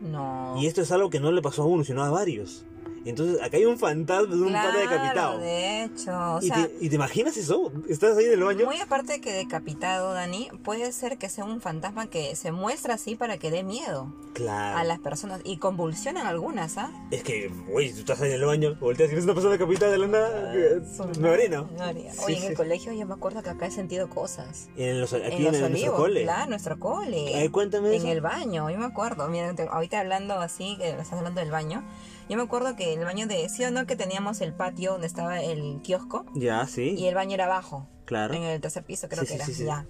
No. 0.00 0.54
Y 0.58 0.66
esto 0.66 0.82
es 0.82 0.92
algo 0.92 1.10
que 1.10 1.20
no 1.20 1.32
le 1.32 1.42
pasó 1.42 1.62
a 1.62 1.66
uno, 1.66 1.84
sino 1.84 2.04
a 2.04 2.10
varios. 2.10 2.64
Entonces, 3.08 3.40
acá 3.42 3.56
hay 3.56 3.64
un 3.64 3.78
fantasma 3.78 4.34
de 4.34 4.42
un 4.42 4.48
claro, 4.48 4.68
pata 4.68 4.78
decapitado. 4.80 5.38
de 5.38 5.84
hecho, 5.84 6.10
o 6.34 6.38
¿Y, 6.42 6.48
sea, 6.48 6.66
te, 6.66 6.76
y 6.80 6.88
te 6.88 6.94
imaginas 6.96 7.36
eso? 7.36 7.72
¿Estás 7.88 8.16
ahí 8.18 8.26
en 8.26 8.32
el 8.32 8.44
baño? 8.44 8.66
muy 8.66 8.78
aparte 8.80 9.12
de 9.14 9.20
que 9.20 9.32
decapitado, 9.32 10.12
Dani, 10.12 10.50
puede 10.62 10.92
ser 10.92 11.18
que 11.18 11.28
sea 11.28 11.44
un 11.44 11.60
fantasma 11.60 12.06
que 12.08 12.36
se 12.36 12.52
muestra 12.52 12.94
así 12.94 13.16
para 13.16 13.38
que 13.38 13.50
dé 13.50 13.62
miedo 13.64 14.12
Claro. 14.34 14.78
a 14.78 14.84
las 14.84 14.98
personas 15.00 15.40
y 15.44 15.56
convulsionan 15.56 16.26
algunas, 16.26 16.78
¿ah? 16.78 16.92
Es 17.10 17.22
que, 17.22 17.48
güey, 17.68 17.92
tú 17.92 18.00
estás 18.00 18.20
ahí 18.20 18.28
en 18.28 18.34
el 18.36 18.44
baño, 18.44 18.76
volteas 18.80 19.10
y 19.10 19.14
ves 19.16 19.24
una 19.24 19.34
persona 19.34 19.52
decapitada 19.54 19.90
de 19.92 19.98
la 19.98 20.06
nada, 20.06 20.52
que- 20.52 20.80
me 21.20 21.30
orino. 21.30 21.68
No 21.76 21.84
haría. 21.84 22.12
Sí, 22.12 22.20
Oye, 22.24 22.36
en 22.36 22.42
el 22.44 22.48
sí. 22.50 22.54
colegio 22.54 22.92
yo 22.92 23.06
me 23.06 23.14
acuerdo 23.14 23.42
que 23.42 23.50
acá 23.50 23.66
he 23.66 23.70
sentido 23.70 24.08
cosas. 24.08 24.68
En 24.76 25.00
los, 25.00 25.12
aquí 25.14 25.24
en 25.26 25.32
en, 25.32 25.44
los 25.44 25.52
nuestro 25.52 25.66
olivos, 25.66 25.96
cole. 25.96 26.22
claro, 26.24 26.50
nuestro 26.50 26.78
cole. 26.78 27.34
Ay, 27.34 27.48
cuéntame 27.48 27.88
en 27.88 27.94
eso. 27.94 28.08
el 28.08 28.20
baño, 28.20 28.70
yo 28.70 28.78
me 28.78 28.84
acuerdo. 28.86 29.26
Mira, 29.28 29.52
te- 29.54 29.66
ahorita 29.68 29.98
hablando 30.00 30.34
así, 30.34 30.76
que 30.78 30.90
estás 30.90 31.12
hablando 31.14 31.40
del 31.40 31.50
baño. 31.50 31.82
Yo 32.28 32.36
me 32.36 32.42
acuerdo 32.42 32.76
que 32.76 32.92
el 32.94 33.04
baño 33.04 33.26
de, 33.26 33.48
sí 33.48 33.64
o 33.64 33.70
no, 33.70 33.86
que 33.86 33.96
teníamos 33.96 34.40
el 34.40 34.52
patio 34.52 34.92
donde 34.92 35.06
estaba 35.06 35.40
el 35.42 35.80
kiosco 35.82 36.26
Ya, 36.34 36.66
sí. 36.66 36.94
y 36.96 37.06
el 37.06 37.14
baño 37.14 37.34
era 37.34 37.46
abajo. 37.46 37.88
Claro. 38.04 38.34
En 38.34 38.42
el 38.42 38.60
tercer 38.60 38.84
piso 38.84 39.08
creo 39.08 39.22
Sí, 39.22 39.28
que 39.28 39.34
era, 39.36 39.46
sí, 39.46 39.54
sí. 39.54 39.64
ya. 39.64 39.86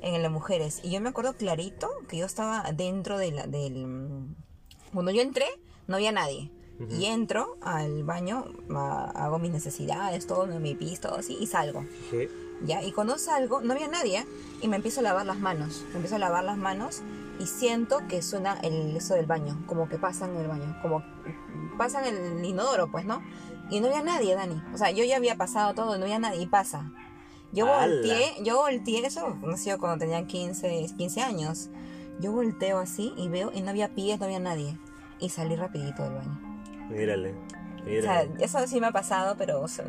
En 0.00 0.14
el 0.14 0.22
de 0.22 0.28
mujeres. 0.28 0.80
Y 0.84 0.90
yo 0.90 1.00
me 1.00 1.08
acuerdo 1.08 1.32
clarito 1.34 1.88
que 2.08 2.18
yo 2.18 2.26
estaba 2.26 2.62
dentro 2.72 3.18
de 3.18 3.32
la- 3.32 3.46
del... 3.46 4.26
Cuando 4.92 5.10
yo 5.10 5.22
entré, 5.22 5.46
no 5.86 5.96
había 5.96 6.12
nadie. 6.12 6.50
Y 6.96 7.06
entro 7.06 7.56
al 7.60 8.04
baño, 8.04 8.44
a- 8.70 9.10
hago 9.24 9.40
mis 9.40 9.50
necesidades, 9.50 10.28
todo, 10.28 10.46
mi 10.46 10.76
pis, 10.76 11.00
todo 11.00 11.16
así, 11.16 11.36
y 11.40 11.46
salgo. 11.48 11.84
Sí. 12.10 12.28
¿ya? 12.64 12.84
Y 12.84 12.92
cuando 12.92 13.18
salgo, 13.18 13.60
no 13.62 13.72
había 13.72 13.88
nadie, 13.88 14.24
y 14.62 14.68
me 14.68 14.76
empiezo 14.76 15.00
a 15.00 15.02
lavar 15.02 15.26
las 15.26 15.38
manos. 15.40 15.84
Me 15.90 15.96
empiezo 15.96 16.14
a 16.16 16.18
lavar 16.20 16.44
las 16.44 16.56
manos 16.56 17.02
y 17.38 17.46
siento 17.46 18.06
que 18.08 18.22
suena 18.22 18.58
el 18.62 18.96
eso 18.96 19.14
del 19.14 19.26
baño, 19.26 19.62
como 19.66 19.88
que 19.88 19.98
pasan 19.98 20.36
el 20.36 20.48
baño, 20.48 20.76
como 20.82 21.02
pasan 21.76 22.04
el 22.04 22.44
inodoro, 22.44 22.90
pues, 22.90 23.04
¿no? 23.04 23.22
Y 23.70 23.80
no 23.80 23.88
había 23.88 24.02
nadie, 24.02 24.34
Dani. 24.34 24.62
O 24.74 24.78
sea, 24.78 24.90
yo 24.90 25.04
ya 25.04 25.16
había 25.16 25.36
pasado 25.36 25.74
todo 25.74 25.98
no 25.98 26.04
había 26.04 26.18
nadie, 26.18 26.42
y 26.42 26.46
pasa. 26.46 26.90
Yo 27.52 27.66
¡Hala! 27.66 27.86
volteé, 27.86 28.42
yo 28.42 28.56
volteé, 28.58 29.06
eso 29.06 29.36
nació 29.42 29.78
cuando 29.78 29.98
tenía 29.98 30.26
15, 30.26 30.86
15 30.96 31.22
años. 31.22 31.70
Yo 32.20 32.32
volteo 32.32 32.78
así 32.78 33.14
y 33.16 33.28
veo, 33.28 33.52
y 33.54 33.62
no 33.62 33.70
había 33.70 33.94
pies, 33.94 34.18
no 34.18 34.26
había 34.26 34.40
nadie. 34.40 34.78
Y 35.20 35.28
salí 35.28 35.56
rapidito 35.56 36.02
del 36.02 36.14
baño. 36.14 36.40
Mírale. 36.90 37.34
O 37.34 38.02
sea, 38.02 38.24
Mírale. 38.24 38.30
eso 38.40 38.66
sí 38.66 38.80
me 38.80 38.88
ha 38.88 38.92
pasado, 38.92 39.36
pero 39.38 39.60
o 39.60 39.68
sea, 39.68 39.84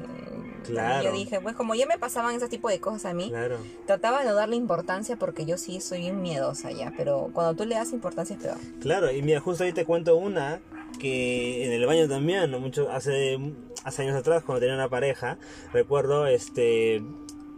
Claro. 0.66 1.04
yo 1.04 1.12
dije, 1.12 1.40
pues 1.42 1.56
como 1.56 1.76
ya 1.76 1.86
me 1.86 1.98
pasaban 1.98 2.36
ese 2.36 2.48
tipo 2.50 2.70
de 2.70 2.80
cosas 2.80 3.06
a 3.06 3.14
mí, 3.14 3.30
Claro. 3.30 3.58
Trataba 3.86 4.20
de 4.20 4.26
no 4.30 4.36
darle 4.36 4.56
importancia 4.56 5.16
porque 5.16 5.46
yo 5.46 5.58
sí 5.58 5.82
soy 5.82 6.00
bien 6.00 6.22
miedosa 6.22 6.72
ya, 6.72 6.94
pero 6.96 7.30
cuando 7.34 7.56
tú 7.56 7.66
le 7.66 7.76
das 7.76 7.92
importancia 7.94 8.36
es 8.36 8.42
peor. 8.42 8.58
Claro, 8.82 9.12
y 9.12 9.22
mira, 9.22 9.40
justo 9.40 9.64
ahí 9.64 9.74
te 9.74 9.86
cuento 9.86 10.16
una 10.16 10.60
que 11.00 11.66
en 11.66 11.72
el 11.72 11.86
baño 11.86 12.08
también, 12.08 12.52
¿no? 12.52 12.60
Mucho, 12.60 12.90
hace, 12.92 13.40
hace 13.84 14.02
años 14.04 14.16
atrás, 14.16 14.44
cuando 14.44 14.60
tenía 14.60 14.76
una 14.76 14.90
pareja, 14.90 15.38
recuerdo, 15.72 16.28
este, 16.28 17.02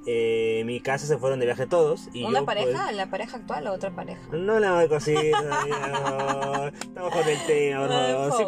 eh, 0.05 0.59
en 0.61 0.67
mi 0.67 0.79
casa 0.79 1.05
se 1.05 1.17
fueron 1.17 1.39
de 1.39 1.45
viaje 1.45 1.67
todos. 1.67 2.09
Y 2.13 2.23
¿Una 2.23 2.39
yo, 2.39 2.45
pues, 2.45 2.57
pareja? 2.57 2.91
¿La 2.91 3.09
pareja 3.09 3.37
actual 3.37 3.67
o 3.67 3.73
otra 3.73 3.91
pareja? 3.91 4.21
No 4.31 4.53
hago 4.53 4.89
cositas, 4.89 5.43
no, 5.43 6.67
estamos 6.67 7.11
con 7.13 7.27
el 7.27 7.45
tema, 7.45 7.87
no, 7.87 8.37
sin 8.37 8.47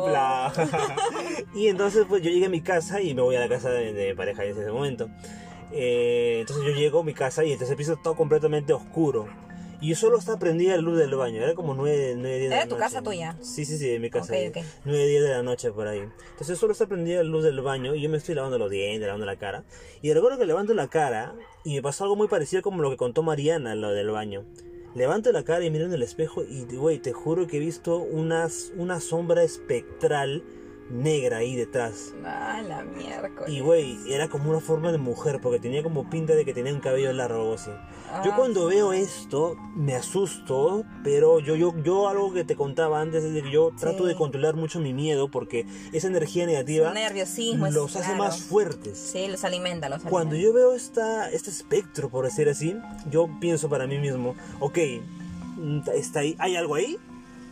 y 1.61 1.67
entonces 1.67 2.05
pues 2.07 2.21
yo 2.21 2.29
llegué 2.29 2.47
a 2.47 2.49
mi 2.49 2.61
casa 2.61 3.01
y 3.01 3.13
me 3.13 3.21
voy 3.21 3.35
a 3.35 3.39
la 3.39 3.49
casa 3.49 3.69
de, 3.69 3.93
de 3.93 4.09
mi 4.09 4.15
pareja 4.15 4.43
en 4.43 4.51
ese 4.51 4.71
momento. 4.71 5.09
Eh, 5.71 6.37
entonces 6.41 6.65
yo 6.65 6.71
llego 6.71 6.99
a 6.99 7.03
mi 7.03 7.13
casa 7.13 7.43
y 7.43 7.51
el 7.51 7.57
tercer 7.57 7.75
piso 7.75 7.97
todo 7.97 8.15
completamente 8.15 8.73
oscuro. 8.73 9.27
Y 9.83 9.89
yo 9.89 9.95
solo 9.97 10.17
estaba 10.17 10.39
prendida 10.39 10.77
la 10.77 10.81
luz 10.81 10.97
del 10.97 11.13
baño, 11.13 11.41
era 11.43 11.55
como 11.55 11.73
9, 11.73 12.13
9 12.15 12.37
10 12.37 12.49
de 12.49 12.55
¿Era 12.55 12.55
la 12.55 12.69
tu 12.69 12.75
noche. 12.75 12.79
casa 12.79 13.01
tuya? 13.01 13.37
Sí, 13.41 13.65
sí, 13.65 13.77
sí, 13.77 13.89
en 13.91 14.01
mi 14.01 14.09
casa. 14.09 14.31
Ok, 14.31 14.39
ahí. 14.39 14.47
ok. 14.47 14.57
9, 14.85 15.07
10 15.07 15.23
de 15.23 15.29
la 15.29 15.43
noche 15.43 15.71
por 15.73 15.87
ahí. 15.89 16.07
Entonces 16.31 16.57
solo 16.57 16.71
está 16.71 16.87
prendida 16.87 17.17
la 17.17 17.23
luz 17.29 17.43
del 17.43 17.59
baño 17.59 17.93
y 17.93 18.01
yo 18.01 18.09
me 18.09 18.15
estoy 18.15 18.33
lavando 18.33 18.57
los 18.57 18.71
dientes, 18.71 19.05
lavando 19.05 19.25
la 19.25 19.35
cara. 19.35 19.65
Y 20.01 20.13
recuerdo 20.13 20.37
que 20.37 20.45
levanto 20.45 20.73
la 20.73 20.87
cara 20.87 21.35
y 21.65 21.75
me 21.75 21.81
pasó 21.81 22.05
algo 22.05 22.15
muy 22.15 22.29
parecido 22.29 22.61
como 22.61 22.81
lo 22.81 22.89
que 22.91 22.95
contó 22.95 23.23
Mariana, 23.23 23.75
lo 23.75 23.91
del 23.91 24.09
baño. 24.09 24.45
Levanto 24.95 25.33
la 25.33 25.43
cara 25.43 25.65
y 25.65 25.69
miro 25.69 25.85
en 25.85 25.93
el 25.93 26.03
espejo 26.03 26.43
y, 26.43 26.63
güey, 26.75 26.99
te 26.99 27.11
juro 27.11 27.45
que 27.47 27.57
he 27.57 27.59
visto 27.59 27.97
unas, 27.97 28.71
una 28.77 29.01
sombra 29.01 29.43
espectral 29.43 30.43
negra 30.89 31.37
ahí 31.37 31.55
detrás. 31.55 32.13
Ah, 32.25 32.61
la 32.67 32.83
miércoles. 32.83 33.49
Y, 33.49 33.61
güey, 33.61 33.97
era 34.07 34.29
como 34.29 34.49
una 34.49 34.59
forma 34.59 34.91
de 34.91 34.97
mujer 34.97 35.39
porque 35.41 35.59
tenía 35.59 35.81
como 35.83 36.09
pinta 36.09 36.33
de 36.35 36.45
que 36.45 36.53
tenía 36.53 36.73
un 36.73 36.79
cabello 36.79 37.11
largo 37.13 37.37
o 37.39 37.41
algo 37.41 37.53
así. 37.55 37.71
Yo 38.23 38.31
Ah, 38.31 38.35
cuando 38.35 38.67
veo 38.67 38.93
esto 38.93 39.55
me 39.75 39.95
asusto, 39.95 40.83
pero 41.03 41.39
yo, 41.39 41.55
yo, 41.55 41.73
yo 41.83 42.07
algo 42.09 42.31
que 42.33 42.43
te 42.43 42.55
contaba 42.55 43.01
antes 43.01 43.23
es 43.23 43.33
de 43.33 43.41
que 43.41 43.49
yo 43.51 43.71
trato 43.79 44.03
Sí. 44.03 44.09
de 44.09 44.15
controlar 44.15 44.55
mucho 44.55 44.79
mi 44.79 44.93
miedo 44.93 45.29
porque 45.31 45.65
esa 45.93 46.07
energía 46.07 46.45
negativa 46.45 46.93
nerviosismo. 46.93 47.65
es- 47.67 47.73
los 47.73 47.95
hace 47.95 48.05
claro. 48.09 48.23
más 48.23 48.41
fuertes. 48.41 48.97
Sí, 48.99 49.27
los 49.27 49.43
alimenta, 49.43 49.89
los 49.89 50.03
Cuando 50.03 50.35
alimenta. 50.35 50.43
yo 50.47 50.53
veo 50.53 50.73
esta, 50.75 51.31
este 51.31 51.49
espectro, 51.49 52.09
por 52.09 52.25
decir 52.25 52.47
así, 52.49 52.75
yo 53.09 53.27
pienso 53.39 53.67
para 53.67 53.87
mí 53.87 53.97
mismo, 53.97 54.35
ok, 54.59 54.77
mm, 55.57 55.79
está 55.95 56.19
ahí, 56.19 56.35
hay 56.37 56.55
algo 56.55 56.75
ahí, 56.75 56.97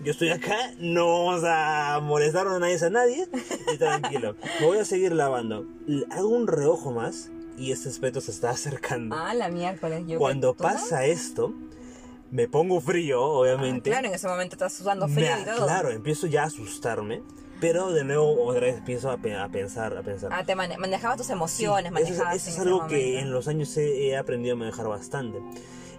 yo 0.04 0.12
estoy 0.12 0.30
acá, 0.30 0.56
no 0.80 1.26
vamos 1.26 1.44
a 1.46 2.00
molestar 2.02 2.48
a 2.48 2.60
nadie 2.60 2.78
a 2.86 2.90
nadie, 2.90 3.28
y 3.74 3.78
tranquilo, 3.78 4.36
me 4.60 4.66
voy 4.66 4.78
a 4.80 4.86
seguir 4.86 5.12
lavando. 5.14 5.66
Hago 6.12 6.30
un 6.30 6.48
reojo 6.48 6.92
más 6.92 7.30
y 7.58 7.72
este 7.72 7.90
espectro 7.90 8.22
se 8.22 8.32
está 8.32 8.50
acercando. 8.50 9.16
Ah, 9.16 9.34
la 9.34 9.50
miércoles. 9.50 10.04
Yo 10.08 10.18
Cuando 10.18 10.54
pasa 10.56 11.06
esto, 11.06 11.54
me 12.32 12.48
pongo 12.48 12.80
frío, 12.82 13.20
Ah, 13.22 13.40
obviamente. 13.40 13.90
claro, 13.90 14.08
en 14.08 14.14
ese 14.14 14.28
momento 14.28 14.56
estás 14.56 14.74
sudando 14.74 15.08
Me- 15.08 15.14
frío 15.16 15.32
y 15.42 15.46
todo. 15.46 15.66
claro, 15.66 15.90
empiezo 15.92 16.28
ya 16.28 16.44
a 16.44 16.46
asustarme, 16.46 17.22
pero 17.60 17.92
de 17.92 18.04
nuevo 18.04 18.44
otra 18.46 18.62
vez 18.62 18.78
empiezo 18.78 19.10
a, 19.12 19.14
a 19.16 19.50
pensar, 19.50 19.96
a 19.98 20.02
pensar. 20.02 20.32
Ah, 20.34 20.44
te 20.44 20.56
mane- 20.56 20.78
manejabas 20.78 21.18
tus 21.18 21.30
emociones, 21.30 21.92
Sí, 21.92 22.02
eso, 22.02 22.10
manejabas. 22.10 22.36
eso 22.38 22.50
es 22.50 22.60
algo 22.60 22.88
que 22.88 23.20
en 23.20 23.32
los 23.32 23.48
años 23.48 23.76
he, 23.78 24.08
he 24.08 24.18
aprendido 24.18 24.56
a 24.56 24.58
manejar 24.58 24.88
bastante. 24.88 25.40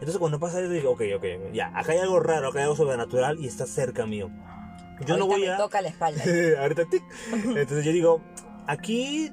Entonces 0.02 0.18
cuando 0.18 0.40
pasa 0.40 0.58
eso 0.60 0.68
digo, 0.68 0.90
ok, 0.90 1.02
ok, 1.14 1.24
ya, 1.52 1.68
acá 1.78 1.92
hay 1.92 1.98
algo 2.00 2.18
raro, 2.18 2.48
acá 2.48 2.58
hay 2.58 2.64
algo 2.64 2.74
sobrenatural 2.74 3.38
y 3.38 3.46
está 3.46 3.66
cerca 3.66 4.04
mío. 4.04 4.30
yo 5.06 5.16
no 5.16 5.22
Ahorita 5.22 5.26
voy 5.26 5.40
me 5.42 5.50
a... 5.50 5.56
toca 5.58 5.80
la 5.80 5.90
espalda. 5.90 6.24
Ahorita 6.60 6.86
tic. 6.86 7.04
Entonces 7.32 7.84
yo 7.84 7.92
digo, 7.92 8.20
aquí 8.66 9.30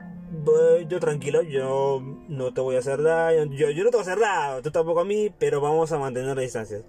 yo 0.88 1.00
tranquilo, 1.00 1.42
yo 1.42 2.04
no 2.28 2.54
te 2.54 2.62
voy 2.62 2.76
a 2.76 2.80
hacer 2.80 3.02
daño, 3.02 3.46
yo, 3.46 3.72
yo 3.72 3.84
no 3.84 3.90
te 3.90 3.98
voy 3.98 4.06
a 4.06 4.12
hacer 4.12 4.20
daño, 4.20 4.62
tú 4.62 4.70
tampoco 4.70 5.00
a 5.00 5.06
mí, 5.06 5.34
pero 5.40 5.60
vamos 5.60 5.92
a 5.92 5.98
mantener 5.98 6.36
las 6.36 6.44
distancias. 6.44 6.84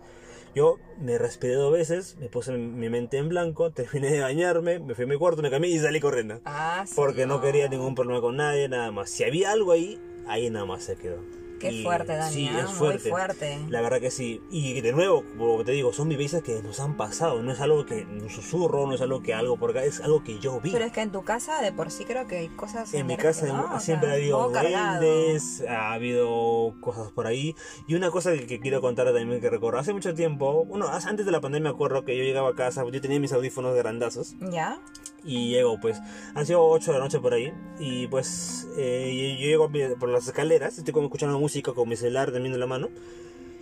Yo 0.55 0.76
me 0.99 1.16
respiré 1.16 1.55
dos 1.55 1.72
veces, 1.72 2.18
me 2.18 2.28
puse 2.28 2.53
mi 2.53 2.91
mente 2.91 3.16
en 3.16 3.31
blanco, 3.31 3.70
terminé 3.72 4.11
de 4.11 4.20
bañarme, 4.20 4.78
me 4.78 4.95
fui 4.95 5.05
a 5.05 5.09
mi 5.09 5.16
cuarto, 5.16 5.41
me 5.41 5.49
cambié 5.49 5.70
y 5.70 5.78
salí 5.78 6.01
corriendo. 6.01 6.43
Ah, 6.45 6.85
sí, 6.87 6.93
Porque 6.95 7.24
no 7.24 7.41
quería 7.41 7.66
ningún 7.68 7.95
problema 7.95 8.20
con 8.20 8.37
nadie, 8.37 8.68
nada 8.68 8.91
más. 8.91 9.09
Si 9.09 9.24
había 9.24 9.53
algo 9.53 9.72
ahí, 9.72 9.99
ahí 10.28 10.51
nada 10.51 10.66
más 10.66 10.85
se 10.85 10.97
quedó. 10.97 11.39
Qué 11.61 11.70
Y- 11.70 11.82
fuerte, 11.84 12.16
Dani. 12.16 12.32
Sí, 12.34 12.48
es 12.48 12.70
fuerte. 12.70 13.02
Muy 13.02 13.11
fuerte. 13.11 13.58
La 13.68 13.82
verdad 13.82 14.00
que 14.00 14.11
sí. 14.11 14.40
Y 14.50 14.80
de 14.80 14.92
nuevo, 14.92 15.22
como 15.36 15.62
te 15.62 15.72
digo, 15.72 15.92
son 15.92 16.08
vivencias 16.08 16.42
que 16.42 16.62
nos 16.62 16.80
han 16.80 16.96
pasado. 16.96 17.42
No 17.42 17.52
es 17.52 17.61
algo 17.61 17.84
que 17.84 18.06
un 18.11 18.30
susurro, 18.30 18.86
no 18.86 18.94
es 18.94 19.00
algo 19.02 19.22
que 19.22 19.34
algo 19.34 19.58
por 19.58 19.70
acá, 19.70 19.84
es 19.84 20.00
algo 20.00 20.24
que 20.24 20.38
yo 20.38 20.58
vi. 20.61 20.70
Pero 20.70 20.86
es 20.86 20.92
que 20.92 21.02
en 21.02 21.12
tu 21.12 21.22
casa 21.22 21.61
de 21.61 21.70
por 21.72 21.90
sí 21.90 22.06
creo 22.06 22.26
que 22.26 22.38
hay 22.38 22.48
cosas. 22.48 22.94
En 22.94 23.06
mi 23.06 23.16
casa 23.18 23.46
¿no? 23.46 23.74
O 23.74 23.78
siempre 23.78 24.08
sea, 24.08 24.14
ha 24.14 24.18
habido 24.18 24.48
duendes, 24.48 25.62
ha 25.68 25.92
habido 25.92 26.74
cosas 26.80 27.12
por 27.12 27.26
ahí. 27.26 27.54
Y 27.86 27.94
una 27.94 28.11
cosa 28.11 28.32
que, 28.32 28.46
que 28.46 28.58
quiero 28.58 28.80
contar 28.80 29.12
también 29.12 29.40
que 29.40 29.50
recuerdo. 29.50 29.78
Hace 29.78 29.92
mucho 29.92 30.14
tiempo, 30.14 30.64
bueno, 30.64 30.86
antes 30.88 31.26
de 31.26 31.32
la 31.32 31.40
pandemia 31.42 31.70
me 31.70 31.74
acuerdo 31.74 32.04
que 32.04 32.16
yo 32.16 32.24
llegaba 32.24 32.50
a 32.50 32.54
casa, 32.54 32.84
yo 32.90 33.00
tenía 33.02 33.20
mis 33.20 33.32
audífonos 33.32 33.74
grandazos. 33.76 34.34
¿Ya? 34.50 34.80
Y 35.24 35.50
llego, 35.50 35.78
pues, 35.80 36.00
han 36.34 36.46
sido 36.46 36.64
8 36.64 36.92
de 36.92 36.98
la 36.98 37.04
noche 37.04 37.20
por 37.20 37.34
ahí. 37.34 37.52
Y 37.78 38.06
pues, 38.06 38.68
eh, 38.76 39.36
yo, 39.38 39.46
llego 39.46 39.98
por 39.98 40.08
las 40.08 40.26
escaleras, 40.26 40.78
estoy 40.78 40.92
como 40.92 41.06
escuchando 41.06 41.38
música 41.38 41.72
con 41.72 41.88
mi 41.88 41.96
celular 41.96 42.32
también 42.32 42.54
en 42.54 42.60
la 42.60 42.66
mano. 42.66 42.88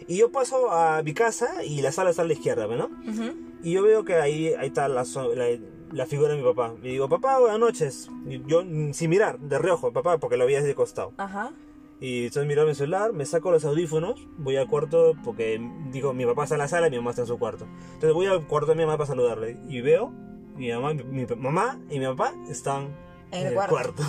Y 0.07 0.17
yo 0.17 0.33
paso 0.33 0.71
a 0.71 1.03
mi 1.03 1.13
casa 1.13 1.65
y 1.65 1.83
la 1.83 1.93
sala 1.93 2.11
está 2.11 2.23
a 2.23 2.25
la 2.25 2.33
izquierda, 2.33 2.67
¿no? 2.67 2.87
Ujú. 2.87 3.35
Y 3.63 3.73
yo 3.73 3.83
veo 3.83 4.05
que 4.05 4.15
ahí, 4.15 4.55
ahí 4.55 4.69
está 4.69 4.89
la, 4.89 5.05
la, 5.05 5.47
la 5.93 6.07
figura 6.07 6.31
de 6.31 6.37
mi 6.37 6.43
papá. 6.43 6.75
Y 6.83 6.89
digo, 6.89 7.09
papá, 7.09 7.39
buenas 7.39 7.59
noches. 7.59 8.09
Y 8.27 8.43
yo, 8.47 8.63
sin 8.93 9.11
mirar, 9.11 9.39
de 9.39 9.59
reojo, 9.59 9.93
papá, 9.93 10.19
porque 10.19 10.37
lo 10.37 10.47
veía 10.47 10.61
desde 10.61 10.75
costado. 10.75 11.13
Ajá. 11.19 11.53
Y 12.01 12.27
entonces 12.27 12.47
miro 12.47 12.65
mi 12.65 12.75
celular, 12.75 13.13
me 13.13 13.27
saco 13.27 13.51
los 13.51 13.65
audífonos, 13.65 14.25
voy 14.37 14.57
al 14.57 14.69
cuarto, 14.69 15.15
porque 15.25 15.61
digo, 15.91 16.15
mi 16.15 16.25
papá 16.27 16.45
está 16.45 16.55
en 16.55 16.61
la 16.61 16.69
sala 16.69 16.87
y 16.87 16.91
mi 16.91 16.99
mamá 16.99 17.11
está 17.11 17.23
en 17.23 17.29
su 17.29 17.39
cuarto. 17.39 17.67
Entonces 17.95 18.13
voy 18.13 18.27
al 18.27 18.47
cuarto 18.47 18.71
de 18.71 18.77
mi 18.77 18.85
mamá 18.85 18.97
para 18.97 19.09
saludarle. 19.09 19.59
Y 19.69 19.81
veo, 19.81 20.13
mi 20.59 20.71
mamá, 20.73 20.95
mi, 20.95 21.03
mi 21.25 21.27
mamá 21.37 21.79
y 21.91 21.99
mi 21.99 22.07
papá 22.07 22.35
están 22.51 22.97
En 23.31 23.41
en, 23.41 23.41
el 23.41 23.47
el 23.49 23.55
cuarto. 23.55 23.75
cuarto. 23.75 24.03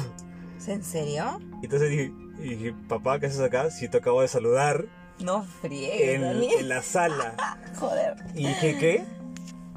¿Es 0.58 0.68
¿En 0.68 0.84
serio? 0.84 1.40
Entonces 1.64 1.90
dije, 1.90 2.12
dije, 2.40 2.74
papá, 2.88 3.20
¿qué 3.20 3.28
haces 3.28 3.40
acá? 3.40 3.72
Si 3.72 3.88
te 3.88 3.98
acabo 3.98 4.22
de 4.22 4.28
saludar 4.28 4.86
No 5.20 5.44
friegues, 5.44 6.16
en, 6.22 6.24
en 6.44 6.70
la 6.70 6.82
sala. 6.82 7.36
Joder. 7.80 8.16
Y 8.36 8.48
dije, 8.48 8.78
¿qué? 8.78 9.04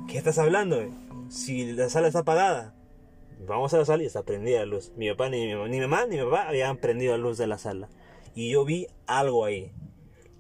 ¿Qué 0.09 0.19
estás 0.19 0.39
hablando? 0.39 0.83
Si 1.29 1.73
la 1.73 1.89
sala 1.89 2.09
está 2.09 2.21
apagada. 2.21 2.75
Vamos 3.47 3.75
a 3.75 3.79
la 3.79 3.85
sala 3.85 4.03
y 4.03 4.07
está 4.07 4.23
prendida 4.23 4.61
la 4.61 4.67
luz. 4.67 4.93
Mi 4.97 5.09
papá, 5.11 5.29
ni 5.29 5.47
mi 5.47 5.55
mamá, 5.55 5.67
ni 5.69 5.77
mi 5.79 5.83
mamá, 5.87 6.07
ni 6.07 6.17
mi 6.17 6.25
papá 6.25 6.49
habían 6.49 6.77
prendido 6.77 7.13
la 7.13 7.19
luz 7.23 7.39
de 7.39 7.47
la 7.47 7.59
sala. 7.59 7.89
Y 8.35 8.51
yo 8.51 8.65
vi 8.65 8.87
algo 9.07 9.45
ahí. 9.45 9.73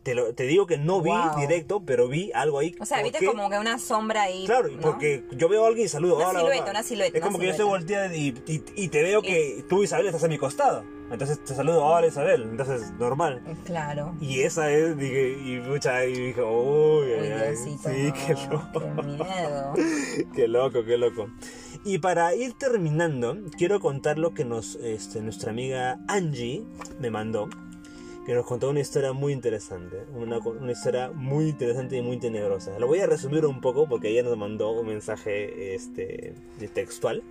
Te, 0.02 0.14
lo, 0.16 0.34
te 0.34 0.44
digo 0.44 0.66
que 0.66 0.78
no 0.78 1.00
vi 1.00 1.10
Wow. 1.10 1.36
directo, 1.40 1.82
pero 1.86 2.08
vi 2.08 2.32
algo 2.34 2.58
ahí. 2.58 2.74
O 2.80 2.84
sea, 2.84 3.02
viste 3.02 3.24
como 3.24 3.48
que 3.48 3.58
una 3.58 3.78
sombra 3.78 4.22
ahí. 4.22 4.44
Claro, 4.46 4.68
porque 4.80 5.24
yo 5.30 5.48
veo 5.48 5.64
a 5.64 5.68
alguien 5.68 5.86
y 5.86 5.88
saludo. 5.88 6.16
Una 6.16 6.28
"Hola, 6.30 6.38
silueta, 6.40 6.58
papá". 6.60 6.70
una 6.72 6.82
silueta, 6.82 7.18
Es 7.18 7.24
como 7.24 7.38
que 7.38 7.44
yo 7.44 7.50
estoy 7.52 7.66
volteada 7.66 8.14
y, 8.16 8.34
y, 8.48 8.64
y 8.76 8.88
te 8.88 9.02
veo 9.02 9.22
que 9.22 9.64
tú, 9.68 9.84
Isabel, 9.84 10.06
estás 10.06 10.24
a 10.24 10.28
mi 10.28 10.38
costado. 10.38 10.84
Entonces 11.12 11.44
te 11.44 11.54
saludo, 11.54 11.84
hola, 11.84 12.06
Isabel. 12.06 12.42
Entonces, 12.42 12.90
normal. 12.98 13.42
Claro. 13.64 14.16
Y 14.20 14.40
esa 14.40 14.70
es, 14.72 14.96
dije, 14.96 15.32
y 15.38 15.60
mucha, 15.60 16.04
y 16.06 16.14
dije, 16.14 16.42
uy, 16.42 17.06
Uy, 17.06 17.12
ay, 17.12 17.30
ay, 17.32 17.48
Diosito. 17.54 17.90
sí, 17.90 18.02
no, 18.08 18.14
qué 18.14 18.34
loco. 18.50 18.80
Qué 18.96 19.02
miedo. 19.02 19.74
Qué 20.34 20.48
loco, 20.48 20.84
qué 20.84 20.96
loco. 20.98 21.28
Y 21.84 21.98
para 21.98 22.34
ir 22.34 22.54
terminando, 22.54 23.36
quiero 23.58 23.78
contar 23.78 24.18
lo 24.18 24.32
que 24.34 24.44
nos, 24.44 24.76
este, 24.76 25.20
nuestra 25.20 25.50
amiga 25.50 25.98
Angie 26.08 26.64
me 26.98 27.10
mandó. 27.10 27.48
Que 28.26 28.34
nos 28.34 28.46
contó 28.46 28.70
una 28.70 28.80
historia 28.80 29.12
muy 29.12 29.32
interesante. 29.32 30.04
Una, 30.14 30.38
una 30.38 30.70
historia 30.72 31.10
muy 31.12 31.48
interesante 31.48 31.96
y 31.96 32.02
muy 32.02 32.18
tenebrosa. 32.18 32.78
Lo 32.78 32.86
voy 32.86 33.00
a 33.00 33.06
resumir 33.06 33.44
un 33.46 33.60
poco 33.60 33.88
porque 33.88 34.08
ella 34.10 34.22
nos 34.22 34.36
mandó 34.36 34.70
un 34.72 34.86
mensaje 34.86 35.74
este, 35.74 36.34
de 36.60 36.68
textual. 36.68 37.22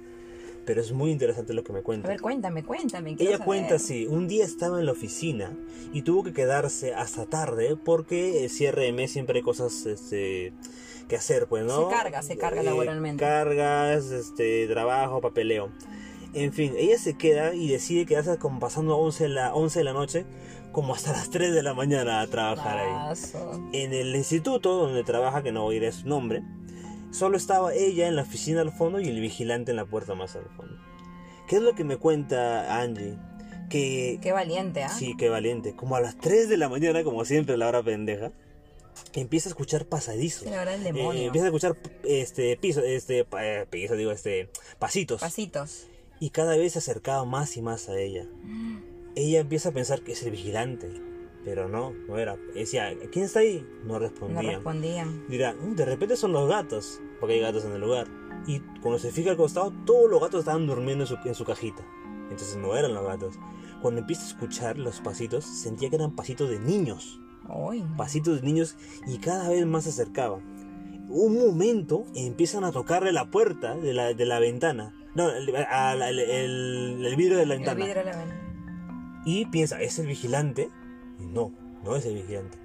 Pero 0.66 0.80
es 0.82 0.92
muy 0.92 1.10
interesante 1.10 1.54
lo 1.56 1.64
que 1.64 1.74
me 1.74 1.80
A 1.80 1.84
cuenta. 1.84 2.08
ver, 2.08 2.22
cuéntame, 2.22 2.64
cuéntame. 2.64 3.12
Ella 3.18 3.32
saber. 3.32 3.46
cuenta 3.46 3.76
así, 3.76 4.06
un 4.06 4.28
día 4.28 4.46
estaba 4.46 4.80
en 4.80 4.86
la 4.86 4.92
oficina 4.92 5.58
y 5.92 6.04
tuvo 6.04 6.24
que 6.24 6.34
quedarse 6.34 6.94
hasta 6.94 7.26
tarde 7.26 7.76
porque 7.84 8.44
el 8.44 8.50
cierre 8.52 8.84
de 8.84 8.94
mes 8.94 9.12
siempre 9.12 9.38
hay 9.40 9.44
cosas 9.44 9.88
este, 9.88 10.54
que 11.08 11.16
hacer, 11.16 11.48
pues, 11.48 11.66
¿no? 11.66 11.90
Se 11.90 11.96
carga, 11.96 12.22
se 12.22 12.38
carga 12.38 12.62
Eh, 12.62 12.66
laboralmente. 12.66 13.20
Cargas, 13.24 14.12
este, 14.12 14.68
trabajo, 14.68 15.20
papeleo. 15.20 15.70
En 16.34 16.54
fin, 16.54 16.74
ella 16.78 16.98
se 16.98 17.18
queda 17.18 17.54
y 17.54 17.68
decide 17.68 18.06
quedarse 18.06 18.38
como 18.38 18.60
pasando 18.60 18.98
11 18.98 19.24
de 19.24 19.30
la, 19.30 19.54
11 19.54 19.80
de 19.80 19.84
la 19.84 19.94
noche, 19.94 20.26
como 20.72 20.94
hasta 20.96 21.12
las 21.12 21.30
3 21.30 21.54
de 21.54 21.62
la 21.64 21.74
mañana 21.74 22.22
a 22.22 22.28
trabajar 22.28 22.78
ahí. 22.80 23.14
En 23.74 23.94
el 23.94 24.16
instituto 24.16 24.76
donde 24.78 25.04
trabaja, 25.04 25.44
que 25.44 25.52
no 25.52 25.64
voy 25.64 25.76
a 25.76 25.78
ir 25.80 25.86
a 25.88 25.92
su 25.92 26.08
nombre, 26.08 26.42
solo 27.12 27.36
estaba 27.36 27.74
ella 27.74 28.08
en 28.08 28.16
la 28.16 28.22
oficina 28.22 28.62
al 28.62 28.72
fondo 28.72 29.00
y 29.02 29.08
el 29.10 29.20
vigilante 29.20 29.72
en 29.72 29.78
la 29.78 29.86
puerta 29.86 30.16
más 30.16 30.36
al 30.38 30.46
fondo. 30.56 30.78
¿Qué 31.48 31.58
es 31.58 31.62
lo 31.62 31.76
que 31.76 31.84
me 31.84 31.98
cuenta 31.98 32.80
Angie? 32.80 33.18
Que 33.70 34.20
Qué 34.22 34.32
valiente, 34.32 34.84
¿ah? 34.84 34.90
Sí, 34.90 35.16
qué 35.18 35.28
valiente. 35.28 35.76
Como 35.76 35.98
a 35.98 36.02
las 36.02 36.18
3 36.18 36.48
de 36.48 36.56
la 36.58 36.70
mañana, 36.70 37.04
como 37.04 37.26
siempre, 37.26 37.58
la 37.58 37.68
hora 37.68 37.84
pendeja, 37.84 38.32
empieza 39.14 39.50
a 39.50 39.52
escuchar 39.52 39.86
pasadizos. 39.86 40.50
La 40.50 40.62
hora 40.62 40.72
del 40.72 40.82
Eh, 40.88 40.92
demonio. 40.94 41.24
empieza 41.24 41.46
a 41.46 41.50
escuchar 41.50 41.76
este 42.06 42.56
piso, 42.56 42.82
este 42.82 43.26
eh, 43.40 43.66
piso, 43.70 43.96
digo, 43.96 44.12
este 44.12 44.50
pasitos. 44.80 45.20
Pasitos. 45.20 45.88
Y 46.22 46.30
cada 46.30 46.56
vez 46.56 46.72
se 46.74 46.80
acercaba 46.80 47.26
más 47.26 47.58
y 47.58 47.62
más 47.62 47.90
a 47.90 48.00
ella. 48.00 48.28
Ella 49.16 49.40
empieza 49.42 49.70
a 49.70 49.72
pensar 49.74 50.02
que 50.04 50.14
es 50.14 50.24
el 50.24 50.32
vigilante, 50.32 50.90
pero 51.44 51.68
no, 51.68 51.92
no 52.08 52.18
era. 52.18 52.38
Decía, 52.54 52.94
¿quién 53.12 53.26
está 53.26 53.40
ahí? 53.40 53.68
No 53.84 53.94
No 53.94 54.00
respondía. 54.00 54.52
respondían. 54.54 55.28
Dirá, 55.28 55.54
"Mm, 55.54 55.76
de 55.76 55.84
repente 55.86 56.16
son 56.16 56.32
los 56.32 56.48
gatos, 56.48 57.02
porque 57.20 57.34
hay 57.36 57.42
gatos 57.42 57.66
en 57.66 57.74
el 57.74 57.82
lugar. 57.82 58.08
Y 58.48 58.60
cuando 58.82 59.00
se 59.00 59.12
fija 59.12 59.32
al 59.32 59.38
costado, 59.38 59.74
todos 59.86 60.10
los 60.10 60.22
gatos 60.22 60.40
estaban 60.42 60.66
durmiendo 60.68 61.04
en 61.04 61.08
su, 61.08 61.18
en 61.26 61.36
su 61.36 61.44
cajita. 61.44 61.84
Entonces 62.30 62.56
no 62.56 62.78
eran 62.78 62.94
los 62.94 63.04
gatos. 63.06 63.36
Cuando 63.82 64.00
empieza 64.02 64.24
a 64.24 64.28
escuchar 64.28 64.78
los 64.78 65.02
pasitos, 65.02 65.44
sentía 65.44 65.90
que 65.90 65.96
eran 65.98 66.16
pasitos 66.16 66.50
de 66.50 66.60
niños. 66.60 67.20
Uy. 67.50 67.84
Pasitos 67.98 68.40
de 68.40 68.48
niños 68.48 68.78
y 69.08 69.18
cada 69.18 69.50
vez 69.50 69.66
más 69.66 69.84
se 69.84 69.90
acercaban. 69.90 70.42
Un 71.10 71.38
momento 71.38 72.06
empiezan 72.16 72.64
a 72.64 72.72
tocarle 72.72 73.12
la 73.12 73.30
puerta 73.32 73.76
de 73.76 73.94
la, 73.94 74.14
de 74.14 74.26
la 74.26 74.40
ventana. 74.40 74.96
No, 75.16 75.30
el, 75.30 75.50
el- 75.50 76.20
el- 76.20 77.06
el 77.06 77.16
vidrio 77.16 77.38
de 77.38 77.46
la 77.46 77.54
El 77.56 77.60
ventana. 77.60 77.86
vidrio 77.86 78.04
de 78.04 78.12
la 78.12 78.18
ven- 78.18 79.22
Y 79.26 79.46
piensa, 79.48 79.82
¿es 79.82 80.00
el 80.00 80.08
vigilante? 80.08 80.70
No, 81.20 81.52
no 81.84 81.96
es 81.96 82.06
el 82.06 82.16
vigilante. 82.16 82.58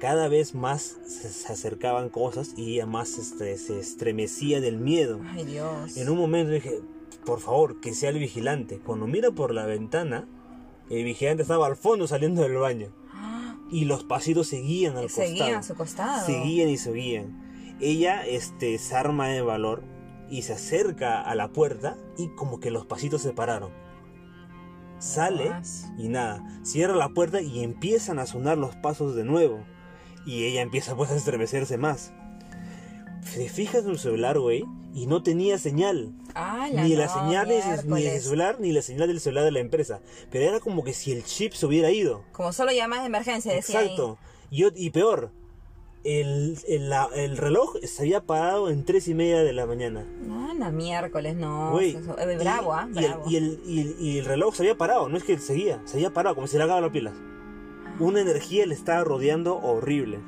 Cada 0.00 0.28
vez 0.28 0.54
más 0.54 0.98
se, 1.06 1.30
se 1.30 1.50
acercaban 1.52 2.10
cosas 2.10 2.52
y 2.56 2.74
ella 2.74 2.86
más 2.86 3.16
este, 3.18 3.56
se 3.56 3.78
estremecía 3.80 4.60
del 4.60 4.76
miedo. 4.78 5.20
Ay, 5.34 5.44
Dios. 5.46 5.96
En 5.96 6.10
un 6.10 6.18
momento 6.18 6.52
dije, 6.52 6.80
por 7.24 7.40
favor, 7.40 7.80
que 7.80 7.94
sea 7.94 8.10
el 8.10 8.18
vigilante. 8.18 8.78
Cuando 8.78 9.06
mira 9.06 9.30
por 9.30 9.54
la 9.54 9.64
ventana, 9.64 10.28
el 10.90 11.02
vigilante 11.04 11.42
estaba 11.42 11.66
al 11.66 11.76
fondo 11.76 12.06
saliendo 12.06 12.42
del 12.42 12.56
baño. 12.56 12.88
Ah, 13.12 13.56
Y 13.70 13.86
los 13.86 14.04
pasitos 14.04 14.48
seguían 14.48 14.98
al 14.98 15.08
Seguían 15.08 15.38
costado. 15.38 15.58
a 15.58 15.62
su 15.62 15.74
costado. 15.74 16.26
Seguían 16.26 16.68
y 16.68 16.76
seguían. 16.76 17.76
Ella 17.80 18.26
este, 18.26 18.76
se 18.78 18.94
arma 18.96 19.28
de 19.28 19.40
valor 19.40 19.82
y 20.30 20.42
se 20.42 20.54
acerca 20.54 21.20
a 21.22 21.34
la 21.34 21.48
puerta 21.48 21.96
y 22.18 22.28
como 22.34 22.60
que 22.60 22.70
los 22.70 22.86
pasitos 22.86 23.22
se 23.22 23.32
pararon. 23.32 23.70
Sale 24.98 25.52
y 25.98 26.08
nada, 26.08 26.42
cierra 26.64 26.94
la 26.96 27.10
puerta 27.10 27.40
y 27.42 27.62
empiezan 27.62 28.18
a 28.18 28.26
sonar 28.26 28.56
los 28.56 28.74
pasos 28.76 29.14
de 29.14 29.24
nuevo. 29.24 29.62
Y 30.24 30.44
ella 30.44 30.62
empieza 30.62 30.96
pues 30.96 31.10
a 31.10 31.16
estremecerse 31.16 31.76
más. 31.76 32.12
Se 33.22 33.48
fija 33.48 33.78
en 33.78 33.84
su 33.84 33.96
celular, 33.96 34.38
güey, 34.38 34.64
y 34.94 35.06
no 35.06 35.22
tenía 35.22 35.58
señal. 35.58 36.12
Ah, 36.34 36.68
ni 36.72 36.94
la 36.96 37.06
no, 37.06 37.12
señal 37.14 37.48
de, 37.48 37.58
ese- 37.58 37.68
ni 37.68 37.74
de 37.74 37.82
su 37.82 37.88
miércoles. 37.88 38.24
celular, 38.24 38.56
ni 38.60 38.72
la 38.72 38.82
señal 38.82 39.08
del 39.08 39.20
celular 39.20 39.44
de 39.44 39.50
la 39.52 39.60
empresa. 39.60 40.00
Pero 40.30 40.44
era 40.48 40.60
como 40.60 40.82
que 40.82 40.94
si 40.94 41.12
el 41.12 41.24
chip 41.24 41.52
se 41.52 41.66
hubiera 41.66 41.90
ido. 41.90 42.24
Como 42.32 42.52
solo 42.52 42.72
llamadas 42.72 43.04
de 43.04 43.08
emergencia, 43.08 43.52
decía 43.52 43.82
Exacto. 43.82 44.18
Y, 44.50 44.62
ot- 44.62 44.72
y 44.76 44.90
peor, 44.90 45.32
el, 46.06 46.56
el, 46.68 46.88
la- 46.88 47.08
el 47.14 47.36
reloj 47.36 47.76
se 47.82 48.02
había 48.02 48.22
parado 48.24 48.70
en 48.70 48.84
tres 48.84 49.08
y 49.08 49.14
media 49.14 49.42
de 49.42 49.52
la 49.52 49.66
mañana. 49.66 50.06
Ah, 50.30 50.52
la 50.58 50.70
miércoles, 50.70 51.36
no. 51.36 51.78
Eso- 51.80 52.16
eh, 52.18 52.34
y- 52.34 52.36
bravo, 52.38 52.72
¿ah? 52.74 52.88
y, 52.94 52.98
el, 52.98 53.04
Bravo. 53.08 53.24
y, 53.30 53.36
el, 53.36 53.60
y 53.66 53.80
el- 53.80 53.96
y 54.00 54.18
el 54.18 54.24
reloj 54.24 54.54
se 54.54 54.62
había 54.62 54.76
parado, 54.78 55.08
no 55.08 55.16
es 55.16 55.24
que 55.24 55.38
seguía, 55.38 55.80
se 55.84 55.96
había 55.98 56.10
parado, 56.12 56.34
como 56.34 56.46
si 56.46 56.56
le 56.56 56.62
acababa 56.64 56.80
las 56.82 56.92
pilas. 56.92 57.14
Una 57.98 58.20
energía 58.20 58.66
le 58.66 58.74
estaba 58.74 59.02
rodeando 59.04 59.56
horrible. 59.58 60.18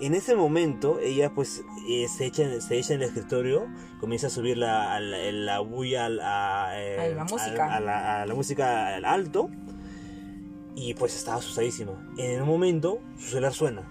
En 0.00 0.14
ese 0.14 0.34
momento, 0.34 0.98
ella 1.00 1.30
pues 1.34 1.62
eh, 1.88 2.06
se, 2.08 2.26
echa, 2.26 2.60
se 2.60 2.78
echa 2.78 2.94
en 2.94 3.02
el 3.02 3.08
escritorio, 3.08 3.66
comienza 4.00 4.26
a 4.26 4.30
subir 4.30 4.58
la, 4.58 4.98
la, 5.00 5.30
la 5.32 5.60
bulla 5.60 6.06
al- 6.06 6.20
a, 6.20 6.72
eh, 6.82 6.98
A 7.12 7.14
la 7.14 7.24
música. 7.24 7.66
A, 7.66 7.76
a 7.76 7.80
la, 7.80 8.22
a 8.22 8.26
la 8.26 8.34
música 8.34 8.96
al 8.96 9.04
alto 9.04 9.48
y 10.74 10.94
pues 10.94 11.14
estaba 11.16 11.36
asustadísima. 11.38 11.92
En 12.18 12.42
un 12.42 12.48
momento, 12.48 12.98
su 13.18 13.28
celular 13.28 13.52
suena. 13.52 13.82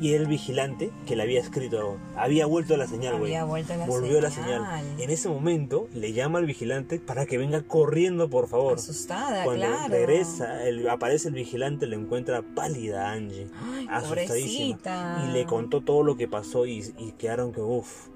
Y 0.00 0.12
el 0.14 0.26
vigilante 0.26 0.90
que 1.06 1.16
le 1.16 1.22
había 1.22 1.40
escrito, 1.40 1.96
había 2.16 2.46
vuelto 2.46 2.76
la 2.76 2.86
señal, 2.86 3.18
güey. 3.18 3.32
Había 3.34 3.44
vuelto 3.44 3.74
la 3.76 3.86
Volvió 3.86 4.20
la 4.20 4.30
señal. 4.30 4.64
señal. 4.64 5.00
En 5.00 5.10
ese 5.10 5.28
momento 5.28 5.88
le 5.94 6.12
llama 6.12 6.38
al 6.38 6.46
vigilante 6.46 6.98
para 7.00 7.26
que 7.26 7.38
venga 7.38 7.62
corriendo, 7.62 8.28
por 8.28 8.48
favor. 8.48 8.74
Asustada, 8.78 9.44
Cuando 9.44 9.66
claro. 9.66 9.88
regresa, 9.88 10.64
el- 10.66 10.88
aparece 10.88 11.28
el 11.28 11.34
vigilante, 11.34 11.86
le 11.86 11.96
encuentra 11.96 12.42
pálida 12.42 13.10
Angie, 13.12 13.48
Ay, 13.62 13.86
asustadísima. 13.90 14.78
pobrecita. 14.78 15.24
Y 15.28 15.32
le 15.32 15.44
contó 15.46 15.80
todo 15.80 16.02
lo 16.02 16.16
que 16.16 16.28
pasó 16.28 16.66
y, 16.66 16.92
y 16.98 17.12
quedaron 17.12 17.52
que, 17.52 17.60
uff, 17.60 18.08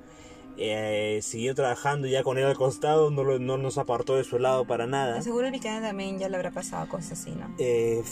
siguió 1.23 1.55
trabajando 1.55 2.07
ya 2.07 2.23
con 2.23 2.37
él 2.39 2.45
al 2.45 2.57
costado, 2.57 3.11
no, 3.11 3.25
lo- 3.25 3.39
no 3.39 3.57
nos 3.57 3.79
apartó 3.79 4.17
de 4.17 4.25
su 4.25 4.39
lado 4.39 4.67
para 4.67 4.87
nada. 4.87 5.23
Seguro 5.23 5.47
el 5.47 5.53
vigilante 5.53 5.87
también 5.89 6.19
ya 6.19 6.29
le 6.29 6.37
habrá 6.37 6.51
pasado 6.51 6.89
cosas 6.89 7.13
así, 7.13 7.31
¿no? 7.31 7.55
Eh, 7.59 8.03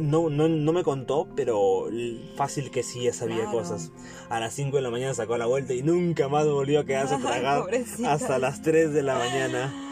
no, 0.00 0.30
no, 0.30 0.48
no 0.48 0.72
me 0.72 0.82
contó, 0.84 1.28
pero 1.36 1.86
fácil 2.36 2.70
que 2.70 2.82
sí, 2.82 3.02
ya 3.04 3.12
sabía 3.12 3.42
Claro. 3.44 3.52
cosas. 3.52 3.92
A 4.30 4.40
las 4.40 4.54
5 4.54 4.76
de 4.76 4.82
la 4.82 4.90
mañana 4.90 5.14
sacó 5.14 5.36
la 5.36 5.46
vuelta 5.46 5.74
y 5.74 5.82
nunca 5.82 6.28
más 6.28 6.46
volvió 6.46 6.80
a 6.80 6.84
quedarse 6.84 7.14
Ay, 7.16 7.22
tragado 7.22 7.62
pobrecita. 7.64 8.12
hasta 8.12 8.38
las 8.38 8.62
3 8.62 8.92
de 8.92 9.02
la 9.02 9.16
mañana. 9.18 9.74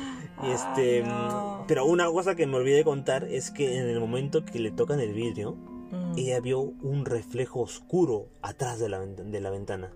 Y 0.46 0.50
este, 0.50 1.02
Ay, 1.02 1.08
no. 1.08 1.64
pero 1.66 1.86
una 1.86 2.06
cosa 2.10 2.34
que 2.34 2.46
me 2.46 2.56
olvidé 2.56 2.84
contar 2.84 3.24
es 3.24 3.50
que 3.50 3.78
en 3.78 3.88
el 3.88 3.98
momento 4.00 4.44
que 4.44 4.58
le 4.58 4.70
tocan 4.70 5.00
el 5.00 5.14
vidrio, 5.14 5.56
Mm. 5.86 6.18
ella 6.18 6.40
vio 6.40 6.58
un 6.60 7.04
reflejo 7.06 7.60
oscuro 7.60 8.26
atrás 8.42 8.78
de 8.80 8.88
la, 8.88 8.98
de 9.06 9.40
la 9.40 9.50
ventana. 9.50 9.92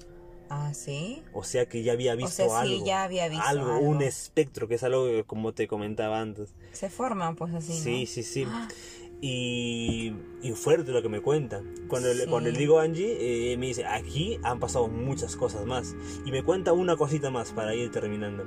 Ah, 0.51 0.75
¿sí? 0.75 1.23
O 1.33 1.45
sea 1.45 1.67
que 1.67 1.83
ya 1.85 1.93
había 1.93 2.15
O 2.15 2.17
visto 2.17 2.33
sea, 2.49 2.63
sí, 2.65 2.75
algo. 2.75 2.85
ya 2.87 3.05
había 3.05 3.29
visto 3.29 3.47
algo, 3.47 3.73
algo. 3.73 3.89
un 3.89 4.03
espectro, 4.03 4.67
que 4.69 4.75
es 4.75 4.83
algo 4.83 5.05
que, 5.07 5.23
como 5.25 5.53
te 5.55 5.69
comentaba 5.69 6.21
antes. 6.21 6.55
Se 6.73 6.91
forman 6.91 7.37
pues 7.37 7.55
así, 7.55 7.73
¿no? 7.73 7.79
Sí, 7.79 8.07
sí, 8.07 8.23
sí. 8.25 8.47
Y, 9.23 10.13
y 10.43 10.53
fuerte 10.53 10.93
lo 10.93 11.03
que 11.03 11.09
me 11.09 11.21
cuenta. 11.21 11.63
Cuando, 11.89 12.13
le, 12.13 12.25
Sí. 12.25 12.31
cuando 12.31 12.51
le 12.51 12.59
digo 12.59 12.79
a 12.81 12.85
Angie, 12.85 13.53
eh, 13.53 13.57
me 13.59 13.67
dice, 13.67 13.85
aquí 13.85 14.39
han 14.43 14.59
pasado 14.61 14.89
muchas 14.89 15.37
cosas 15.37 15.67
más. 15.67 15.95
Y 16.25 16.33
me 16.33 16.43
cuenta 16.43 16.73
una 16.73 16.97
cosita 16.97 17.31
más 17.31 17.53
para 17.53 17.75
ir 17.75 17.91
terminando. 17.91 18.45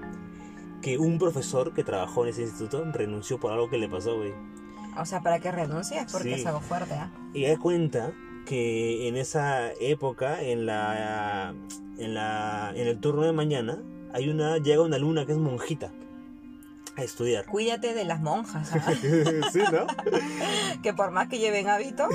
Que 0.82 0.97
un 0.97 1.20
profesor 1.20 1.74
que 1.74 1.84
trabajó 1.84 2.24
en 2.26 2.32
ese 2.32 2.41
instituto 2.41 2.84
renunció 2.91 3.39
por 3.39 3.54
algo 3.54 3.70
que 3.70 3.78
le 3.78 3.88
pasó, 3.88 4.18
güey. 4.18 4.34
O 4.99 5.06
sea, 5.06 5.22
¿para 5.22 5.39
qué 5.39 5.51
renuncias? 5.51 6.12
Porque 6.12 6.36
Sí. 6.36 6.41
es 6.41 6.45
algo 6.47 6.60
fuerte, 6.60 6.93
¿ah? 6.95 7.12
Y 7.34 7.45
ella 7.45 7.58
cuenta 7.60 8.12
que 8.46 9.08
en 9.08 9.18
esa 9.18 9.72
época, 9.74 10.41
en 10.41 10.66
la, 10.66 11.54
en 11.98 12.14
la, 12.14 12.74
en 12.76 12.88
el 12.88 13.00
turno 13.00 13.24
de 13.24 13.32
mañana, 13.32 13.82
hay 14.14 14.30
una, 14.30 14.58
llega 14.58 14.82
una 14.82 14.98
luna 14.98 15.26
que 15.26 15.32
es 15.32 15.38
monjita 15.38 15.91
a 16.96 17.04
estudiar. 17.04 17.46
Cuídate 17.46 17.94
de 17.94 18.06
las 18.06 18.22
monjas, 18.22 18.72
¿ah? 18.74 18.94
sí, 19.52 19.60
¿no? 19.72 19.88
que 20.84 20.94
por 20.94 21.12
más 21.12 21.28
que 21.28 21.39
lleven 21.39 21.68
hábito, 21.70 22.08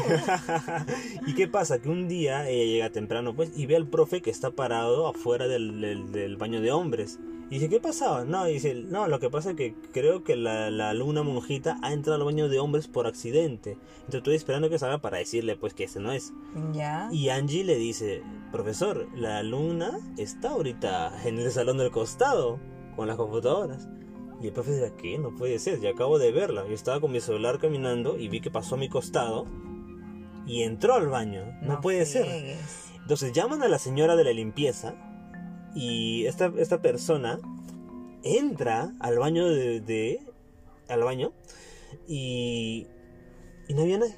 ¿Y 1.26 1.34
qué 1.34 1.48
pasa? 1.48 1.80
Que 1.80 1.88
un 1.88 2.08
día 2.08 2.48
ella 2.48 2.64
llega 2.64 2.90
temprano 2.90 3.34
pues 3.34 3.50
y 3.56 3.66
ve 3.66 3.76
al 3.76 3.86
profe 3.86 4.22
que 4.22 4.30
está 4.30 4.50
parado 4.50 5.06
afuera 5.08 5.46
del, 5.48 5.80
del- 5.80 6.12
del 6.12 6.36
baño 6.36 6.60
de 6.60 6.70
hombres. 6.72 7.18
Y 7.50 7.54
dice, 7.54 7.70
¿qué 7.70 7.80
pasaba? 7.80 8.24
No, 8.26 8.44
dice, 8.44 8.74
no, 8.74 9.08
lo 9.08 9.20
que 9.20 9.30
pasa 9.30 9.50
es 9.50 9.56
que 9.56 9.74
creo 9.92 10.22
que 10.22 10.36
la, 10.36 10.70
la 10.70 10.92
luna 10.92 11.22
monjita 11.22 11.78
ha 11.82 11.94
entrado 11.94 12.18
al 12.18 12.24
baño 12.26 12.50
de 12.50 12.58
hombres 12.58 12.88
por 12.88 13.06
accidente. 13.06 13.72
Entonces 14.00 14.16
estoy 14.18 14.34
esperando 14.36 14.68
que 14.68 14.78
salga 14.78 14.98
para 14.98 15.16
decirle 15.16 15.56
pues 15.56 15.72
que 15.72 15.84
ese 15.84 15.98
no 15.98 16.12
es. 16.12 16.32
ya. 16.74 17.08
Y 17.10 17.30
Angie 17.30 17.64
le 17.64 17.76
dice, 17.76 18.22
profesor, 18.52 19.08
la 19.14 19.42
luna 19.42 19.98
está 20.18 20.50
ahorita 20.50 21.22
en 21.24 21.38
el 21.38 21.50
salón 21.50 21.78
del 21.78 21.90
costado 21.90 22.60
con 22.96 23.08
las 23.08 23.16
computadoras. 23.16 23.88
Y 24.40 24.46
el 24.48 24.52
profe 24.52 24.72
dice, 24.72 24.92
¿qué? 24.96 25.18
No 25.18 25.34
puede 25.34 25.58
ser, 25.58 25.80
ya 25.80 25.90
acabo 25.90 26.18
de 26.18 26.30
verla. 26.30 26.66
Yo 26.66 26.74
estaba 26.74 27.00
con 27.00 27.10
mi 27.12 27.20
celular 27.20 27.58
caminando 27.58 28.18
y 28.18 28.28
vi 28.28 28.40
que 28.40 28.50
pasó 28.50 28.76
a 28.76 28.78
mi 28.78 28.88
costado 28.88 29.46
y 30.46 30.62
entró 30.62 30.94
al 30.94 31.08
baño. 31.08 31.44
No, 31.62 31.80
puede 31.80 32.06
ser. 32.06 32.56
Entonces 33.02 33.32
llaman 33.32 33.62
a 33.62 33.68
la 33.68 33.78
señora 33.78 34.14
de 34.16 34.24
la 34.24 34.32
limpieza 34.32 34.94
y 35.74 36.26
esta, 36.26 36.52
esta 36.58 36.80
persona 36.80 37.40
entra 38.22 38.92
al 39.00 39.18
baño 39.18 39.48
de, 39.48 39.80
de- 39.80 40.20
al 40.88 41.02
baño 41.02 41.32
y, 42.06 42.86
y 43.68 43.74
no 43.74 43.82
había 43.82 43.98
nadie. 43.98 44.16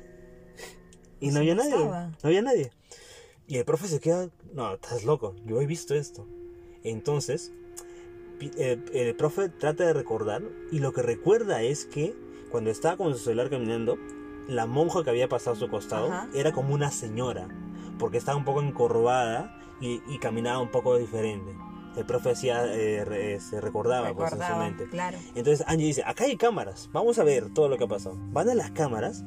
Y 1.21 1.27
no 1.29 1.33
Sí, 1.33 1.39
había 1.39 1.55
no 1.55 1.63
nadie. 1.63 1.75
estaba. 1.77 2.07
No 2.09 2.17
había 2.25 2.43
nadie. 2.43 2.71
Y 3.47 3.57
el 3.57 3.65
profe 3.65 3.89
se 3.89 4.01
queda, 4.01 4.29
no, 4.53 4.75
estás 4.75 5.05
loco, 5.05 5.35
yo 5.45 5.61
he 5.61 5.67
visto 5.67 5.95
esto. 5.95 6.27
Entonces, 6.85 7.53
el, 8.57 8.85
el 8.93 9.15
profe 9.17 9.49
trata 9.49 9.85
de 9.85 9.93
recordar 9.93 10.43
y 10.71 10.79
lo 10.79 10.93
que 10.93 11.03
recuerda 11.03 11.63
es 11.63 11.85
que 11.87 12.15
cuando 12.51 12.71
estaba 12.71 12.97
con 12.97 13.13
su 13.13 13.19
celular 13.19 13.51
caminando, 13.51 13.97
la 14.49 14.67
monja 14.67 15.05
que 15.05 15.11
había 15.11 15.29
pasado 15.29 15.55
a 15.57 15.59
su 15.59 15.69
costado 15.69 16.13
Ajá. 16.13 16.29
era 16.35 16.53
como 16.53 16.75
una 16.75 16.91
señora, 16.91 17.49
porque 17.99 18.19
estaba 18.19 18.37
un 18.37 18.45
poco 18.45 18.61
encorvada 18.63 19.57
y, 19.81 20.01
y 20.09 20.19
caminaba 20.19 20.59
un 20.61 20.71
poco 20.71 20.97
diferente. 20.99 21.55
El 21.97 22.07
profe 22.07 22.31
hacía, 22.31 22.63
eh, 22.67 23.39
se 23.41 23.61
recordaba, 23.61 24.15
pues, 24.15 24.33
en 24.33 24.39
su 24.43 24.57
mente. 24.57 24.89
claro. 24.89 25.19
Entonces 25.35 25.65
Angie 25.67 25.87
dice, 25.87 26.03
acá 26.07 26.25
hay 26.25 26.37
cámaras, 26.37 26.89
vamos 26.93 27.19
a 27.19 27.25
ver 27.25 27.53
todo 27.53 27.69
lo 27.69 27.79
que 27.79 27.87
pasó. 27.87 28.17
Van 28.33 28.49
a 28.49 28.55
las 28.55 28.71
cámaras 28.71 29.25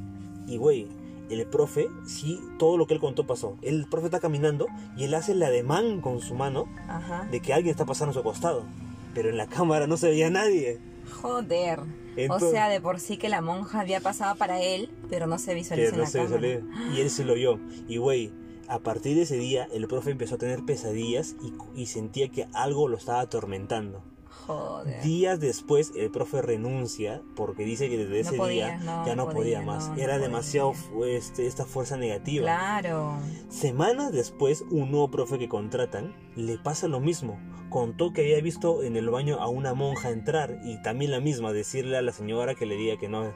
y, 0.48 0.58
güey, 0.58 0.88
el 1.30 1.46
profe, 1.46 1.88
sí, 2.06 2.40
todo 2.60 2.78
lo 2.78 2.88
que 2.88 2.94
él 2.94 3.00
contó 3.00 3.26
pasó. 3.26 3.58
El 3.62 3.86
profe 3.88 4.08
está 4.08 4.20
caminando 4.20 4.68
y 4.98 5.06
él 5.06 5.14
hace 5.14 5.34
el 5.34 5.44
ademán 5.44 6.00
con 6.02 6.22
su 6.22 6.36
mano 6.36 6.66
Ajá. 6.88 7.28
de 7.32 7.40
que 7.42 7.54
alguien 7.54 7.72
está 7.72 7.86
pasando 7.86 8.12
a 8.12 8.14
su 8.14 8.24
costado. 8.24 8.66
Pero 9.14 9.30
en 9.30 9.38
la 9.38 9.48
cámara 9.48 9.88
no 9.88 9.98
se 9.98 10.10
veía 10.10 10.30
nadie. 10.30 10.80
Joder. 11.22 11.80
Entonces- 12.16 12.50
o 12.50 12.52
sea, 12.52 12.70
de 12.70 12.80
por 12.82 13.00
sí 13.00 13.18
que 13.18 13.30
la 13.30 13.42
monja 13.42 13.80
había 13.80 14.00
pasado 14.00 14.36
para 14.36 14.62
él, 14.62 14.90
pero 15.10 15.26
no 15.28 15.38
se 15.40 15.54
visualiza 15.56 15.90
Que 15.90 15.96
en 15.96 16.02
la 16.02 16.08
se. 16.08 16.64
Y 16.96 17.02
él 17.02 17.10
se 17.10 17.24
lo 17.24 17.34
vio. 17.34 17.60
Y, 17.88 17.98
güey, 17.98 18.32
a 18.68 18.80
partir 18.80 19.16
de 19.16 19.24
ese 19.24 19.38
día, 19.38 19.68
el 19.74 19.88
profe 19.88 20.12
empezó 20.12 20.36
a 20.36 20.38
tener 20.38 20.64
pesadillas 20.64 21.36
y, 21.42 21.54
y 21.82 21.88
sentía 21.88 22.30
que 22.30 22.48
algo 22.54 22.88
lo 22.88 22.98
estaba 22.98 23.22
atormentando. 23.22 24.04
Joder. 24.46 25.02
Días 25.02 25.40
después, 25.40 25.94
el 25.96 26.12
profe 26.12 26.42
renuncia 26.42 27.22
porque 27.36 27.64
dice 27.64 27.90
que 27.90 27.98
desde 27.98 28.24
No 28.24 28.30
ese 28.30 28.38
podía, 28.38 28.66
día 28.68 28.78
no, 28.80 29.06
ya 29.06 29.16
no, 29.16 29.26
podía, 29.26 29.60
podía, 29.60 29.62
más. 29.62 29.90
no, 29.90 29.96
Era 29.96 30.18
demasiado 30.20 30.74
este, 31.06 31.48
esta 31.48 31.66
fuerza 31.66 31.98
negativa. 31.98 32.44
Claro. 32.44 33.18
Semanas 33.50 34.12
después, 34.12 34.64
un 34.70 34.92
nuevo 34.92 35.10
profe 35.12 35.40
que 35.40 35.48
contratan 35.48 36.16
le 36.36 36.58
pasa 36.58 36.88
lo 36.88 37.00
mismo. 37.00 37.40
Contó 37.70 38.14
que 38.14 38.22
había 38.22 38.42
visto 38.42 38.84
en 38.84 38.98
el 38.98 39.10
baño 39.10 39.38
a 39.40 39.48
una 39.48 39.74
monja 39.74 40.10
entrar 40.10 40.60
y 40.64 40.82
también 40.82 41.12
la 41.12 41.20
misma 41.20 41.54
decirle 41.54 41.98
a 41.98 42.02
la 42.02 42.12
señora 42.12 42.56
que 42.56 42.66
le 42.66 42.76
diga 42.76 42.98
que 42.98 43.10
no. 43.10 43.32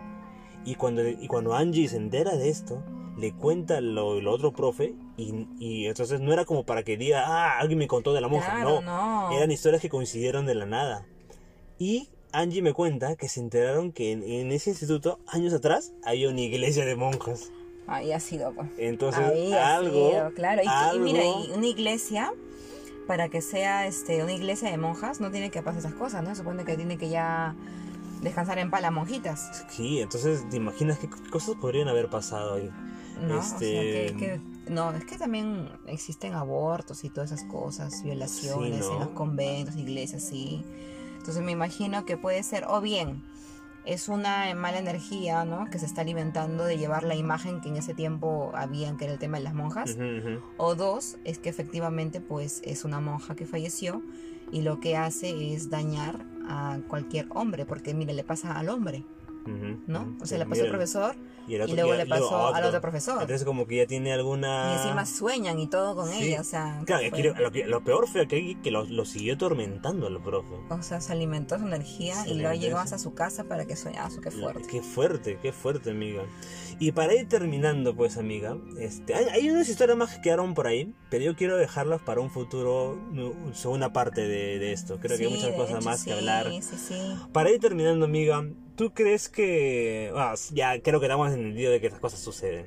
Y 0.66 0.76
cuando, 0.76 1.08
y 1.08 1.28
cuando 1.28 1.55
Angie 1.55 1.88
se 1.88 1.97
entera 1.97 2.36
de 2.36 2.49
esto, 2.49 2.84
le 3.18 3.34
cuenta 3.34 3.82
lo, 3.82 4.22
lo 4.22 4.32
otro 4.32 4.53
profe 4.53 4.93
y, 5.18 5.47
y 5.59 5.86
entonces 5.88 6.20
no 6.22 6.32
era 6.34 6.45
como 6.45 6.65
para 6.65 6.84
que 6.84 6.97
diga, 6.97 7.24
ah, 7.26 7.59
alguien 7.59 7.80
me 7.80 7.88
contó 7.88 8.13
de 8.13 8.22
la 8.22 8.28
monja. 8.28 8.51
Claro, 8.51 8.82
no, 8.82 9.30
no. 9.30 9.36
eran 9.36 9.51
historias 9.51 9.82
que 9.82 9.89
coincidieron 9.89 10.45
de 10.45 10.55
la 10.55 10.65
nada. 10.65 11.05
Y 11.80 12.09
Angie 12.32 12.61
me 12.61 12.74
cuenta 12.74 13.15
que 13.15 13.30
se 13.30 13.39
enteraron 13.39 13.91
que 13.91 14.11
en, 14.11 14.24
en 14.24 14.51
ese 14.51 14.70
instituto, 14.72 15.20
años 15.28 15.53
atrás, 15.53 15.93
había 16.03 16.30
una 16.30 16.41
iglesia 16.41 16.86
de 16.86 16.95
monjas. 16.95 17.51
Ahí 17.88 18.11
ha 18.11 18.20
sido, 18.20 18.53
pues. 18.53 18.68
Entonces, 18.78 19.24
Ahí 19.24 19.53
ha 19.53 19.80
sido, 19.80 20.34
claro. 20.36 20.61
Y, 20.95 20.99
mira, 20.99 21.24
y 21.24 21.51
una 21.55 21.68
iglesia, 21.68 22.34
para 23.07 23.30
que 23.30 23.41
sea 23.41 23.88
este 23.88 24.22
una 24.22 24.34
iglesia 24.34 24.70
de 24.70 24.78
monjas, 24.78 25.22
no 25.22 25.32
tiene 25.32 25.49
que 25.49 25.61
pasar 25.61 25.80
esas 25.80 25.93
cosas, 25.93 26.22
¿no? 26.24 26.32
Se 26.32 26.38
supone 26.38 26.65
que 26.65 26.76
tiene 26.76 26.97
que 26.97 27.09
ya 27.09 27.55
descansar 28.22 28.59
en 28.59 28.70
paz 28.72 28.82
las 28.82 28.91
monjitas, 28.91 29.65
Sí, 29.70 30.01
entonces 30.01 30.47
te 30.49 30.57
imaginas 30.57 30.97
qué 30.99 31.07
cosas 31.30 31.55
podrían 31.55 31.88
haber 31.88 32.09
pasado 32.09 32.55
ahí. 32.55 32.70
¿No? 33.22 33.39
Este- 33.39 33.55
O 33.55 33.59
sea, 33.59 33.82
que, 33.82 34.15
que- 34.18 34.72
no, 34.72 34.91
es 34.91 35.05
que 35.05 35.18
también 35.18 35.70
existen 35.88 36.34
abortos 36.34 37.03
y 37.03 37.09
todas 37.09 37.32
esas 37.32 37.45
cosas, 37.49 38.03
violaciones 38.03 38.86
Sí, 38.86 38.89
¿no? 38.91 38.93
en 38.95 38.99
los 38.99 39.09
conventos, 39.09 39.76
iglesias, 39.78 40.24
sí. 40.24 40.63
Entonces 41.18 41.43
me 41.43 41.51
imagino 41.51 42.05
que 42.05 42.18
puede 42.18 42.41
ser, 42.43 42.65
o 42.68 42.82
bien, 42.82 43.24
es 43.86 44.09
una 44.09 44.53
mala 44.55 44.80
energía, 44.80 45.45
¿no? 45.45 45.65
Que 45.70 45.80
se 45.80 45.86
está 45.86 46.01
alimentando 46.01 46.65
de 46.65 46.78
llevar 46.78 47.03
la 47.03 47.15
imagen 47.15 47.61
que 47.61 47.70
en 47.70 47.78
ese 47.78 47.93
tiempo 47.93 48.51
había, 48.53 48.95
que 48.97 49.05
era 49.05 49.13
el 49.13 49.20
tema 49.20 49.38
de 49.38 49.45
las 49.45 49.53
monjas. 49.53 49.95
O 50.57 50.76
dos, 50.76 51.18
es 51.24 51.38
que 51.39 51.47
efectivamente 51.49 52.20
pues 52.20 52.61
es 52.65 52.84
una 52.84 52.99
monja 52.99 53.36
que 53.36 53.45
falleció 53.45 54.01
y 54.51 54.61
lo 54.61 54.80
que 54.82 54.97
hace 54.97 55.53
es 55.53 55.70
dañar 55.70 56.26
a 56.49 56.80
cualquier 56.89 57.28
hombre, 57.30 57.65
porque 57.65 57.93
mire, 57.93 58.13
le 58.13 58.24
pasa 58.26 58.57
al 58.59 58.68
hombre, 58.70 59.03
¿no? 59.48 60.16
O 60.22 60.26
sea, 60.26 60.38
le 60.38 60.43
Sí, 60.45 60.50
pasó 60.50 60.64
al 60.64 60.70
profesor 60.70 61.16
y, 61.48 61.56
y 61.56 61.58
luego 61.76 61.93
le 61.93 62.06
pasó 62.06 62.48
a 62.48 62.58
al 62.58 62.66
otro 62.66 62.82
profesor. 62.82 63.22
Entonces 63.22 63.45
como 63.45 63.66
que 63.68 63.78
ya 63.78 63.86
tiene 63.88 64.12
alguna... 64.14 64.74
Y 64.74 64.78
encima 64.84 65.06
sueñan 65.06 65.60
y 65.60 65.68
todo 65.68 65.95
con 65.95 66.10
Sí. 66.10 66.24
ella, 66.30 66.41
o 66.41 66.43
sea... 66.43 66.82
Claro, 66.86 67.10
que 67.12 67.24
lo, 67.24 67.52
que- 67.52 67.66
lo 67.66 67.84
peor 67.84 68.08
fue 68.08 68.28
que, 68.28 68.58
que 68.62 68.72
lo, 68.72 68.84
lo 68.86 69.06
siguió 69.06 69.36
atormentando 69.36 70.08
al 70.08 70.22
profe. 70.22 70.54
O 70.70 70.82
sea, 70.82 71.00
se 71.02 71.12
alimentó 71.14 71.58
su 71.58 71.66
energía 71.68 72.16
Se 72.24 72.32
y 72.32 72.34
luego 72.36 72.54
llegó 72.60 72.80
hasta 72.80 72.98
su 72.98 73.14
casa 73.14 73.45
para 73.45 73.66
que 73.66 73.76
soñase, 73.76 74.20
qué 74.22 74.32
fuerte. 74.32 74.68
Qué 74.70 74.82
fuerte, 74.82 75.39
qué 75.41 75.52
fuerte, 75.54 75.91
amiga. 75.91 76.24
Y 76.80 76.91
para 76.91 77.16
ir 77.16 77.28
terminando, 77.28 77.95
pues, 77.95 78.18
amiga, 78.18 78.58
este, 78.80 79.16
hay, 79.16 79.26
hay 79.26 79.50
unas 79.50 79.68
historias 79.70 79.98
más 79.98 80.14
que 80.16 80.22
quedaron 80.22 80.54
por 80.54 80.68
ahí, 80.68 80.93
pero 81.10 81.24
yo 81.24 81.36
quiero 81.36 81.58
dejarlas 81.58 82.02
para 82.02 82.22
un 82.22 82.30
futuro, 82.30 83.00
segunda 83.54 83.93
parte 83.93 84.22
de, 84.28 84.60
de 84.60 84.74
esto. 84.74 85.00
Creo 85.00 85.18
que 85.18 85.24
hay 85.26 85.30
Sí, 85.32 85.36
muchas 85.38 85.56
cosas 85.56 85.78
hecho, 85.78 85.86
más 85.86 86.04
que 86.04 86.12
sí, 86.12 86.18
hablar. 86.18 86.48
Sí, 86.52 86.62
sí. 86.78 86.95
Para 87.32 87.50
ir 87.52 87.60
terminando, 87.60 88.06
amiga, 88.06 88.43
¿tú 88.78 88.94
crees 88.94 89.28
que... 89.28 90.12
ah, 90.16 90.36
ya 90.52 90.82
creo 90.82 91.02
que 91.02 91.08
estamos 91.08 91.34
entendido 91.34 91.72
de 91.72 91.82
que 91.82 91.88
estas 91.88 92.00
cosas 92.00 92.22
suceden. 92.22 92.66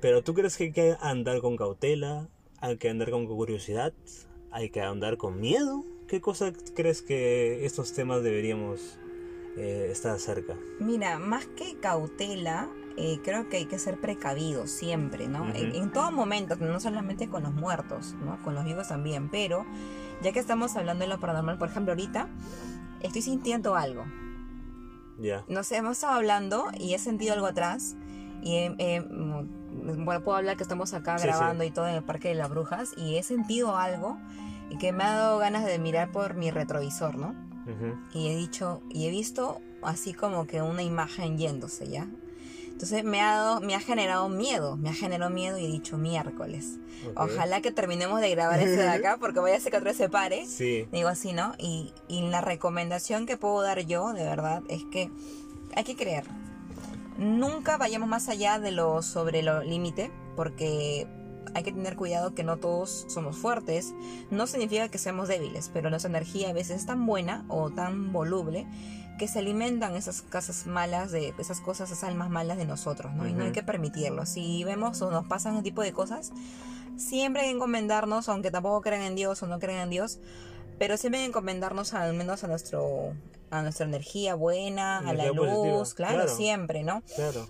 Pero 0.00 0.22
¿tú 0.22 0.34
crees 0.34 0.56
que 0.56 0.64
hay 0.64 0.72
que 0.72 0.96
andar 1.00 1.40
con 1.40 1.56
cautela 1.56 2.28
hay 2.64 2.78
que 2.78 2.88
andar 2.88 3.10
con 3.10 3.26
curiosidad, 3.26 3.92
hay 4.50 4.70
que 4.70 4.80
andar 4.80 5.18
con 5.18 5.38
miedo. 5.38 5.84
¿Qué 6.08 6.22
cosa 6.22 6.50
crees 6.74 7.02
que 7.02 7.66
estos 7.66 7.92
temas 7.92 8.22
deberíamos 8.22 8.98
eh, 9.58 9.88
estar 9.90 10.18
cerca? 10.18 10.56
Mira, 10.80 11.18
más 11.18 11.44
que 11.44 11.78
cautela, 11.78 12.70
eh, 12.96 13.20
creo 13.22 13.50
que 13.50 13.58
hay 13.58 13.66
que 13.66 13.78
ser 13.78 14.00
precavidos 14.00 14.70
siempre, 14.70 15.28
¿no? 15.28 15.46
en, 15.54 15.74
en 15.74 15.92
todo 15.92 16.10
momento, 16.10 16.56
no 16.56 16.80
solamente 16.80 17.28
con 17.28 17.42
los 17.42 17.52
muertos, 17.52 18.14
¿no? 18.24 18.42
Con 18.42 18.54
los 18.54 18.64
vivos 18.64 18.88
también, 18.88 19.28
pero 19.28 19.66
ya 20.22 20.32
que 20.32 20.38
estamos 20.38 20.74
hablando 20.74 21.04
de 21.04 21.10
lo 21.10 21.20
paranormal, 21.20 21.58
por 21.58 21.68
ejemplo, 21.68 21.92
ahorita 21.92 22.30
estoy 23.02 23.20
sintiendo 23.20 23.76
algo. 23.76 24.06
Ya. 25.18 25.44
No 25.48 25.62
sé, 25.62 25.76
hemos 25.76 25.92
estado 25.92 26.14
hablando 26.14 26.66
y 26.78 26.94
he 26.94 26.98
sentido 26.98 27.34
algo 27.34 27.46
atrás 27.46 27.96
y 28.42 28.68
mm, 28.68 30.04
bueno, 30.04 30.22
puedo 30.22 30.36
hablar 30.36 30.56
que 30.56 30.62
estamos 30.62 30.92
acá 30.94 31.18
Sí, 31.18 31.22
sí. 31.22 31.28
grabando 31.28 31.64
y 31.64 31.70
todo 31.70 31.86
en 31.88 31.94
el 31.94 32.02
Parque 32.04 32.28
de 32.28 32.34
las 32.34 32.48
Brujas 32.50 32.92
y 32.96 33.16
he 33.16 33.22
sentido 33.22 33.76
algo 33.76 34.18
y 34.70 34.78
que 34.78 34.92
me 34.92 35.04
ha 35.04 35.14
dado 35.16 35.38
ganas 35.38 35.64
de 35.64 35.78
mirar 35.78 36.10
por 36.12 36.34
mi 36.34 36.50
retrovisor, 36.50 37.16
¿no? 37.16 37.34
Ujú. 37.66 37.96
y 38.12 38.28
he 38.28 38.36
dicho 38.36 38.82
y 38.90 39.06
he 39.06 39.10
visto 39.10 39.58
así 39.82 40.12
como 40.12 40.46
que 40.46 40.60
una 40.60 40.82
imagen 40.82 41.38
yéndose 41.38 41.88
ya 41.88 42.06
entonces 42.74 43.02
me 43.04 43.20
ha 43.20 43.36
dado 43.36 43.60
me 43.60 43.74
ha 43.74 43.80
generado 43.80 44.28
miedo 44.28 44.76
me 44.76 44.90
ha 44.90 44.94
generado 44.94 45.30
miedo 45.30 45.56
y 45.58 45.64
he 45.64 45.68
dicho 45.68 45.96
miércoles 45.96 46.78
Ok. 47.14 47.30
ojalá 47.32 47.60
que 47.60 47.70
terminemos 47.70 48.20
de 48.20 48.30
grabar 48.30 48.58
este 48.60 48.76
de 48.82 48.88
acá 48.88 49.16
porque 49.18 49.40
vaya 49.40 49.56
a 49.56 49.60
ser 49.60 49.70
que 49.72 49.78
otro 49.78 49.92
se 49.94 50.08
pare 50.08 50.46
Sí. 50.46 50.86
digo 50.92 51.08
así 51.08 51.32
no 51.32 51.54
y, 51.58 51.92
y 52.08 52.22
la 52.28 52.40
recomendación 52.40 53.26
que 53.26 53.36
puedo 53.36 53.62
dar 53.62 53.80
yo 53.80 54.12
de 54.12 54.24
verdad 54.24 54.62
es 54.68 54.84
que 54.90 55.10
hay 55.76 55.84
que 55.84 55.96
creer 55.96 56.24
nunca 57.18 57.76
vayamos 57.76 58.08
más 58.08 58.28
allá 58.28 58.58
de 58.58 58.72
lo 58.72 59.02
sobre 59.02 59.42
lo 59.42 59.62
límite 59.62 60.10
porque 60.36 61.06
hay 61.54 61.62
que 61.62 61.72
tener 61.72 61.94
cuidado 61.94 62.34
que 62.34 62.42
no 62.42 62.56
todos 62.56 63.04
somos 63.08 63.36
fuertes. 63.36 63.94
No 64.30 64.48
significa 64.48 64.88
que 64.88 64.98
seamos 64.98 65.28
débiles, 65.28 65.70
pero 65.72 65.88
nuestra 65.88 66.08
energía 66.10 66.48
a 66.48 66.52
veces 66.52 66.78
es 66.80 66.86
tan 66.86 67.06
buena 67.06 67.44
o 67.48 67.70
tan 67.70 68.12
voluble 68.12 68.66
que 69.18 69.28
se 69.28 69.38
alimentan 69.38 69.94
esas 69.96 70.22
casas 70.22 70.66
malas, 70.66 71.12
de 71.12 71.34
esas 71.38 71.60
cosas, 71.60 71.90
esas 71.90 72.04
almas 72.04 72.30
malas 72.30 72.56
de 72.56 72.64
nosotros, 72.64 73.12
¿no? 73.14 73.26
Y 73.28 73.32
no 73.32 73.44
hay 73.44 73.52
que 73.52 73.62
permitirlo. 73.62 74.26
Si 74.26 74.64
vemos 74.64 75.00
o 75.02 75.10
nos 75.10 75.26
pasan 75.26 75.54
ese 75.54 75.62
tipo 75.62 75.82
de 75.82 75.92
cosas, 75.92 76.32
siempre 76.96 77.42
hay 77.42 77.48
que 77.48 77.56
encomendarnos, 77.56 78.28
aunque 78.28 78.50
tampoco 78.50 78.80
crean 78.80 79.02
en 79.02 79.14
Dios 79.14 79.42
o 79.42 79.46
no 79.46 79.58
crean 79.58 79.82
en 79.82 79.90
Dios, 79.90 80.18
pero 80.78 80.96
siempre 80.96 81.20
hay 81.20 81.26
que 81.26 81.30
encomendarnos 81.30 81.94
al 81.94 82.14
menos 82.14 82.44
a 82.44 82.48
nuestro 82.48 83.12
a 83.50 83.62
nuestra 83.62 83.86
energía 83.86 84.34
buena, 84.34 84.98
a 84.98 85.12
la 85.12 85.30
luz, 85.30 85.94
claro, 85.94 86.14
claro. 86.14 86.36
siempre, 86.36 86.82
¿no? 86.82 87.02
Claro. 87.14 87.46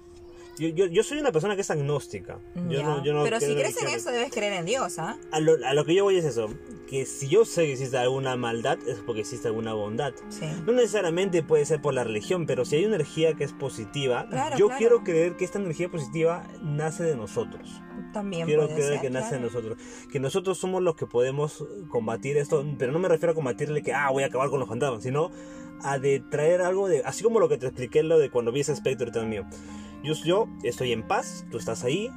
Yo, 0.58 0.68
yo, 0.68 0.86
yo 0.86 1.02
soy 1.02 1.18
una 1.18 1.32
persona 1.32 1.54
que 1.54 1.62
es 1.62 1.70
agnóstica. 1.70 2.38
Yo 2.68 2.82
no, 2.82 3.02
yo 3.04 3.12
no 3.12 3.24
pero 3.24 3.40
si 3.40 3.54
crees 3.54 3.80
en 3.82 3.88
eso, 3.88 4.10
debes 4.10 4.32
creer 4.32 4.52
en 4.54 4.66
Dios, 4.66 4.98
¿ah? 4.98 5.18
A 5.32 5.40
lo, 5.40 5.56
a 5.66 5.74
lo 5.74 5.84
que 5.84 5.94
yo 5.94 6.04
voy 6.04 6.16
es 6.16 6.24
eso, 6.24 6.48
que 6.88 7.06
si 7.06 7.28
yo 7.28 7.44
sé 7.44 7.66
que 7.66 7.72
existe 7.72 7.96
alguna 7.96 8.36
maldad 8.36 8.78
es 8.86 8.98
porque 9.04 9.22
existe 9.22 9.48
alguna 9.48 9.74
bondad. 9.74 10.14
Sí. 10.28 10.46
No 10.66 10.72
necesariamente 10.72 11.42
puede 11.42 11.64
ser 11.64 11.82
por 11.82 11.94
la 11.94 12.04
religión, 12.04 12.46
pero 12.46 12.64
si 12.64 12.76
hay 12.76 12.84
una 12.84 12.96
energía 12.96 13.34
que 13.34 13.44
es 13.44 13.52
positiva, 13.52 14.26
Claro, 14.28 14.56
yo 14.56 14.66
claro. 14.66 14.78
quiero 14.78 15.04
creer 15.04 15.36
que 15.36 15.44
esta 15.44 15.58
energía 15.58 15.90
positiva 15.90 16.48
nace 16.62 17.02
de 17.04 17.16
nosotros. 17.16 17.80
También 18.12 18.46
Quiero 18.46 18.62
puede 18.66 18.76
creer 18.76 18.92
ser, 18.92 19.00
que 19.00 19.10
nace 19.10 19.34
de 19.34 19.40
claro. 19.40 19.46
nosotros. 19.46 19.78
Que 20.12 20.20
nosotros 20.20 20.56
somos 20.58 20.82
los 20.82 20.94
que 20.94 21.06
podemos 21.06 21.64
combatir 21.88 22.36
esto, 22.36 22.64
pero 22.78 22.92
no 22.92 23.00
me 23.00 23.08
refiero 23.08 23.32
a 23.32 23.34
combatirle 23.34 23.82
que, 23.82 23.92
ah, 23.92 24.10
voy 24.10 24.22
a 24.22 24.26
acabar 24.26 24.50
con 24.50 24.60
los 24.60 24.68
fantasmas, 24.68 25.02
sino 25.02 25.30
a 25.82 25.98
de 25.98 26.20
traer 26.20 26.62
algo 26.62 26.88
de, 26.88 27.02
así 27.04 27.24
como 27.24 27.40
lo 27.40 27.48
que 27.48 27.58
te 27.58 27.66
expliqué, 27.66 28.02
lo 28.04 28.18
de 28.18 28.30
cuando 28.30 28.52
vi 28.52 28.60
ese 28.60 28.72
espectro 28.72 29.06
detrás 29.06 29.26
mío. 29.26 29.44
Yo, 30.04 30.14
yo 30.24 30.48
estoy 30.62 30.92
en 30.92 31.02
paz, 31.02 31.46
tú 31.50 31.58
estás 31.58 31.82
ahí, 31.82 32.10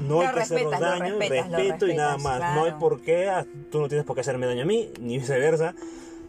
no 0.00 0.20
hay 0.20 0.26
Lo 0.28 0.32
que 0.32 0.40
respetas, 0.40 0.80
daño, 0.80 1.18
respetas, 1.18 1.50
respeto 1.50 1.86
y 1.88 1.94
nada 1.94 2.18
más. 2.18 2.54
No 2.54 2.64
hay 2.64 2.72
por 2.72 3.00
qué, 3.00 3.28
ah, 3.28 3.46
tú 3.70 3.80
no 3.80 3.88
tienes 3.88 4.04
por 4.04 4.14
qué 4.14 4.20
hacerme 4.20 4.46
daño 4.46 4.62
a 4.62 4.66
mí, 4.66 4.88
ni 5.00 5.18
viceversa. 5.18 5.74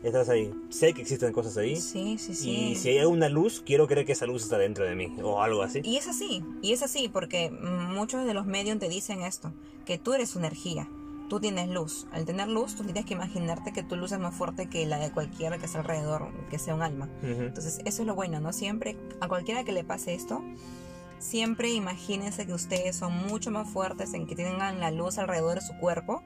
Estás 0.03 0.29
ahí. 0.29 0.53
Sé 0.69 0.93
que 0.93 1.01
existen 1.01 1.33
cosas 1.33 1.57
ahí. 1.57 1.75
Sí, 1.75 2.17
sí, 2.19 2.35
sí. 2.35 2.51
Y 2.51 2.75
si 2.75 2.89
hay 2.89 3.03
una 3.05 3.29
luz, 3.29 3.63
quiero 3.65 3.87
creer 3.87 4.05
que 4.05 4.11
esa 4.11 4.25
luz 4.25 4.43
está 4.43 4.57
dentro 4.57 4.85
de 4.85 4.95
mí, 4.95 5.15
o 5.23 5.41
algo 5.41 5.63
así. 5.63 5.81
Y 5.83 5.97
es 5.97 6.07
así, 6.07 6.43
y 6.61 6.73
es 6.73 6.83
así, 6.83 7.09
porque 7.09 7.49
muchos 7.49 8.25
de 8.25 8.33
los 8.33 8.45
medios 8.45 8.77
te 8.79 8.89
dicen 8.89 9.21
esto, 9.21 9.51
que 9.85 9.97
tú 9.97 10.13
eres 10.13 10.35
energía, 10.35 10.87
tú 11.29 11.39
tienes 11.39 11.67
luz. 11.67 12.07
Al 12.11 12.25
tener 12.25 12.47
luz, 12.47 12.75
tú 12.75 12.83
tienes 12.83 13.05
que 13.05 13.15
imaginarte 13.15 13.73
que 13.73 13.83
tu 13.83 13.95
luz 13.95 14.11
es 14.11 14.19
más 14.19 14.35
fuerte 14.35 14.69
que 14.69 14.85
la 14.85 14.99
de 14.99 15.11
cualquiera 15.11 15.57
que 15.57 15.65
está 15.65 15.79
alrededor, 15.79 16.27
que 16.49 16.59
sea 16.59 16.75
un 16.75 16.83
alma. 16.83 17.09
Entonces, 17.23 17.79
eso 17.83 18.03
es 18.03 18.07
lo 18.07 18.15
bueno, 18.15 18.39
¿no? 18.39 18.53
Siempre, 18.53 18.95
a 19.19 19.27
cualquiera 19.27 19.63
que 19.63 19.71
le 19.71 19.83
pase 19.83 20.13
esto, 20.13 20.43
siempre 21.19 21.69
imagínense 21.69 22.45
que 22.45 22.53
ustedes 22.53 22.95
son 22.95 23.13
mucho 23.27 23.51
más 23.51 23.69
fuertes 23.69 24.13
en 24.13 24.27
que 24.27 24.35
tengan 24.35 24.79
la 24.79 24.91
luz 24.91 25.17
alrededor 25.17 25.55
de 25.55 25.65
su 25.65 25.77
cuerpo 25.77 26.23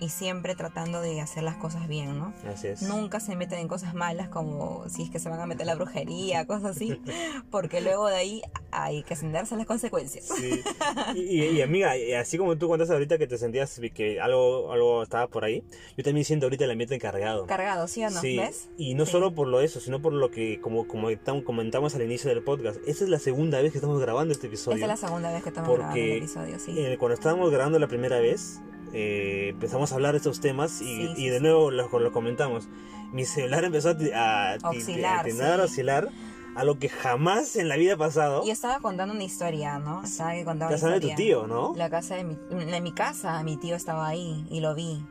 y 0.00 0.08
siempre 0.08 0.54
tratando 0.54 1.00
de 1.02 1.20
hacer 1.20 1.42
las 1.42 1.56
cosas 1.56 1.86
bien, 1.88 2.18
¿no? 2.18 2.32
Así 2.50 2.68
es. 2.68 2.82
Nunca 2.82 3.20
se 3.20 3.36
meten 3.36 3.58
en 3.58 3.68
cosas 3.68 3.94
malas 3.94 4.28
como 4.28 4.88
si 4.88 5.02
es 5.02 5.10
que 5.10 5.18
se 5.18 5.28
van 5.28 5.40
a 5.40 5.46
meter 5.46 5.66
la 5.66 5.74
brujería, 5.74 6.46
cosas 6.46 6.76
así, 6.76 7.00
porque 7.50 7.80
luego 7.80 8.08
de 8.08 8.16
ahí 8.16 8.42
hay 8.72 9.02
que 9.02 9.14
ascenderse 9.14 9.56
las 9.56 9.66
consecuencias. 9.66 10.26
Sí. 10.26 10.60
Y, 11.14 11.42
y- 11.44 11.62
amiga, 11.62 11.92
así 12.20 12.38
como 12.38 12.56
tú 12.56 12.68
cuentas 12.68 12.90
ahorita 12.90 13.18
que 13.18 13.26
te 13.26 13.36
sentías 13.36 13.80
que 13.94 14.20
algo, 14.20 14.72
algo 14.72 15.02
estaba 15.02 15.26
por 15.26 15.44
ahí, 15.44 15.62
yo 15.96 16.04
también 16.04 16.24
siento 16.24 16.46
ahorita 16.46 16.64
el 16.64 16.70
ambiente 16.70 16.94
encargado. 16.94 17.46
Cargado, 17.46 17.86
¿sí 17.88 18.04
o 18.04 18.10
no? 18.10 18.20
Sí, 18.20 18.38
¿Ves? 18.38 18.68
y 18.76 18.94
no 18.94 19.04
Sí. 19.06 19.12
solo 19.12 19.34
por 19.34 19.48
lo 19.48 19.60
eso, 19.60 19.80
sino 19.80 20.00
por 20.00 20.12
lo 20.12 20.30
que, 20.30 20.60
como, 20.60 20.86
como 20.86 21.10
tam- 21.10 21.42
comentamos 21.44 21.94
al 21.94 22.02
inicio 22.02 22.30
del 22.30 22.42
podcast, 22.42 22.78
esta 22.86 23.04
es 23.04 23.10
la 23.10 23.18
segunda 23.18 23.60
vez 23.60 23.72
que 23.72 23.78
estamos 23.78 24.00
grabando 24.00 24.32
este 24.32 24.46
episodio. 24.46 24.76
Esta 24.76 24.92
es 24.94 25.00
la 25.00 25.06
segunda 25.08 25.32
vez 25.32 25.42
que 25.42 25.48
estamos 25.50 25.68
Porque, 25.68 25.82
grabando 25.84 26.00
el 26.12 26.18
episodio, 26.18 26.58
sí. 26.58 26.74
Eh, 26.78 26.96
cuando 26.98 27.14
estábamos 27.14 27.50
grabando 27.50 27.78
la 27.78 27.88
primera 27.88 28.18
vez, 28.20 28.60
eh, 28.92 29.48
empezamos 29.50 29.92
a 29.92 29.94
hablar 29.94 30.12
de 30.12 30.18
estos 30.18 30.40
temas 30.40 30.80
y, 30.80 30.84
Sí, 30.84 31.12
sí, 31.16 31.24
y 31.24 31.28
de 31.28 31.40
nuevo 31.40 31.70
lo, 31.70 31.88
lo 31.98 32.12
comentamos. 32.12 32.68
Mi 33.12 33.24
celular 33.24 33.64
empezó 33.64 33.90
a, 33.90 34.52
a, 34.52 34.58
Oscilar, 34.68 35.20
a 35.20 35.24
tinar, 35.24 35.56
sí. 35.56 35.60
a 35.60 35.64
oscilar, 35.64 36.08
a 36.54 36.64
lo 36.64 36.78
que 36.78 36.88
jamás 36.88 37.56
en 37.56 37.68
la 37.68 37.76
vida 37.76 37.94
ha 37.94 37.96
pasado. 37.96 38.42
Y 38.44 38.50
estaba 38.50 38.78
contando 38.80 39.14
una 39.14 39.24
historia, 39.24 39.78
¿no? 39.78 40.04
Estaba 40.04 40.32
una 40.34 40.68
Casa 40.68 40.90
de 40.90 41.00
tu 41.00 41.14
tío, 41.14 41.46
¿no? 41.46 41.74
La 41.76 41.90
casa 41.90 42.16
de 42.16 42.24
mi, 42.24 42.38
en 42.50 42.82
mi 42.82 42.92
casa, 42.92 43.42
mi 43.42 43.56
tío 43.56 43.74
estaba 43.76 44.06
ahí 44.06 44.46
y 44.50 44.60
lo 44.60 44.74
vi. 44.74 45.04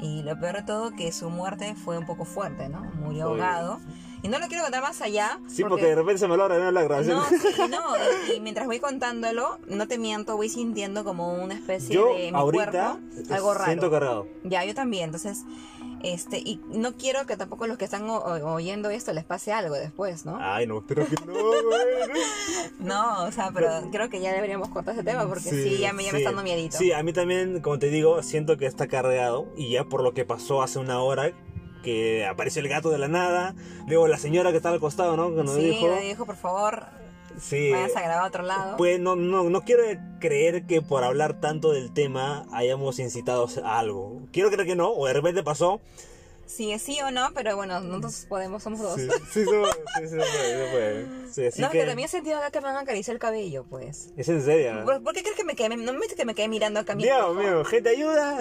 Y 0.00 0.22
lo 0.22 0.38
peor 0.38 0.56
de 0.56 0.62
todo 0.62 0.92
que 0.92 1.10
su 1.12 1.28
muerte 1.30 1.74
fue 1.74 1.98
un 1.98 2.06
poco 2.06 2.24
fuerte, 2.24 2.68
¿no? 2.68 2.84
Murió 2.94 3.30
Oye. 3.30 3.42
ahogado. 3.42 3.80
Y 4.22 4.28
no 4.28 4.38
lo 4.38 4.48
quiero 4.48 4.64
contar 4.64 4.82
más 4.82 5.00
allá. 5.00 5.40
Sí, 5.46 5.62
porque, 5.64 5.86
de 5.86 5.94
repente 5.94 6.18
se 6.18 6.28
me 6.28 6.36
logra 6.36 6.70
la 6.70 6.82
grabación. 6.82 7.16
No, 7.16 7.24
sí, 7.28 7.62
no. 7.70 8.34
Y, 8.34 8.40
mientras 8.40 8.66
voy 8.66 8.80
contándolo, 8.80 9.58
no 9.68 9.86
te 9.86 9.98
miento, 9.98 10.36
voy 10.36 10.48
sintiendo 10.48 11.04
como 11.04 11.34
una 11.34 11.54
especie 11.54 11.94
Yo 11.94 12.14
de 12.14 12.32
mi 12.32 12.38
ahorita 12.38 12.98
cuerpo, 13.12 13.34
algo 13.34 13.54
raro. 13.54 13.64
siento 13.66 13.90
cargado. 13.90 14.26
Ya, 14.44 14.64
yo 14.64 14.74
también. 14.74 15.04
Entonces, 15.04 15.44
este, 16.02 16.38
y 16.38 16.60
no 16.68 16.94
quiero 16.94 17.26
que 17.26 17.36
tampoco 17.36 17.66
los 17.66 17.76
que 17.76 17.84
están 17.84 18.08
oyendo 18.08 18.90
esto 18.90 19.12
les 19.12 19.24
pase 19.24 19.52
algo 19.52 19.74
después, 19.74 20.24
¿no? 20.24 20.38
Ay, 20.40 20.66
no, 20.66 20.78
espero 20.78 21.06
que 21.06 21.16
no, 21.26 21.34
güey. 21.34 21.48
No, 22.78 23.24
o 23.24 23.32
sea, 23.32 23.50
pero 23.52 23.68
creo 23.90 24.08
que 24.08 24.20
ya 24.20 24.32
deberíamos 24.32 24.68
cortar 24.68 24.94
ese 24.94 25.02
tema 25.02 25.26
porque 25.26 25.50
sí, 25.50 25.78
ya 25.78 25.92
me, 25.92 26.04
ya 26.04 26.12
me 26.12 26.18
sí. 26.18 26.24
está 26.24 26.30
dando 26.30 26.42
miedito. 26.42 26.76
Sí, 26.78 26.92
a 26.92 27.02
mí 27.02 27.12
también, 27.12 27.60
como 27.60 27.78
te 27.78 27.88
digo, 27.88 28.22
siento 28.22 28.56
que 28.56 28.66
está 28.66 28.86
cargado 28.86 29.48
y 29.56 29.70
ya 29.70 29.84
por 29.84 30.02
lo 30.02 30.14
que 30.14 30.24
pasó 30.24 30.62
hace 30.62 30.78
una 30.78 31.00
hora 31.00 31.32
que 31.82 32.26
apareció 32.26 32.60
el 32.62 32.68
gato 32.68 32.90
de 32.90 32.98
la 32.98 33.08
nada, 33.08 33.54
luego 33.86 34.08
la 34.08 34.18
señora 34.18 34.50
que 34.50 34.56
estaba 34.56 34.74
al 34.74 34.80
costado, 34.80 35.16
¿no? 35.16 35.34
Que 35.34 35.42
nos 35.42 35.54
sí, 35.54 35.62
dijo, 35.62 35.88
me 35.88 36.00
dijo, 36.02 36.26
por 36.26 36.36
favor, 36.36 36.86
sí, 37.38 37.70
vayas 37.70 37.96
a 37.96 38.00
grabar 38.00 38.24
a 38.24 38.26
otro 38.26 38.42
lado. 38.42 38.76
pues 38.76 38.98
no, 39.00 39.16
no, 39.16 39.44
no 39.48 39.60
quiero 39.62 39.82
creer 40.20 40.66
que 40.66 40.82
por 40.82 41.04
hablar 41.04 41.40
tanto 41.40 41.72
del 41.72 41.92
tema 41.92 42.46
hayamos 42.52 42.98
incitado 42.98 43.48
a 43.64 43.78
algo. 43.78 44.22
Quiero 44.32 44.50
creer 44.50 44.66
que 44.66 44.76
no, 44.76 44.90
o 44.90 45.06
de 45.06 45.12
repente 45.12 45.42
pasó. 45.42 45.80
Sí, 46.48 46.72
es 46.72 46.80
sí 46.80 46.98
o 47.02 47.10
no, 47.10 47.28
pero 47.34 47.56
bueno, 47.56 47.78
nosotros 47.80 48.26
podemos, 48.26 48.62
somos 48.62 48.80
dos. 48.80 48.96
Sí, 48.96 49.06
sí, 49.30 49.44
sí. 49.44 50.18
Sí, 51.30 51.46
así 51.46 51.60
no, 51.60 51.68
que, 51.68 51.80
que 51.80 51.86
también 51.86 52.06
he 52.06 52.08
sentido 52.08 52.38
acá 52.38 52.50
que 52.50 52.60
me 52.60 52.68
van 52.68 52.76
a 52.76 52.80
acariciar 52.80 53.14
el 53.14 53.20
cabello, 53.20 53.66
pues. 53.68 54.12
Es 54.16 54.30
en 54.30 54.42
serio. 54.42 54.82
¿Por, 54.86 55.02
por 55.02 55.12
qué 55.12 55.22
crees 55.22 55.36
que 55.36 55.44
me 55.44 55.54
quedé? 55.54 55.76
No 55.76 55.92
me 55.92 56.06
que 56.06 56.24
me 56.24 56.34
quedé 56.34 56.48
mirando 56.48 56.80
acá 56.80 56.94
Dios 56.94 57.36
mío, 57.36 57.64
gente, 57.66 57.90
ayuda. 57.90 58.38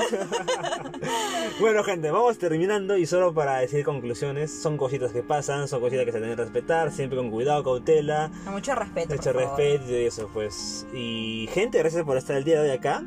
bueno, 1.59 1.83
gente, 1.83 2.09
vamos 2.09 2.37
terminando 2.37 2.97
y 2.97 3.05
solo 3.05 3.33
para 3.33 3.59
decir 3.59 3.83
conclusiones, 3.83 4.51
son 4.51 4.77
cositas 4.77 5.11
que 5.11 5.21
pasan, 5.21 5.67
son 5.67 5.81
cositas 5.81 6.05
que 6.05 6.13
se 6.13 6.21
deben 6.21 6.37
respetar, 6.37 6.93
siempre 6.93 7.17
con 7.17 7.29
cuidado, 7.29 7.61
cautela, 7.63 8.31
Con 8.45 8.53
mucho 8.53 8.73
respeto. 8.73 9.15
mucho 9.15 9.33
respeto 9.33 9.91
y 9.91 10.05
eso, 10.05 10.29
pues. 10.33 10.87
Y 10.93 11.49
gente, 11.51 11.77
gracias 11.79 12.03
por 12.05 12.15
estar 12.15 12.37
el 12.37 12.45
día 12.45 12.61
de 12.61 12.69
hoy 12.71 12.77
acá. 12.77 13.03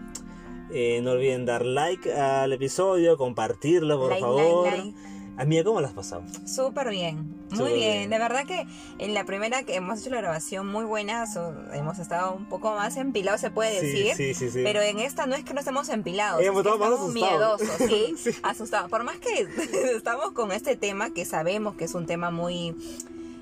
Eh, 0.73 1.01
no 1.03 1.12
olviden 1.12 1.47
dar 1.47 1.64
like 1.64 2.12
al 2.12 2.53
episodio, 2.53 3.16
compartirlo, 3.16 3.99
por 3.99 4.11
Like, 4.11 4.21
favor. 4.23 4.66
like, 4.66 4.77
like. 4.85 4.95
Amiga, 5.37 5.64
¿cómo 5.64 5.81
lo 5.81 5.87
has 5.87 5.95
pasado? 5.95 6.23
Súper 6.47 6.91
bien, 6.91 7.35
muy 7.53 7.73
bien. 7.73 7.79
bien. 7.79 8.11
De 8.11 8.18
verdad 8.18 8.45
que 8.47 8.66
en 8.99 9.14
la 9.14 9.25
primera 9.25 9.62
que 9.62 9.75
hemos 9.77 10.01
hecho 10.01 10.11
la 10.11 10.18
grabación 10.18 10.66
muy 10.66 10.85
buena, 10.85 11.27
so- 11.27 11.55
hemos 11.73 11.99
estado 11.99 12.35
un 12.35 12.47
poco 12.47 12.75
más 12.75 12.97
empilados, 12.99 13.41
se 13.41 13.51
puede 13.51 13.81
decir. 13.81 14.14
Sí, 14.16 14.35
sí, 14.35 14.51
sí. 14.51 14.61
Pero 14.62 14.83
en 14.83 14.99
esta 14.99 15.25
no 15.27 15.35
es 15.35 15.43
que 15.45 15.55
no 15.55 15.61
estemos 15.61 15.89
empilados, 15.89 16.43
Eh, 16.43 16.47
es 16.47 16.51
que 16.51 16.59
estamos 16.59 16.89
asustados. 16.89 17.14
miedosos, 17.14 17.68
¿sí? 17.79 18.14
Asustados. 18.43 18.91
Por 18.91 19.03
más 19.05 19.16
que 19.18 19.49
estamos 19.97 20.33
con 20.33 20.53
este 20.53 20.77
tema, 20.77 21.11
que 21.14 21.25
sabemos 21.25 21.75
que 21.75 21.85
es 21.85 21.95
un 21.95 22.05
tema 22.05 22.31
muy 22.31 22.77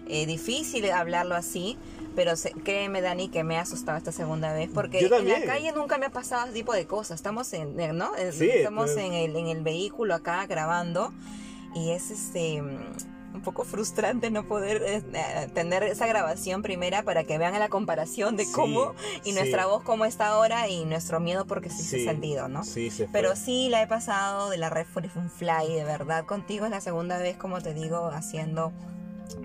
eh, 0.06 0.24
difícil 0.26 0.88
hablarlo 0.92 1.34
así, 1.34 1.76
Pero 2.18 2.34
se- 2.34 2.50
créeme, 2.50 3.00
Dani, 3.00 3.28
que 3.28 3.44
me 3.44 3.58
ha 3.58 3.60
asustado 3.60 3.96
esta 3.96 4.10
segunda 4.10 4.52
vez. 4.52 4.68
Porque 4.74 4.98
en 4.98 5.28
la 5.28 5.40
calle 5.42 5.70
nunca 5.70 5.98
me 5.98 6.06
ha 6.06 6.10
pasado 6.10 6.46
ese 6.46 6.52
tipo 6.54 6.72
de 6.72 6.84
cosas. 6.84 7.14
Estamos 7.14 7.52
en, 7.52 7.76
¿no? 7.96 8.10
Sí, 8.32 8.50
Estamos 8.50 8.90
en 8.96 9.12
el, 9.12 9.36
en 9.36 9.46
el 9.46 9.62
vehículo 9.62 10.16
acá 10.16 10.44
grabando. 10.46 11.12
Y 11.76 11.92
es 11.92 12.10
este 12.10 12.60
un 12.60 13.42
poco 13.44 13.62
frustrante 13.62 14.32
no 14.32 14.48
poder 14.48 14.82
eh, 14.84 15.48
tener 15.54 15.84
esa 15.84 16.08
grabación 16.08 16.62
primera 16.62 17.04
para 17.04 17.22
que 17.22 17.38
vean 17.38 17.56
la 17.56 17.68
comparación 17.68 18.34
de 18.34 18.46
Sí, 18.46 18.52
cómo 18.52 18.94
y 19.22 19.28
sí. 19.30 19.32
nuestra 19.32 19.66
voz 19.66 19.84
cómo 19.84 20.06
está 20.06 20.28
ahora 20.28 20.66
y 20.66 20.84
nuestro 20.86 21.20
miedo 21.20 21.46
porque 21.46 21.70
sí, 21.70 21.82
se 21.84 21.98
Sí, 21.98 22.08
ha 22.08 22.10
sentido, 22.10 22.48
¿no? 22.48 22.64
Sí, 22.64 22.90
se 22.90 23.04
fue. 23.04 23.12
Pero 23.12 23.36
sí 23.36 23.68
la 23.68 23.80
he 23.82 23.86
pasado 23.86 24.50
de 24.50 24.56
la 24.56 24.70
Red 24.70 24.86
Fly, 24.86 25.72
de 25.72 25.84
verdad. 25.84 26.24
Contigo 26.24 26.64
es 26.64 26.72
la 26.72 26.80
segunda 26.80 27.16
vez, 27.18 27.36
como 27.36 27.60
te 27.60 27.74
digo, 27.74 28.06
haciendo 28.12 28.72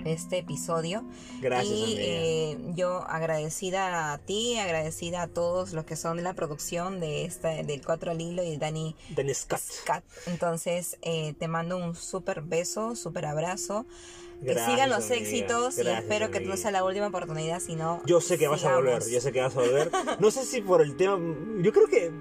este 0.06 0.40
episodio. 0.40 1.04
Gracias, 1.42 1.74
y 1.74 1.84
amiga. 1.84 2.02
eh, 2.04 2.58
yo 2.76 3.04
agradecida 3.08 4.14
a 4.14 4.18
ti, 4.18 4.58
agradecida 4.58 5.24
a 5.24 5.28
todos 5.28 5.74
los 5.74 5.86
que 5.86 5.96
son 5.96 6.18
de 6.18 6.24
la 6.24 6.34
producción 6.34 7.00
de 7.00 7.26
esta, 7.26 7.50
del 7.64 7.82
Cuatro 7.86 8.12
al 8.12 8.22
Hilo 8.22 8.44
y 8.44 8.58
Dani 8.58 8.96
Dennis 9.16 9.40
Scott. 9.40 9.60
Scott. 9.60 10.04
Entonces, 10.28 10.98
eh, 11.02 11.34
te 11.40 11.48
mando 11.48 11.78
un 11.78 11.96
súper 11.96 12.42
beso, 12.42 12.96
súper 12.96 13.26
abrazo. 13.26 13.86
Que 14.42 14.50
Gracias, 14.54 14.72
sigan 14.72 14.90
los 14.90 15.06
amiga. 15.06 15.16
éxitos 15.16 15.78
y 15.78 15.84
Gracias, 15.84 16.04
espero 16.04 16.28
que 16.32 16.40
no 16.40 16.46
amiga. 16.48 16.58
sea 16.58 16.72
la 16.72 16.84
última 16.84 17.08
oportunidad, 17.08 17.62
sino 17.62 18.02
Yo 18.06 18.20
sé 18.20 18.38
que 18.38 18.48
vas 18.50 18.66
a 18.66 18.76
volver, 18.76 19.02
sigamos. 19.02 19.12
yo 19.12 19.22
sé 19.22 19.32
que 19.32 19.42
vas 19.42 19.56
a 19.56 19.60
volver. 19.62 19.92
No 20.20 20.32
sé 20.32 20.44
si 20.44 20.62
por 20.62 20.82
el 20.82 20.98
tema, 20.98 21.18
yo 21.62 21.72
creo 21.72 21.88
que, 21.88 22.12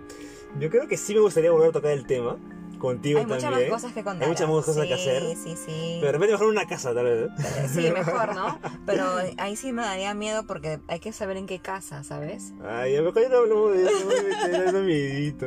yo 0.61 0.71
creo 0.71 0.87
que 0.87 0.97
sí 0.97 1.15
me 1.15 1.21
gustaría 1.21 1.51
volver 1.51 1.71
a 1.71 1.73
tocar 1.73 1.91
el 1.91 2.07
tema 2.07 2.39
contigo 2.83 3.21
Hay 3.21 3.27
muchas 3.27 3.45
más 3.45 3.51
también. 3.53 3.71
cosas 3.71 3.93
que 3.93 4.03
contar. 4.03 4.23
Hay 4.25 4.29
muchas 4.29 4.49
más 4.49 4.65
cosas 4.65 4.87
que 4.87 4.95
hacer. 4.95 5.23
Sí, 5.37 5.55
sí. 5.57 5.99
Pero 6.01 6.07
de 6.07 6.13
repente 6.13 6.33
mejor 6.33 6.49
una 6.49 6.67
casa, 6.67 6.93
tal 6.93 7.05
vez. 7.05 7.31
¿eh? 7.39 7.69
Sí, 7.73 7.91
mejor, 7.93 8.35
¿no? 8.35 8.59
Pero 8.87 9.05
ahí 9.39 9.55
sí 9.57 9.73
me 9.73 9.83
daría 9.83 10.13
miedo 10.15 10.45
porque 10.47 10.81
hay 10.89 10.99
que 10.99 11.13
saber 11.13 11.37
en 11.37 11.47
qué 11.47 11.61
casa, 11.61 12.03
¿sabes? 12.03 12.53
Ay, 12.69 12.97
a 12.97 13.01
lo 13.01 13.07
mejor 13.07 13.23
ya 13.23 13.29
no 13.29 13.37
hablamos 13.39 13.73
de 13.73 13.85
eso, 13.85 14.73
me 14.73 14.83
miedito. 14.83 15.47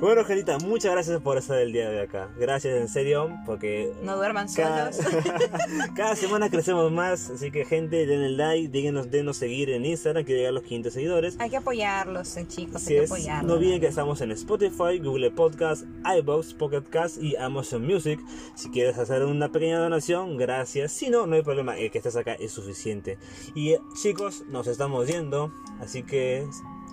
Bueno, 0.00 0.24
Genita, 0.24 0.58
muchas 0.58 0.92
gracias 0.92 1.20
por 1.20 1.36
estar 1.38 1.58
el 1.58 1.72
día 1.72 1.88
de 1.90 2.00
acá. 2.02 2.28
Gracias, 2.38 2.74
en 2.80 2.88
serio, 2.88 3.28
porque 3.44 3.92
No 4.02 4.16
duerman 4.16 4.46
cada, 4.54 4.92
solos. 4.92 5.12
cada 5.96 6.16
semana 6.16 6.48
crecemos 6.48 6.90
más. 6.92 7.30
Así 7.30 7.50
que, 7.50 7.64
gente, 7.64 8.06
denle 8.06 8.30
like, 8.30 8.68
díganos, 8.68 9.10
denos 9.10 9.36
seguir 9.36 9.70
en 9.70 9.84
Instagram, 9.84 10.24
que 10.24 10.34
llegar 10.34 10.50
a 10.50 10.52
los 10.52 10.62
500 10.62 10.92
seguidores. 10.92 11.36
Hay 11.38 11.50
que 11.50 11.56
apoyarlos, 11.56 12.36
eh, 12.36 12.46
chicos, 12.48 12.76
Así 12.76 12.94
hay 12.94 13.00
que 13.00 13.04
es, 13.04 13.10
apoyarlos. 13.10 13.46
no 13.48 13.54
olviden 13.54 13.80
que 13.80 13.86
estamos 13.88 14.20
en 14.20 14.32
Spotify, 14.32 14.98
Google 15.02 15.30
Podcast, 15.30 15.84
iBox, 16.18 16.51
Pocket 16.54 16.82
Cast 16.90 17.22
y 17.22 17.36
Amazon 17.36 17.86
Music. 17.86 18.20
Si 18.54 18.70
quieres 18.70 18.98
hacer 18.98 19.24
una 19.24 19.50
pequeña 19.50 19.78
donación, 19.78 20.36
gracias. 20.36 20.92
Si 20.92 21.10
no, 21.10 21.26
no 21.26 21.36
hay 21.36 21.42
problema, 21.42 21.78
el 21.78 21.90
que 21.90 21.98
estés 21.98 22.16
acá 22.16 22.34
es 22.34 22.52
suficiente. 22.52 23.18
Y 23.54 23.72
eh, 23.72 23.80
chicos, 24.00 24.44
nos 24.48 24.66
estamos 24.66 25.06
yendo, 25.08 25.52
así 25.80 26.02
que 26.02 26.46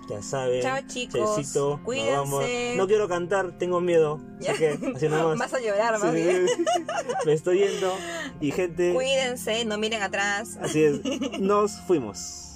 ya 0.08 0.22
saben. 0.22 0.60
Chao, 0.62 0.78
chicos. 0.88 1.54
Cuídense. 1.84 2.10
vamos. 2.12 2.44
No 2.76 2.86
quiero 2.88 3.08
cantar, 3.08 3.56
tengo 3.58 3.80
miedo. 3.80 4.20
Ya. 4.40 4.50
Así 4.52 4.58
que, 4.58 4.92
así 4.96 5.08
nomás. 5.10 5.38
Vas 5.38 5.54
a 5.54 5.60
llorar, 5.60 5.98
más 6.00 6.10
Sí, 6.12 6.16
bien. 6.16 6.46
Me 7.26 7.32
estoy 7.32 7.58
yendo. 7.60 7.92
Y 8.40 8.50
gente, 8.50 8.92
Cuídense, 8.94 9.64
no 9.64 9.78
miren 9.78 10.02
atrás. 10.02 10.58
así 10.60 10.82
es, 10.82 11.00
nos 11.40 11.72
fuimos. 11.86 12.49